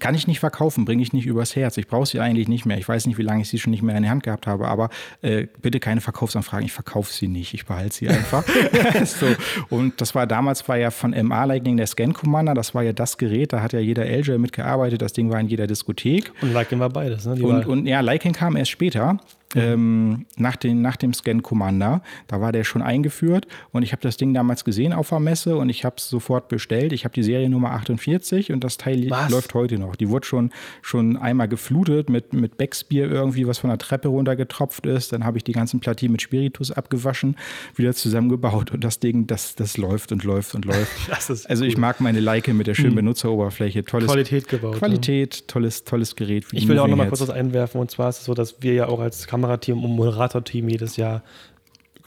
[0.00, 1.78] Kann ich nicht verkaufen, bringe ich nicht übers Herz.
[1.78, 2.76] Ich brauche sie eigentlich nicht mehr.
[2.76, 4.68] Ich weiß nicht, wie lange ich sie schon nicht mehr in der Hand gehabt habe,
[4.68, 4.90] aber
[5.22, 6.66] äh, bitte keine Verkaufsanfragen.
[6.66, 7.54] Ich verkaufe sie nicht.
[7.54, 8.44] Ich behalte sie einfach.
[9.06, 9.26] so.
[9.70, 12.52] Und das war damals war ja von MA Lightning der Scan Commander.
[12.52, 13.54] Das war ja das Gerät.
[13.54, 15.00] Da hat ja jeder LJ mitgearbeitet.
[15.00, 16.32] Das Ding war in jeder Diskothek.
[16.42, 17.24] Und Lightning war beides.
[17.24, 17.42] Ne?
[17.42, 19.18] und, und ja, Lightning kam erst später
[19.54, 22.02] ähm, nach, den, nach dem Scan Commander.
[22.26, 25.56] Da war der schon eingeführt und ich habe das Ding damals gesehen auf der Messe
[25.56, 26.92] und ich habe es sofort bestellt.
[26.92, 29.30] Ich habe die Seriennummer 48 und das Teil was?
[29.30, 29.96] läuft heute noch.
[29.96, 30.50] Die wurde schon,
[30.82, 35.12] schon einmal geflutet mit, mit Backspear irgendwie, was von der Treppe runtergetropft ist.
[35.12, 37.36] Dann habe ich die ganzen Platinen mit Spiritus abgewaschen,
[37.74, 40.92] wieder zusammengebaut und das Ding, das, das läuft und läuft und läuft.
[41.10, 41.68] also cool.
[41.68, 42.96] ich mag meine Leica mit der schönen hm.
[42.96, 43.84] Benutzeroberfläche.
[43.84, 44.76] Tolles, Qualität gebaut.
[44.76, 45.42] Qualität, ja.
[45.46, 46.44] tolles, tolles Gerät.
[46.52, 48.74] Ich will auch noch mal kurz was einwerfen und zwar ist es so, dass wir
[48.74, 51.22] ja auch als Kamera Kamerateam und Moderatorteam jedes Jahr,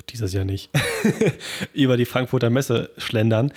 [0.10, 0.70] dieses Jahr nicht,
[1.74, 3.54] über die Frankfurter Messe schlendern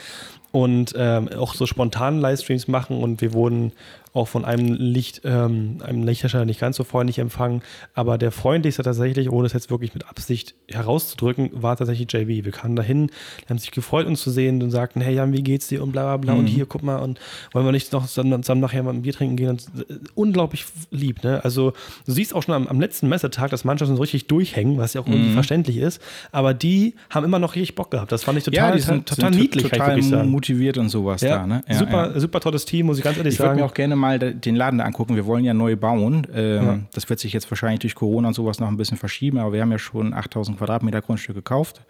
[0.53, 3.73] und ähm, auch so spontan Livestreams machen und wir wurden
[4.15, 7.63] auch von einem Licht, ähm, einem Lichthersteller nicht ganz so freundlich empfangen.
[7.95, 12.45] Aber der freundlichste tatsächlich, ohne es jetzt wirklich mit Absicht herauszudrücken, war tatsächlich JB.
[12.45, 15.43] Wir kamen dahin, die haben sich gefreut, uns zu sehen und sagten, hey Jan, wie
[15.43, 16.39] geht's dir und bla bla bla mhm.
[16.41, 17.19] und hier, guck mal und
[17.53, 21.25] wollen wir nicht noch zusammen, nachher mal ein Bier trinken gehen und äh, unglaublich lieb,
[21.25, 21.45] ne?
[21.45, 21.73] Also
[22.07, 25.01] du siehst auch schon am, am letzten Messetag, dass Mannschaften so richtig durchhängen, was ja
[25.01, 25.35] auch irgendwie mhm.
[25.35, 26.01] verständlich ist,
[26.31, 28.13] aber die haben immer noch richtig Bock gehabt.
[28.13, 31.39] Das fand ich total, ja, die sind, total sind niedlich, total motiviert und sowas ja,
[31.39, 31.65] da, ne?
[31.69, 33.49] Ja, super, super tolles Team, muss ich ganz ehrlich ich sagen.
[33.49, 35.17] Ich würde mir auch gerne mal den Laden da angucken.
[35.17, 36.27] Wir wollen ja neu bauen.
[36.35, 39.53] Ähm, das wird sich jetzt wahrscheinlich durch Corona und sowas noch ein bisschen verschieben, aber
[39.53, 41.83] wir haben ja schon 8000 Quadratmeter Grundstück gekauft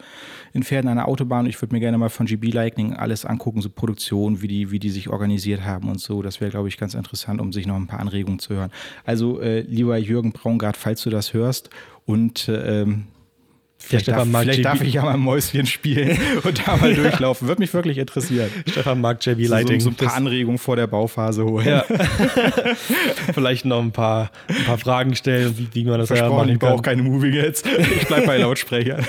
[0.53, 1.47] in Pferden an der Autobahn.
[1.47, 4.79] Ich würde mir gerne mal von GB Lightning alles angucken, so Produktion, wie die, wie
[4.79, 6.23] die sich organisiert haben und so.
[6.23, 8.71] Das wäre, glaube ich, ganz interessant, um sich noch ein paar Anregungen zu hören.
[9.05, 11.71] Also, äh, lieber Jürgen Braungart, falls du das hörst
[12.07, 13.07] und ähm,
[13.87, 17.49] Vielleicht, darf, vielleicht darf, ich ja mal Mäuschen spielen und da mal durchlaufen.
[17.49, 18.51] Würde mich wirklich interessieren.
[18.67, 19.81] Stefan mag JB Lighting.
[19.81, 21.67] So, so ein paar Anregungen vor der Bauphase holen.
[21.67, 21.85] Ja.
[23.35, 26.83] vielleicht noch ein paar, ein paar Fragen stellen, wie, man das ja machen ich brauche
[26.83, 27.67] keine Moving jetzt.
[27.67, 29.05] Ich bleibe bei Lautsprechern.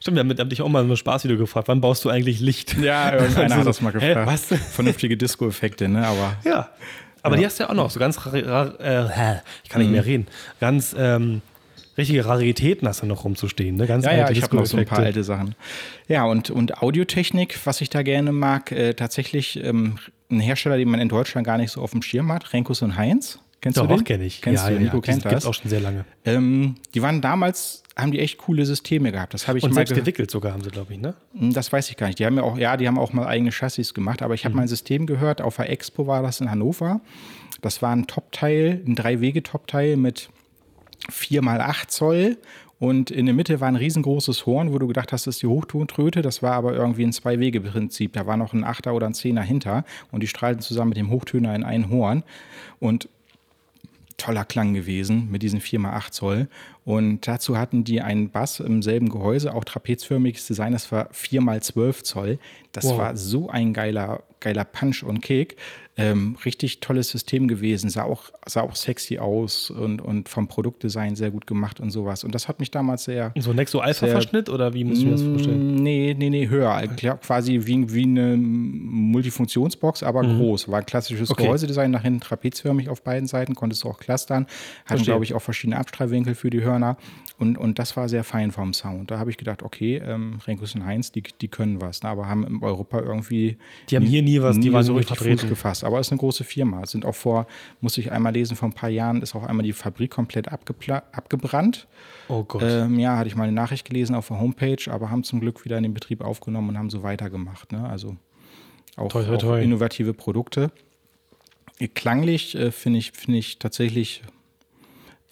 [0.00, 1.68] Stimmt, wir haben dich auch mal so ein Spaßvideo gefragt.
[1.68, 2.76] Wann baust du eigentlich Licht?
[2.78, 4.16] Ja, irgendeiner hat das mal gefragt.
[4.16, 4.46] Hä, was?
[4.72, 6.06] Vernünftige Disco-Effekte, ne?
[6.06, 6.70] Aber ja.
[7.22, 7.40] Aber ja.
[7.40, 9.92] die hast du ja auch noch, so ganz, äh, ich kann nicht mhm.
[9.92, 10.26] mehr reden,
[10.58, 11.42] ganz ähm,
[12.00, 13.76] richtige Raritäten hast du noch rumzustehen.
[13.76, 13.86] Ne?
[13.86, 15.54] Ganz ja, ja, ich habe noch so ein paar alte Sachen.
[16.08, 19.98] Ja, und, und Audiotechnik, was ich da gerne mag, äh, tatsächlich ähm,
[20.30, 22.96] ein Hersteller, den man in Deutschland gar nicht so auf dem Schirm hat, Renkus und
[22.96, 23.38] Heinz.
[23.60, 24.04] Kennst Doch, du den?
[24.04, 24.40] kenne ich.
[24.40, 24.86] Kennst ja, du den?
[24.86, 25.44] Ja, Nico kennt das.
[25.44, 26.06] Auch schon sehr lange.
[26.24, 29.34] Ähm, die waren damals, haben die echt coole Systeme gehabt.
[29.34, 31.14] Das habe ich Und selbst entwickelt sogar haben sie, glaube ich, ne?
[31.36, 32.18] Hm, das weiß ich gar nicht.
[32.18, 34.52] Die haben ja auch, ja, die haben auch mal eigene Chassis gemacht, aber ich habe
[34.52, 34.56] mhm.
[34.56, 37.00] mal ein System gehört, auf der Expo war das in Hannover.
[37.60, 40.30] Das war ein Top-Teil, ein Drei-Wege-Top-Teil mit
[41.08, 42.36] 4 mal 8 Zoll
[42.80, 45.46] und in der Mitte war ein riesengroßes Horn, wo du gedacht hast, das ist die
[45.46, 46.22] Hochtontröte.
[46.22, 48.14] Das war aber irgendwie ein Zwei-Wege-Prinzip.
[48.14, 51.10] Da war noch ein Achter oder ein Zehner hinter und die strahlten zusammen mit dem
[51.10, 52.22] Hochtöner in ein Horn.
[52.78, 53.10] Und
[54.16, 56.48] toller Klang gewesen mit diesen 4x8 Zoll.
[56.86, 62.02] Und dazu hatten die einen Bass im selben Gehäuse, auch trapezförmiges Design, das war 4x12
[62.02, 62.38] Zoll.
[62.72, 62.98] Das wow.
[62.98, 65.56] war so ein geiler, geiler Punch und Kick.
[66.00, 71.16] Ähm, richtig tolles System gewesen, sah auch, sah auch sexy aus und, und vom Produktdesign
[71.16, 72.24] sehr gut gemacht und sowas.
[72.24, 73.32] Und das hat mich damals sehr.
[73.38, 75.76] So Nexo Alpha-Verschnitt oder wie muss ich mir das vorstellen?
[75.76, 76.80] Mm, nee, nee, nee, höher.
[76.92, 77.14] Okay.
[77.22, 80.38] Quasi wie, wie eine Multifunktionsbox, aber mhm.
[80.38, 80.68] groß.
[80.68, 81.44] War ein klassisches okay.
[81.44, 84.46] Gehäusedesign, nach hinten trapezförmig auf beiden Seiten, konntest du auch clustern.
[84.86, 86.96] Hatten, glaube ich, auch verschiedene Abstrahlwinkel für die Hörner.
[87.40, 89.10] Und, und das war sehr fein vom Sound.
[89.10, 92.10] Da habe ich gedacht, okay, ähm, Renkus und Heinz, die, die können was, ne?
[92.10, 93.56] aber haben in Europa irgendwie.
[93.88, 95.82] Die haben hier nie was, nie die waren so richtig Fuß gefasst.
[95.82, 96.84] Aber es ist eine große Firma.
[96.84, 97.46] Sind auch vor,
[97.80, 101.88] muss ich einmal lesen, vor ein paar Jahren ist auch einmal die Fabrik komplett abgebrannt.
[102.28, 102.62] Oh Gott.
[102.62, 105.64] Ähm, ja, hatte ich mal eine Nachricht gelesen auf der Homepage, aber haben zum Glück
[105.64, 107.72] wieder in den Betrieb aufgenommen und haben so weitergemacht.
[107.72, 107.88] Ne?
[107.88, 108.18] Also
[108.96, 109.58] auch, toi, toi, toi.
[109.58, 110.72] auch innovative Produkte.
[111.94, 114.22] Klanglich äh, finde ich, find ich tatsächlich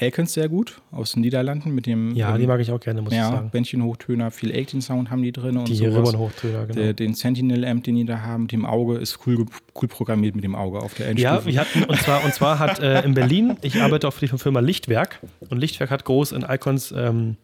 [0.00, 2.14] Elkens sehr gut aus den Niederlanden mit dem.
[2.14, 3.50] Ja, ähm, die mag ich auch gerne, muss ja, ich sagen.
[3.50, 5.56] Bändchen-Hochtöner, viel Elkin-Sound haben die drin.
[5.56, 6.80] Und die Ribbon-Hochtöner, genau.
[6.80, 10.44] Der, den Sentinel-Amp, den die da haben, mit dem Auge, ist cool, cool programmiert mit
[10.44, 11.34] dem Auge auf der Endstufe.
[11.34, 14.26] Ja, wir hatten, und zwar, und zwar hat äh, in Berlin, ich arbeite auch für
[14.26, 15.18] die Firma Lichtwerk
[15.50, 17.36] und Lichtwerk hat groß in Icons ähm,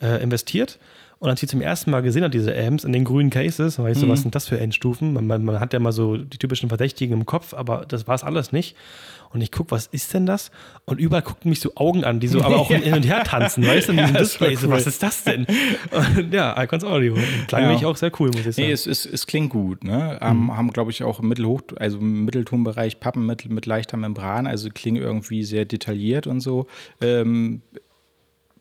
[0.00, 0.78] äh, investiert.
[1.20, 4.00] Und als ich zum ersten Mal gesehen habe, diese Amps in den grünen Cases, weißt
[4.00, 4.10] du, mhm.
[4.10, 5.12] was sind das für Endstufen?
[5.12, 8.14] Man, man, man, hat ja mal so die typischen Verdächtigen im Kopf, aber das war
[8.14, 8.74] es alles nicht.
[9.32, 10.50] Und ich gucke, was ist denn das?
[10.86, 13.64] Und überall gucken mich so Augen an, die so aber auch hin und her tanzen,
[13.64, 14.56] weißt du, in diesem ja, Display.
[14.56, 15.46] So, was ist das denn?
[16.16, 17.16] Und, ja, Icons Audio.
[17.46, 17.72] Klang ja.
[17.72, 18.66] mich auch sehr cool, muss ich sagen.
[18.66, 19.84] Nee, es, es, es klingt gut.
[19.84, 20.18] Ne?
[20.20, 20.56] Mhm.
[20.56, 24.68] haben, glaube ich, auch im Mittelhoch, also im Mitteltonbereich Pappen mit, mit leichter Membran, also
[24.68, 26.66] klingen irgendwie sehr detailliert und so.
[27.00, 27.62] Ähm,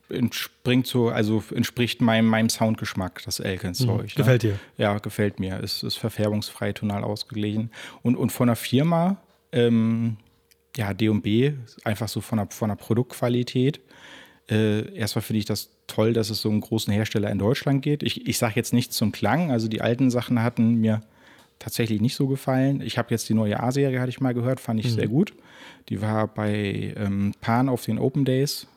[0.10, 3.88] entspringt so, also entspricht meinem, meinem Soundgeschmack, das Elkins-Zeug.
[3.88, 4.04] Mhm.
[4.04, 4.14] Ne?
[4.16, 4.60] Gefällt dir?
[4.78, 5.60] Ja, gefällt mir.
[5.64, 7.72] Es ist verfärbungsfrei, tonal ausgeglichen.
[8.02, 9.18] Und, und von der Firma,
[9.52, 10.18] ähm,
[10.78, 11.54] ja, D&B,
[11.84, 13.82] einfach so von der, von der Produktqualität.
[14.50, 18.04] Äh, erstmal finde ich das toll, dass es so einen großen Hersteller in Deutschland geht.
[18.04, 21.02] Ich, ich sage jetzt nichts zum Klang, also die alten Sachen hatten mir
[21.60, 22.82] tatsächlich nicht so gefallen.
[22.82, 24.96] Ich habe jetzt die neue A-Serie, hatte ich mal gehört, fand ich mhm.
[24.96, 25.34] sehr gut.
[25.90, 28.68] Die war bei ähm, Pan auf den Open Days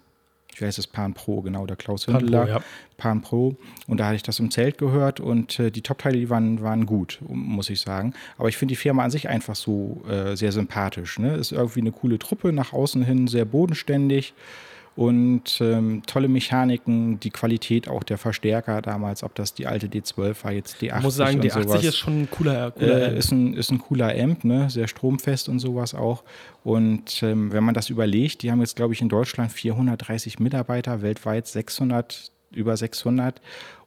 [0.55, 2.65] ich weiß es, Pan Pro, genau, der Klaus Hündeler, Pan Pro, ja.
[2.97, 3.57] Pan Pro.
[3.87, 6.87] Und da hatte ich das im Zelt gehört und äh, die Top-Teile, die waren, waren
[6.87, 8.15] gut, muss ich sagen.
[8.37, 11.19] Aber ich finde die Firma an sich einfach so äh, sehr sympathisch.
[11.19, 11.35] Ne?
[11.35, 14.35] Ist irgendwie eine coole Truppe, nach außen hin sehr bodenständig
[14.95, 20.45] und ähm, tolle Mechaniken, die Qualität auch der Verstärker damals, ob das die alte D12
[20.45, 20.97] war, jetzt D80.
[20.99, 21.85] Ich muss sagen, D80 sowas.
[21.85, 24.69] ist schon ein cooler, cooler äh, ist, ein, ist ein cooler Amp, ne?
[24.69, 26.25] sehr stromfest und sowas auch.
[26.63, 31.01] Und ähm, wenn man das überlegt, die haben jetzt, glaube ich, in Deutschland 430 Mitarbeiter,
[31.01, 33.41] weltweit 600 über 600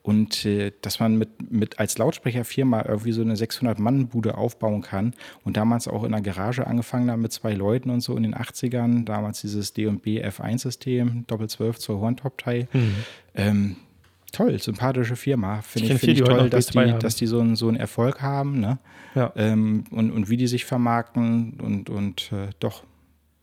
[0.06, 5.58] und äh, dass man mit, mit als Lautsprecherfirma irgendwie so eine 600-Mann-Bude aufbauen kann und
[5.58, 9.03] damals auch in der Garage angefangen haben mit zwei Leuten und so in den 80ern,
[9.06, 12.68] damals dieses D&B F1-System, Doppel-12 zur Horntop-Teil.
[12.72, 12.95] Mhm.
[13.34, 13.76] Ähm,
[14.32, 15.64] toll, sympathische Firma.
[15.64, 18.22] Finde ich, ich, find ich toll, dass die, dass die so, einen, so einen Erfolg
[18.22, 18.78] haben ne?
[19.16, 19.34] ja.
[19.36, 22.84] Ähm, und, und wie die sich vermarkten und, und äh, doch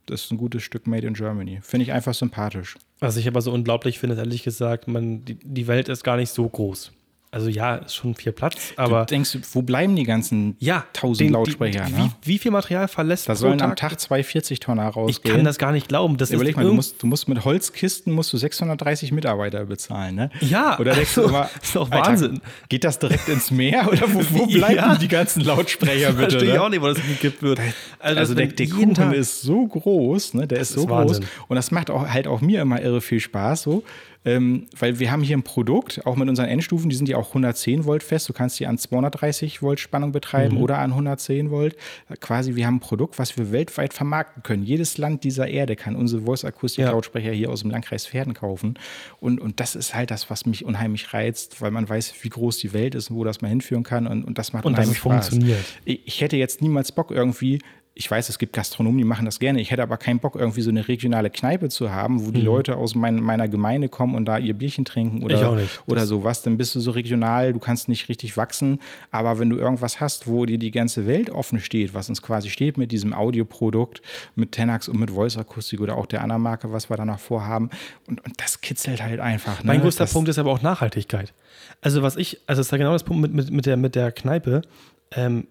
[0.07, 1.61] das ist ein gutes Stück Made in Germany.
[1.63, 2.77] Finde ich einfach sympathisch.
[3.01, 6.17] Was ich aber so unglaublich finde, ist ehrlich gesagt, man, die, die Welt ist gar
[6.17, 6.93] nicht so groß.
[7.35, 9.01] Also ja, ist schon viel Platz, aber.
[9.01, 11.85] Du denkst, wo bleiben die ganzen ja, 1000 den, Lautsprecher?
[11.87, 12.13] Die, ne?
[12.23, 13.71] wie, wie, viel Material verlässt Da sollen Tag?
[13.71, 15.09] am Tag 240 Tonner rausgehen.
[15.09, 16.19] Ich kann das gar nicht glauben.
[16.19, 20.31] Das Überleg mal, du musst, du musst mit Holzkisten musst du 630 Mitarbeiter bezahlen, ne?
[20.41, 22.33] Ja, oder denkst also, du immer, ist doch Wahnsinn.
[22.33, 24.97] Alter, geht das direkt ins Meer oder wo, wo bleiben ja.
[24.97, 26.33] die ganzen Lautsprecher bitte?
[26.33, 26.55] Verstehe ne?
[26.57, 27.61] ich auch nicht, wo das gekippt wird.
[27.99, 29.15] Also, also der, der Kuchen Tag.
[29.15, 30.47] ist so groß, ne?
[30.47, 31.21] Der ist so ist groß.
[31.49, 33.85] Und das macht auch halt auch mir immer irre viel Spaß so.
[34.25, 37.29] Ähm, weil wir haben hier ein Produkt, auch mit unseren Endstufen, die sind ja auch
[37.29, 38.29] 110 Volt fest.
[38.29, 40.63] Du kannst die an 230 Volt Spannung betreiben mhm.
[40.63, 41.77] oder an 110 Volt.
[42.21, 44.63] Quasi, wir haben ein Produkt, was wir weltweit vermarkten können.
[44.63, 47.37] Jedes Land dieser Erde kann unsere Voice-Akustik-Lautsprecher ja.
[47.37, 48.79] hier aus dem Landkreis Pferden kaufen.
[49.19, 52.59] Und, und das ist halt das, was mich unheimlich reizt, weil man weiß, wie groß
[52.59, 54.07] die Welt ist und wo das mal hinführen kann.
[54.07, 55.65] Und, und das macht und unheimlich das funktioniert.
[55.85, 57.59] Ich hätte jetzt niemals Bock, irgendwie
[57.95, 59.61] ich weiß, es gibt Gastronomen, die machen das gerne.
[59.61, 62.47] Ich hätte aber keinen Bock, irgendwie so eine regionale Kneipe zu haben, wo die mhm.
[62.47, 66.41] Leute aus mein, meiner Gemeinde kommen und da ihr Bierchen trinken oder, oder sowas.
[66.43, 68.81] Dann bist du so regional, du kannst nicht richtig wachsen.
[69.11, 72.49] Aber wenn du irgendwas hast, wo dir die ganze Welt offen steht, was uns quasi
[72.49, 74.01] steht mit diesem Audioprodukt,
[74.37, 77.21] mit Tenax und mit Voice Akustik oder auch der anderen Marke, was wir da noch
[77.21, 77.69] vorhaben,
[78.07, 79.63] und, und das kitzelt halt einfach.
[79.63, 79.67] Ne?
[79.67, 81.35] Mein größter das, Punkt ist aber auch Nachhaltigkeit.
[81.83, 83.95] Also was ich, also das ist ja genau das Punkt mit, mit, mit, der, mit
[83.95, 84.63] der Kneipe,
[85.11, 85.47] ähm,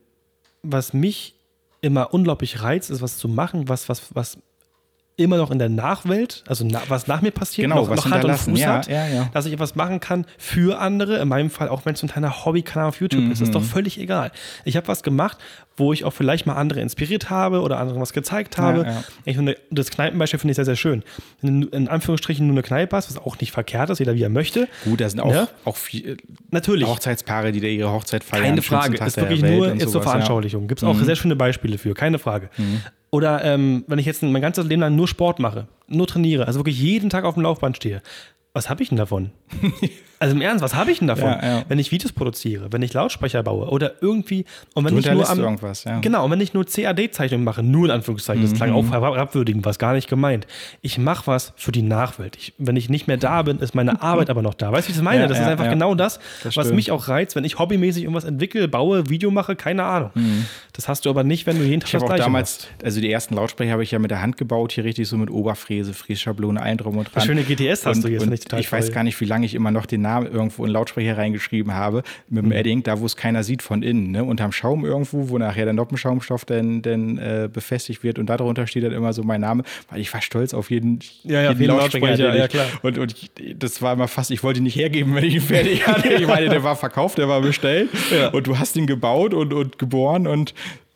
[0.63, 1.35] was mich
[1.81, 4.37] immer unglaublich reizt, ist was zu machen, was, was, was
[5.17, 8.11] immer noch in der Nachwelt, also na, was nach mir passiert, genau, noch, was noch
[8.11, 9.29] Hand und Fuß ja, hat, ja, ja.
[9.33, 11.17] dass ich etwas machen kann für andere.
[11.19, 13.31] In meinem Fall, auch wenn es ein kleiner Hobbykanal auf YouTube mhm.
[13.31, 14.31] ist, ist doch völlig egal.
[14.65, 15.37] Ich habe was gemacht,
[15.77, 19.03] wo ich auch vielleicht mal andere inspiriert habe oder anderen was gezeigt habe.
[19.25, 21.03] Ich finde, das Kneipenbeispiel finde ich sehr, sehr schön.
[21.41, 24.23] Wenn du in Anführungsstrichen nur eine Kneipe hast, was auch nicht verkehrt ist, jeder wie
[24.23, 24.67] er möchte.
[24.83, 26.17] Gut, da sind auch, auch viel,
[26.49, 26.87] Natürlich.
[26.87, 28.43] Hochzeitspaare, die da ihre Hochzeit feiern.
[28.43, 30.67] Keine Frage, ist wirklich nur jetzt sowas, zur Veranschaulichung.
[30.67, 31.05] Gibt es auch mhm.
[31.05, 32.49] sehr schöne Beispiele für, keine Frage.
[32.57, 32.81] Mhm.
[33.11, 36.59] Oder ähm, wenn ich jetzt mein ganzes Leben lang nur Sport mache, nur trainiere, also
[36.59, 38.01] wirklich jeden Tag auf dem Laufband stehe,
[38.53, 39.31] was habe ich denn davon?
[40.21, 41.63] Also im Ernst, was habe ich denn davon, ja, ja.
[41.67, 44.45] wenn ich Videos produziere, wenn ich Lautsprecher baue oder irgendwie
[44.75, 45.99] und wenn du ich nur am, irgendwas, ja.
[45.99, 48.75] genau, und wenn ich nur CAD-Zeichnungen mache, nur in Anführungszeichen, das klang mhm.
[48.75, 50.45] auch herabwürdigend, was gar nicht gemeint.
[50.83, 52.35] Ich mache was für die Nachwelt.
[52.35, 54.71] Ich, wenn ich nicht mehr da bin, ist meine Arbeit aber noch da.
[54.71, 55.27] Weißt du, wie ich das meine?
[55.27, 58.67] das ist einfach genau das, das was mich auch reizt, wenn ich hobbymäßig irgendwas entwickle,
[58.67, 60.11] baue, Video mache, keine Ahnung.
[60.13, 60.45] Mhm.
[60.73, 62.85] Das hast du aber nicht, wenn du jeden Tag ich das auch damals, machst.
[62.85, 65.31] also die ersten Lautsprecher habe ich ja mit der Hand gebaut, hier richtig so mit
[65.31, 67.25] Oberfräse, Frässchablone, drum und dran.
[67.25, 69.55] Schöne GTS hast und, du jetzt nicht total Ich weiß gar nicht, wie lange ich
[69.55, 72.51] immer noch den Namen irgendwo in Lautsprecher reingeschrieben habe, mit dem mhm.
[72.53, 74.23] Edding, da wo es keiner sieht von innen, ne?
[74.23, 78.83] unterm Schaum irgendwo, wo nachher der Noppenschaumstoff dann, dann äh, befestigt wird und darunter steht
[78.83, 82.07] dann immer so mein Name, weil ich war stolz auf jeden, ja, ja, jeden Lautsprecher.
[82.07, 82.65] Lautsprecher ja, klar.
[82.81, 85.41] Und, und ich, das war immer fast, ich wollte ihn nicht hergeben, wenn ich ihn
[85.41, 86.09] fertig hatte.
[86.21, 88.29] Ich meine, der war verkauft, der war bestellt ja.
[88.29, 90.53] und du hast ihn gebaut und, und geboren und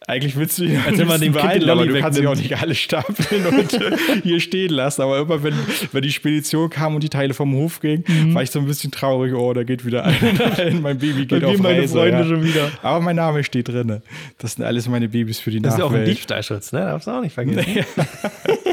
[0.08, 2.76] eigentlich willst du ihn Als man den behalten, aber du kannst sie auch nicht alle
[2.76, 3.80] stapeln und
[4.24, 5.02] hier stehen lassen.
[5.02, 5.56] Aber immer, wenn,
[5.92, 8.36] wenn die Spedition kam und die Teile vom Hof gingen, mhm.
[8.36, 9.34] war ich so ein bisschen traurig.
[9.34, 10.04] Oh, da geht wieder
[10.58, 11.94] ein, mein Baby geht auf meine Reise.
[11.94, 12.26] Freunde ja.
[12.26, 12.72] schon wieder.
[12.84, 14.02] Aber mein Name steht drin.
[14.38, 15.82] Das sind alles meine Babys für die das Nachwelt.
[15.82, 16.80] Das ist ja auch ein Diebstahlschutz, ne?
[16.82, 17.66] Darfst du auch nicht vergessen.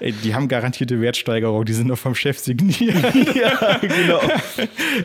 [0.00, 2.94] Ey, die haben garantierte Wertsteigerung, die sind noch vom Chef signiert.
[3.34, 4.20] ja, genau.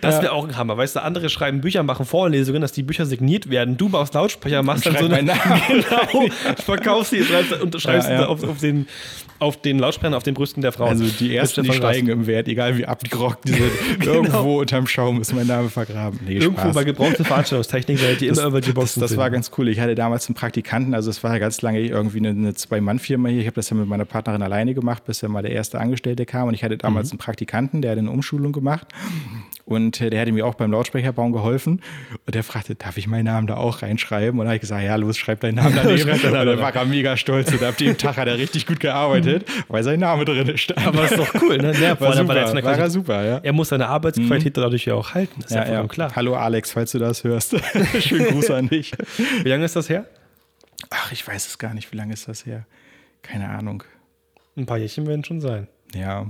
[0.02, 0.32] Das wäre ja.
[0.32, 0.78] auch ein Hammer.
[0.78, 3.78] Weißt du, andere schreiben Bücher, machen Vorlesungen, dass die Bücher signiert werden.
[3.78, 5.34] Du baust Lautsprecher, machst dann so eine.
[5.68, 6.34] genau.
[6.58, 7.24] Verkaufst sie
[7.62, 8.26] und schreibst ja.
[8.26, 8.88] Auf, auf, den,
[9.40, 10.90] auf den Lautsprechern auf den Brüsten der Frauen.
[10.90, 13.72] Also die ersten, die steigen im Wert, egal wie abgerockt die sind.
[14.00, 14.14] genau.
[14.14, 16.20] Irgendwo unterm Schaum ist mein Name vergraben.
[16.26, 16.76] Nee, Irgendwo Spaß.
[16.76, 19.70] bei gebrauchter Veranstaltungstechnik, die das, immer über die Boxen Das, das war ganz cool.
[19.70, 23.30] Ich hatte damals einen Praktikanten, also es war ja ganz lange irgendwie eine, eine Zwei-Mann-Firma
[23.30, 23.42] hier.
[23.42, 26.26] Ich habe das ja mit meiner Partnerin alleine gemacht, bis ja mal der erste Angestellte
[26.26, 26.48] kam.
[26.48, 27.14] Und ich hatte damals mhm.
[27.14, 28.88] einen Praktikanten, der hat eine Umschulung gemacht.
[29.70, 31.82] Und äh, der hatte mir auch beim Lautsprecherbauen geholfen.
[32.26, 34.40] Und der fragte, darf ich meinen Namen da auch reinschreiben?
[34.40, 36.10] Und da habe ich gesagt, ja, los, schreib deinen Namen daneben.
[36.10, 37.52] und dann war er mega stolz.
[37.52, 40.88] Und ab dem Tag hat er richtig gut gearbeitet, weil sein Name drin stand.
[40.88, 41.74] Aber ist doch cool, ne?
[41.80, 43.38] Ja, war, super, war, war er super, ja.
[43.44, 44.62] Er muss seine Arbeitsqualität mhm.
[44.62, 45.40] dadurch ja auch halten.
[45.42, 45.88] ist ja, ja, ja.
[45.88, 46.12] klar.
[46.16, 47.56] Hallo Alex, falls du das hörst.
[48.00, 48.92] Schönen Gruß an dich.
[49.44, 50.06] Wie lange ist das her?
[50.90, 51.92] Ach, ich weiß es gar nicht.
[51.92, 52.66] Wie lange ist das her?
[53.22, 53.84] Keine Ahnung.
[54.60, 55.68] Ein paar Jährchen werden schon sein.
[55.96, 56.28] Ja.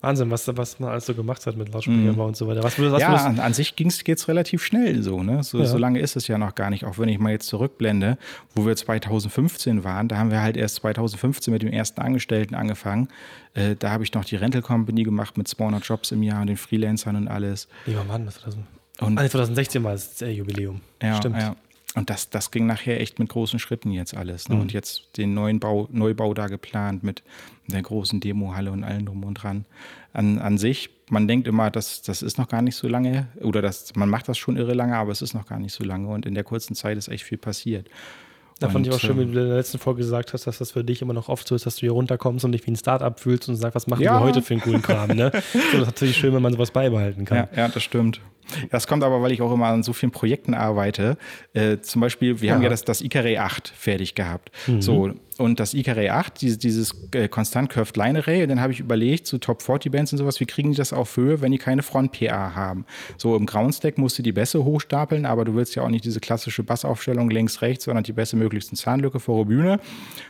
[0.00, 2.28] Wahnsinn, was, was man alles so gemacht hat mit Lautsprecherbau mm.
[2.28, 2.62] und so weiter.
[2.62, 5.42] Was, was, ja, an, an, sich geht es relativ schnell so, ne?
[5.42, 5.64] So, ja.
[5.64, 6.84] so lange ist es ja noch gar nicht.
[6.84, 8.18] Auch wenn ich mal jetzt zurückblende,
[8.54, 13.08] wo wir 2015 waren, da haben wir halt erst 2015 mit dem ersten Angestellten angefangen.
[13.54, 16.48] Äh, da habe ich noch die Rental Company gemacht mit 200 Jobs im Jahr und
[16.48, 17.66] den Freelancern und alles.
[17.86, 18.58] Ja, Mann, das war das.
[19.00, 20.80] Und, ah, 2016 war das äh, Jubiläum.
[21.02, 21.38] Ja, Stimmt.
[21.38, 21.56] Ja.
[21.94, 24.48] Und das, das ging nachher echt mit großen Schritten jetzt alles.
[24.48, 24.56] Ne?
[24.56, 24.62] Mhm.
[24.62, 27.22] Und jetzt den neuen Bau, Neubau da geplant mit
[27.68, 29.64] der großen Demohalle und allem drum und dran.
[30.12, 33.62] An, an sich, man denkt immer, das, das ist noch gar nicht so lange oder
[33.62, 36.08] das, man macht das schon irre lange, aber es ist noch gar nicht so lange.
[36.08, 37.88] Und in der kurzen Zeit ist echt viel passiert.
[38.60, 40.70] Da fand ich auch schön, wie du in der letzten Folge gesagt hast, dass das
[40.70, 42.76] für dich immer noch oft so ist, dass du hier runterkommst und dich wie ein
[42.76, 44.18] Startup fühlst und sagst, was machen ja.
[44.18, 45.10] wir heute für einen coolen Kram.
[45.10, 45.30] Ne?
[45.52, 47.36] so, das ist natürlich schön, wenn man sowas beibehalten kann.
[47.38, 48.20] Ja, ja das stimmt.
[48.70, 51.16] Das kommt aber, weil ich auch immer an so vielen Projekten arbeite.
[51.52, 52.54] Äh, zum Beispiel, wir ja.
[52.54, 54.50] haben ja das, das Icare 8 fertig gehabt.
[54.66, 54.82] Mhm.
[54.82, 58.72] So, und das Icare 8, dieses, dieses äh, konstant curved Line Array, und dann habe
[58.72, 61.52] ich überlegt, so Top 40 Bands und sowas, wie kriegen die das auf Höhe, wenn
[61.52, 62.84] die keine Front PA haben?
[63.16, 66.20] So im Groundstack musst du die Bässe hochstapeln, aber du willst ja auch nicht diese
[66.20, 69.80] klassische Bassaufstellung links, rechts, sondern die Bässe möglichst in Zahnlücke vor der Bühne.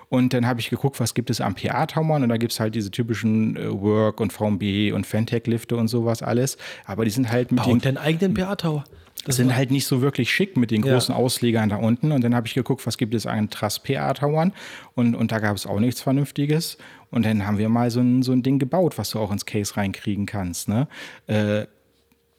[0.09, 2.75] Und dann habe ich geguckt, was gibt es am PA-Tauern und da gibt es halt
[2.75, 6.57] diese typischen äh, Work und VMB und Fantech-Lifte und sowas alles.
[6.85, 8.85] Aber die sind halt mit Baut den eigenen PA-Tower.
[9.25, 11.21] Das sind halt nicht so wirklich schick mit den großen ja.
[11.21, 12.13] Auslegern da unten.
[12.13, 14.53] Und dann habe ich geguckt, was gibt es an Trass-PA-Towern.
[14.95, 16.79] Und, und da gab es auch nichts Vernünftiges.
[17.11, 19.47] Und dann haben wir mal so ein, so ein Ding gebaut, was du auch ins
[19.47, 20.69] Case reinkriegen kannst.
[20.69, 20.89] Ne?
[21.27, 21.67] Äh,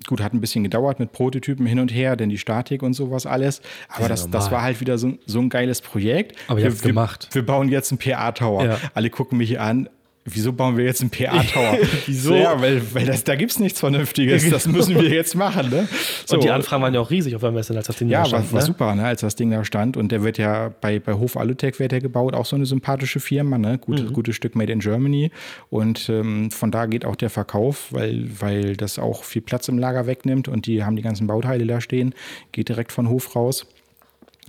[0.08, 3.26] Gut, hat ein bisschen gedauert mit Prototypen hin und her, denn die Statik und sowas
[3.26, 3.62] alles.
[3.88, 6.38] Aber das, das war halt wieder so, so ein geiles Projekt.
[6.48, 7.30] Aber ihr habt gemacht.
[7.32, 8.66] Wir bauen jetzt einen PA-Tower.
[8.66, 8.78] Ja.
[8.94, 9.90] Alle gucken mich an
[10.26, 11.78] wieso bauen wir jetzt einen PA-Tower?
[12.08, 12.36] wieso?
[12.36, 14.46] Ja, weil, weil das, da gibt es nichts Vernünftiges.
[14.56, 15.70] Das müssen wir jetzt machen.
[15.70, 15.88] Ne?
[16.26, 16.36] So.
[16.36, 18.26] Und die Anfragen waren ja auch riesig auf der Messe, als das Ding ja, da
[18.26, 18.46] stand.
[18.46, 18.66] Ja, war, war ne?
[18.66, 19.98] super, ne, als das Ding da stand.
[19.98, 23.20] Und der wird ja bei, bei Hof Alutech wird er gebaut, auch so eine sympathische
[23.20, 23.78] Firma, ne?
[23.78, 24.14] Gute, mhm.
[24.14, 25.32] Gutes Stück Made in Germany.
[25.70, 29.78] Und ähm, von da geht auch der Verkauf, weil, weil das auch viel Platz im
[29.78, 32.14] Lager wegnimmt und die haben die ganzen Bauteile da stehen.
[32.52, 33.68] Geht direkt von Hof raus.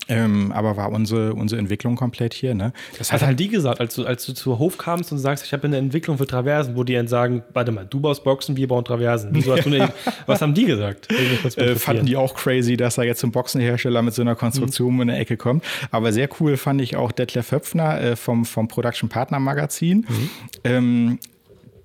[0.08, 2.54] Ähm, aber war unsere, unsere Entwicklung komplett hier.
[2.54, 2.72] Ne?
[2.98, 5.52] Das hat halt die gesagt, als du, als du zu Hof kamst und sagst, ich
[5.52, 8.68] habe eine Entwicklung für Traversen, wo die dann sagen, warte mal, du baust Boxen, wir
[8.68, 9.30] bauen Traversen.
[9.34, 9.92] Eine,
[10.26, 11.12] was haben die gesagt?
[11.56, 15.02] Äh, fanden die auch crazy, dass da jetzt ein Boxenhersteller mit so einer Konstruktion mhm.
[15.02, 15.64] in der Ecke kommt.
[15.90, 20.06] Aber sehr cool fand ich auch Detlef Höpfner äh, vom, vom Production Partner Magazin.
[20.08, 20.30] Mhm.
[20.62, 21.18] Ähm,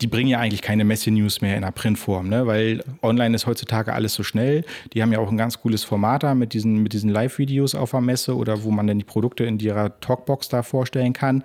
[0.01, 2.47] die bringen ja eigentlich keine Messe-News mehr in der Printform, ne?
[2.47, 4.65] weil online ist heutzutage alles so schnell.
[4.93, 7.91] Die haben ja auch ein ganz cooles Format da mit diesen, mit diesen Live-Videos auf
[7.91, 11.43] der Messe oder wo man dann die Produkte in ihrer Talkbox da vorstellen kann.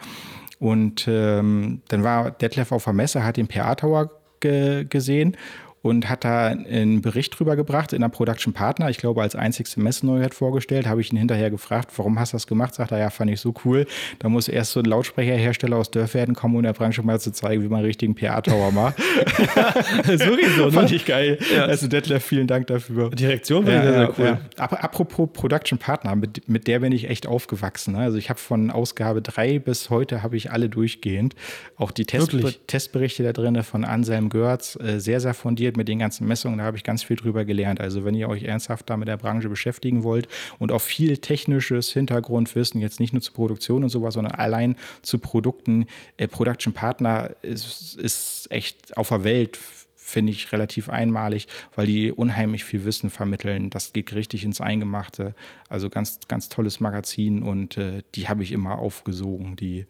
[0.58, 5.36] Und ähm, dann war Detlef auf der Messe, hat den PA-Tower ge gesehen
[5.82, 8.90] und hat da einen Bericht drüber gebracht in der Production Partner.
[8.90, 10.86] Ich glaube, als einzigste Messenneuheit vorgestellt.
[10.86, 12.74] Habe ich ihn hinterher gefragt, warum hast du das gemacht?
[12.74, 13.86] Sagt er, ja, fand ich so cool.
[14.18, 17.62] Da muss erst so ein Lautsprecherhersteller aus Dörfwerden kommen, um der Branche mal zu zeigen,
[17.62, 18.96] wie man einen richtigen PA-Tower macht.
[20.04, 20.72] Sowieso, ne?
[20.72, 21.38] Fand ich geil.
[21.54, 21.66] Ja.
[21.66, 23.10] Also Detlef, vielen Dank dafür.
[23.10, 24.38] Direktion finde ja, sehr, sehr cool.
[24.58, 24.64] Ja.
[24.64, 27.94] Apropos Production Partner, mit, mit der bin ich echt aufgewachsen.
[27.94, 28.00] Ne?
[28.00, 31.34] Also ich habe von Ausgabe 3 bis heute habe ich alle durchgehend.
[31.76, 35.98] Auch die Testber Testberichte da drin von Anselm Görz, äh, sehr, sehr fundiert mit den
[35.98, 37.80] ganzen Messungen, da habe ich ganz viel drüber gelernt.
[37.80, 41.92] Also wenn ihr euch ernsthaft da mit der Branche beschäftigen wollt und auch viel technisches
[41.92, 47.30] Hintergrundwissen, jetzt nicht nur zur Produktion und sowas, sondern allein zu Produkten, äh, Production Partner
[47.42, 49.58] ist, ist echt auf der Welt
[50.06, 53.70] finde ich relativ einmalig, weil die unheimlich viel Wissen vermitteln.
[53.70, 55.34] Das geht richtig ins Eingemachte.
[55.68, 59.86] Also ganz, ganz tolles Magazin und äh, die habe ich immer aufgesogen, die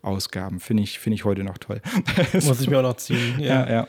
[0.00, 0.60] Ausgaben.
[0.60, 1.82] Finde ich, find ich heute noch toll.
[2.32, 3.38] Muss ich mir auch noch ziehen.
[3.38, 3.70] Ja, ja.
[3.70, 3.88] ja.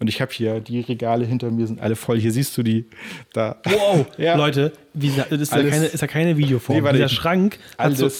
[0.00, 2.18] Und ich habe hier die Regale hinter mir sind alle voll.
[2.18, 2.86] Hier siehst du die.
[3.32, 3.58] Da.
[3.64, 4.34] Wow, ja.
[4.34, 6.82] Leute, wie, das ist, alles, ja keine, ist ja keine Videoform.
[6.82, 7.98] Nee, Dieser Schrank alles.
[7.98, 8.10] So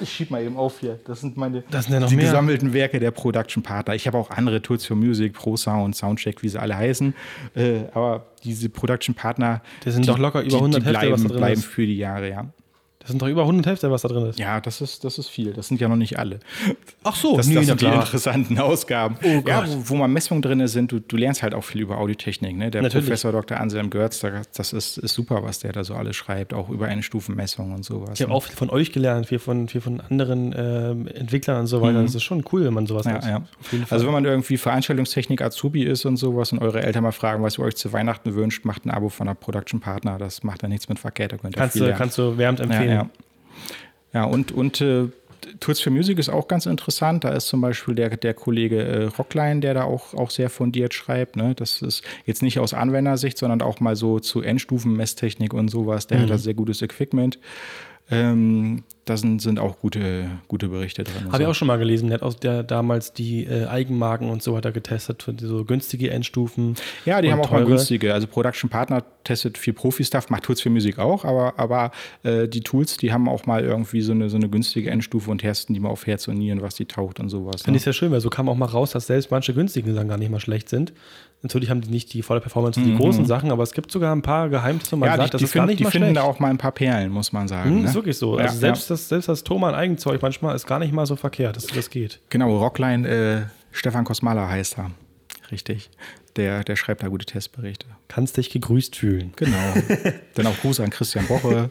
[0.00, 0.98] ich schieb mal eben auf hier.
[1.06, 2.26] Das sind meine das sind ja noch die mehr.
[2.26, 3.94] gesammelten Werke der Production Partner.
[3.94, 7.14] Ich habe auch andere Tools für Music, Pro Sound, Soundcheck, wie sie alle heißen.
[7.54, 11.22] Äh, aber diese Production Partner, das sind die, doch locker über 100 die, die bleiben,
[11.22, 12.46] Hefte, bleiben für die Jahre, ja.
[13.04, 14.38] Das sind doch über 100 Hälfte, was da drin ist.
[14.38, 15.52] Ja, das ist, das ist viel.
[15.52, 16.40] Das sind ja noch nicht alle.
[17.02, 19.18] Ach so, das, nee, das sind die interessanten Ausgaben.
[19.22, 21.98] Oh ja, wo, wo mal Messungen drin sind, du, du lernst halt auch viel über
[21.98, 22.56] Audiotechnik.
[22.56, 22.70] Ne?
[22.70, 23.04] Der Natürlich.
[23.04, 23.60] Professor Dr.
[23.60, 24.24] Anselm Görz,
[24.54, 27.84] das ist, ist super, was der da so alles schreibt, auch über eine Stufenmessung und
[27.84, 28.12] sowas.
[28.14, 28.36] Ich habe ne?
[28.36, 32.00] auch viel von euch gelernt, viel von, viel von anderen äh, Entwicklern und so weiter.
[32.00, 32.06] Mhm.
[32.06, 33.42] Das ist schon cool, wenn man sowas ja, ja.
[33.90, 37.58] Also wenn man irgendwie Veranstaltungstechnik Azubi ist und sowas und eure Eltern mal fragen, was
[37.58, 40.16] ihr euch zu Weihnachten wünscht, macht ein Abo von einer Production Partner.
[40.16, 41.32] Das macht dann nichts mit verkehrt.
[41.32, 42.88] Da kannst, du, kannst du wärmend empfehlen.
[42.88, 43.10] Ja, ja.
[44.12, 45.08] Ja, und, und äh,
[45.60, 47.24] Tools for Music ist auch ganz interessant.
[47.24, 50.94] Da ist zum Beispiel der, der Kollege äh, Rockline, der da auch, auch sehr fundiert
[50.94, 51.36] schreibt.
[51.36, 51.54] Ne?
[51.54, 56.06] Das ist jetzt nicht aus Anwendersicht, sondern auch mal so zu Endstufen-Messtechnik und sowas.
[56.06, 56.22] Der mhm.
[56.22, 57.38] hat da sehr gutes Equipment.
[58.10, 61.30] Ähm, da sind, sind auch gute, gute Berichte drin.
[61.30, 62.08] Habe ich auch schon mal gelesen.
[62.08, 65.64] Der hat auch der, damals die äh, Eigenmarken und so hat er getestet für so
[65.64, 66.74] günstige Endstufen.
[67.04, 67.62] Ja, die haben auch teure.
[67.62, 68.14] mal günstige.
[68.14, 71.90] Also Production Partner testet viel Profi-Stuff, macht Tools für Musik auch, aber, aber
[72.22, 75.38] äh, die Tools, die haben auch mal irgendwie so eine, so eine günstige Endstufe und
[75.38, 77.62] testen die mal auf Herz und Nieren, was die taucht und sowas.
[77.62, 77.76] Finde ne?
[77.78, 80.18] ich sehr schön, weil so kam auch mal raus, dass selbst manche günstigen Sachen gar
[80.18, 80.92] nicht mal schlecht sind.
[81.44, 82.98] Natürlich haben die nicht die volle Performance für die mhm.
[82.98, 85.58] großen Sachen, aber es gibt sogar ein paar Geheimnisse, man ja, sagt, die, das die
[85.58, 86.16] ist nicht die finden schlecht.
[86.16, 87.70] da auch mal ein paar Perlen, muss man sagen.
[87.70, 87.88] Mhm, ne?
[87.88, 88.38] Ist wirklich so.
[88.38, 88.94] Ja, also selbst, ja.
[88.94, 92.20] das, selbst das Thomann Eigenzeug manchmal ist gar nicht mal so verkehrt, dass das geht.
[92.30, 93.42] Genau, Rockline äh,
[93.72, 94.90] Stefan Kosmala heißt er.
[95.52, 95.90] Richtig
[96.36, 97.86] der, der schreibt da gute Testberichte.
[98.08, 99.32] Kannst dich gegrüßt fühlen.
[99.36, 99.74] Genau.
[100.34, 101.70] Dann auch Gruß an Christian Boche,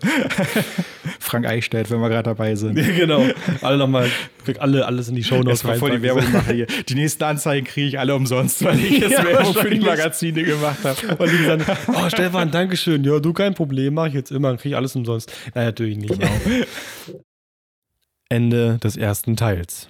[1.20, 2.78] Frank Eichstädt, wenn wir gerade dabei sind.
[2.78, 3.26] Ja, genau.
[3.62, 4.10] Alle nochmal,
[4.46, 5.74] krieg alle alles in die Shownotes rein.
[5.74, 6.66] Bevor die Werbung mache hier.
[6.68, 10.44] Die nächsten Anzeigen kriege ich alle umsonst, weil ich jetzt ja, Werbung für die Magazine
[10.44, 11.24] gemacht habe.
[11.24, 13.04] Und die dann, oh Stefan, Dankeschön.
[13.04, 15.32] Ja, du kein Problem, mache ich jetzt immer, kriege ich alles umsonst.
[15.54, 16.20] Nein, natürlich nicht.
[16.20, 16.32] Genau.
[18.30, 19.90] Ende des ersten Teils.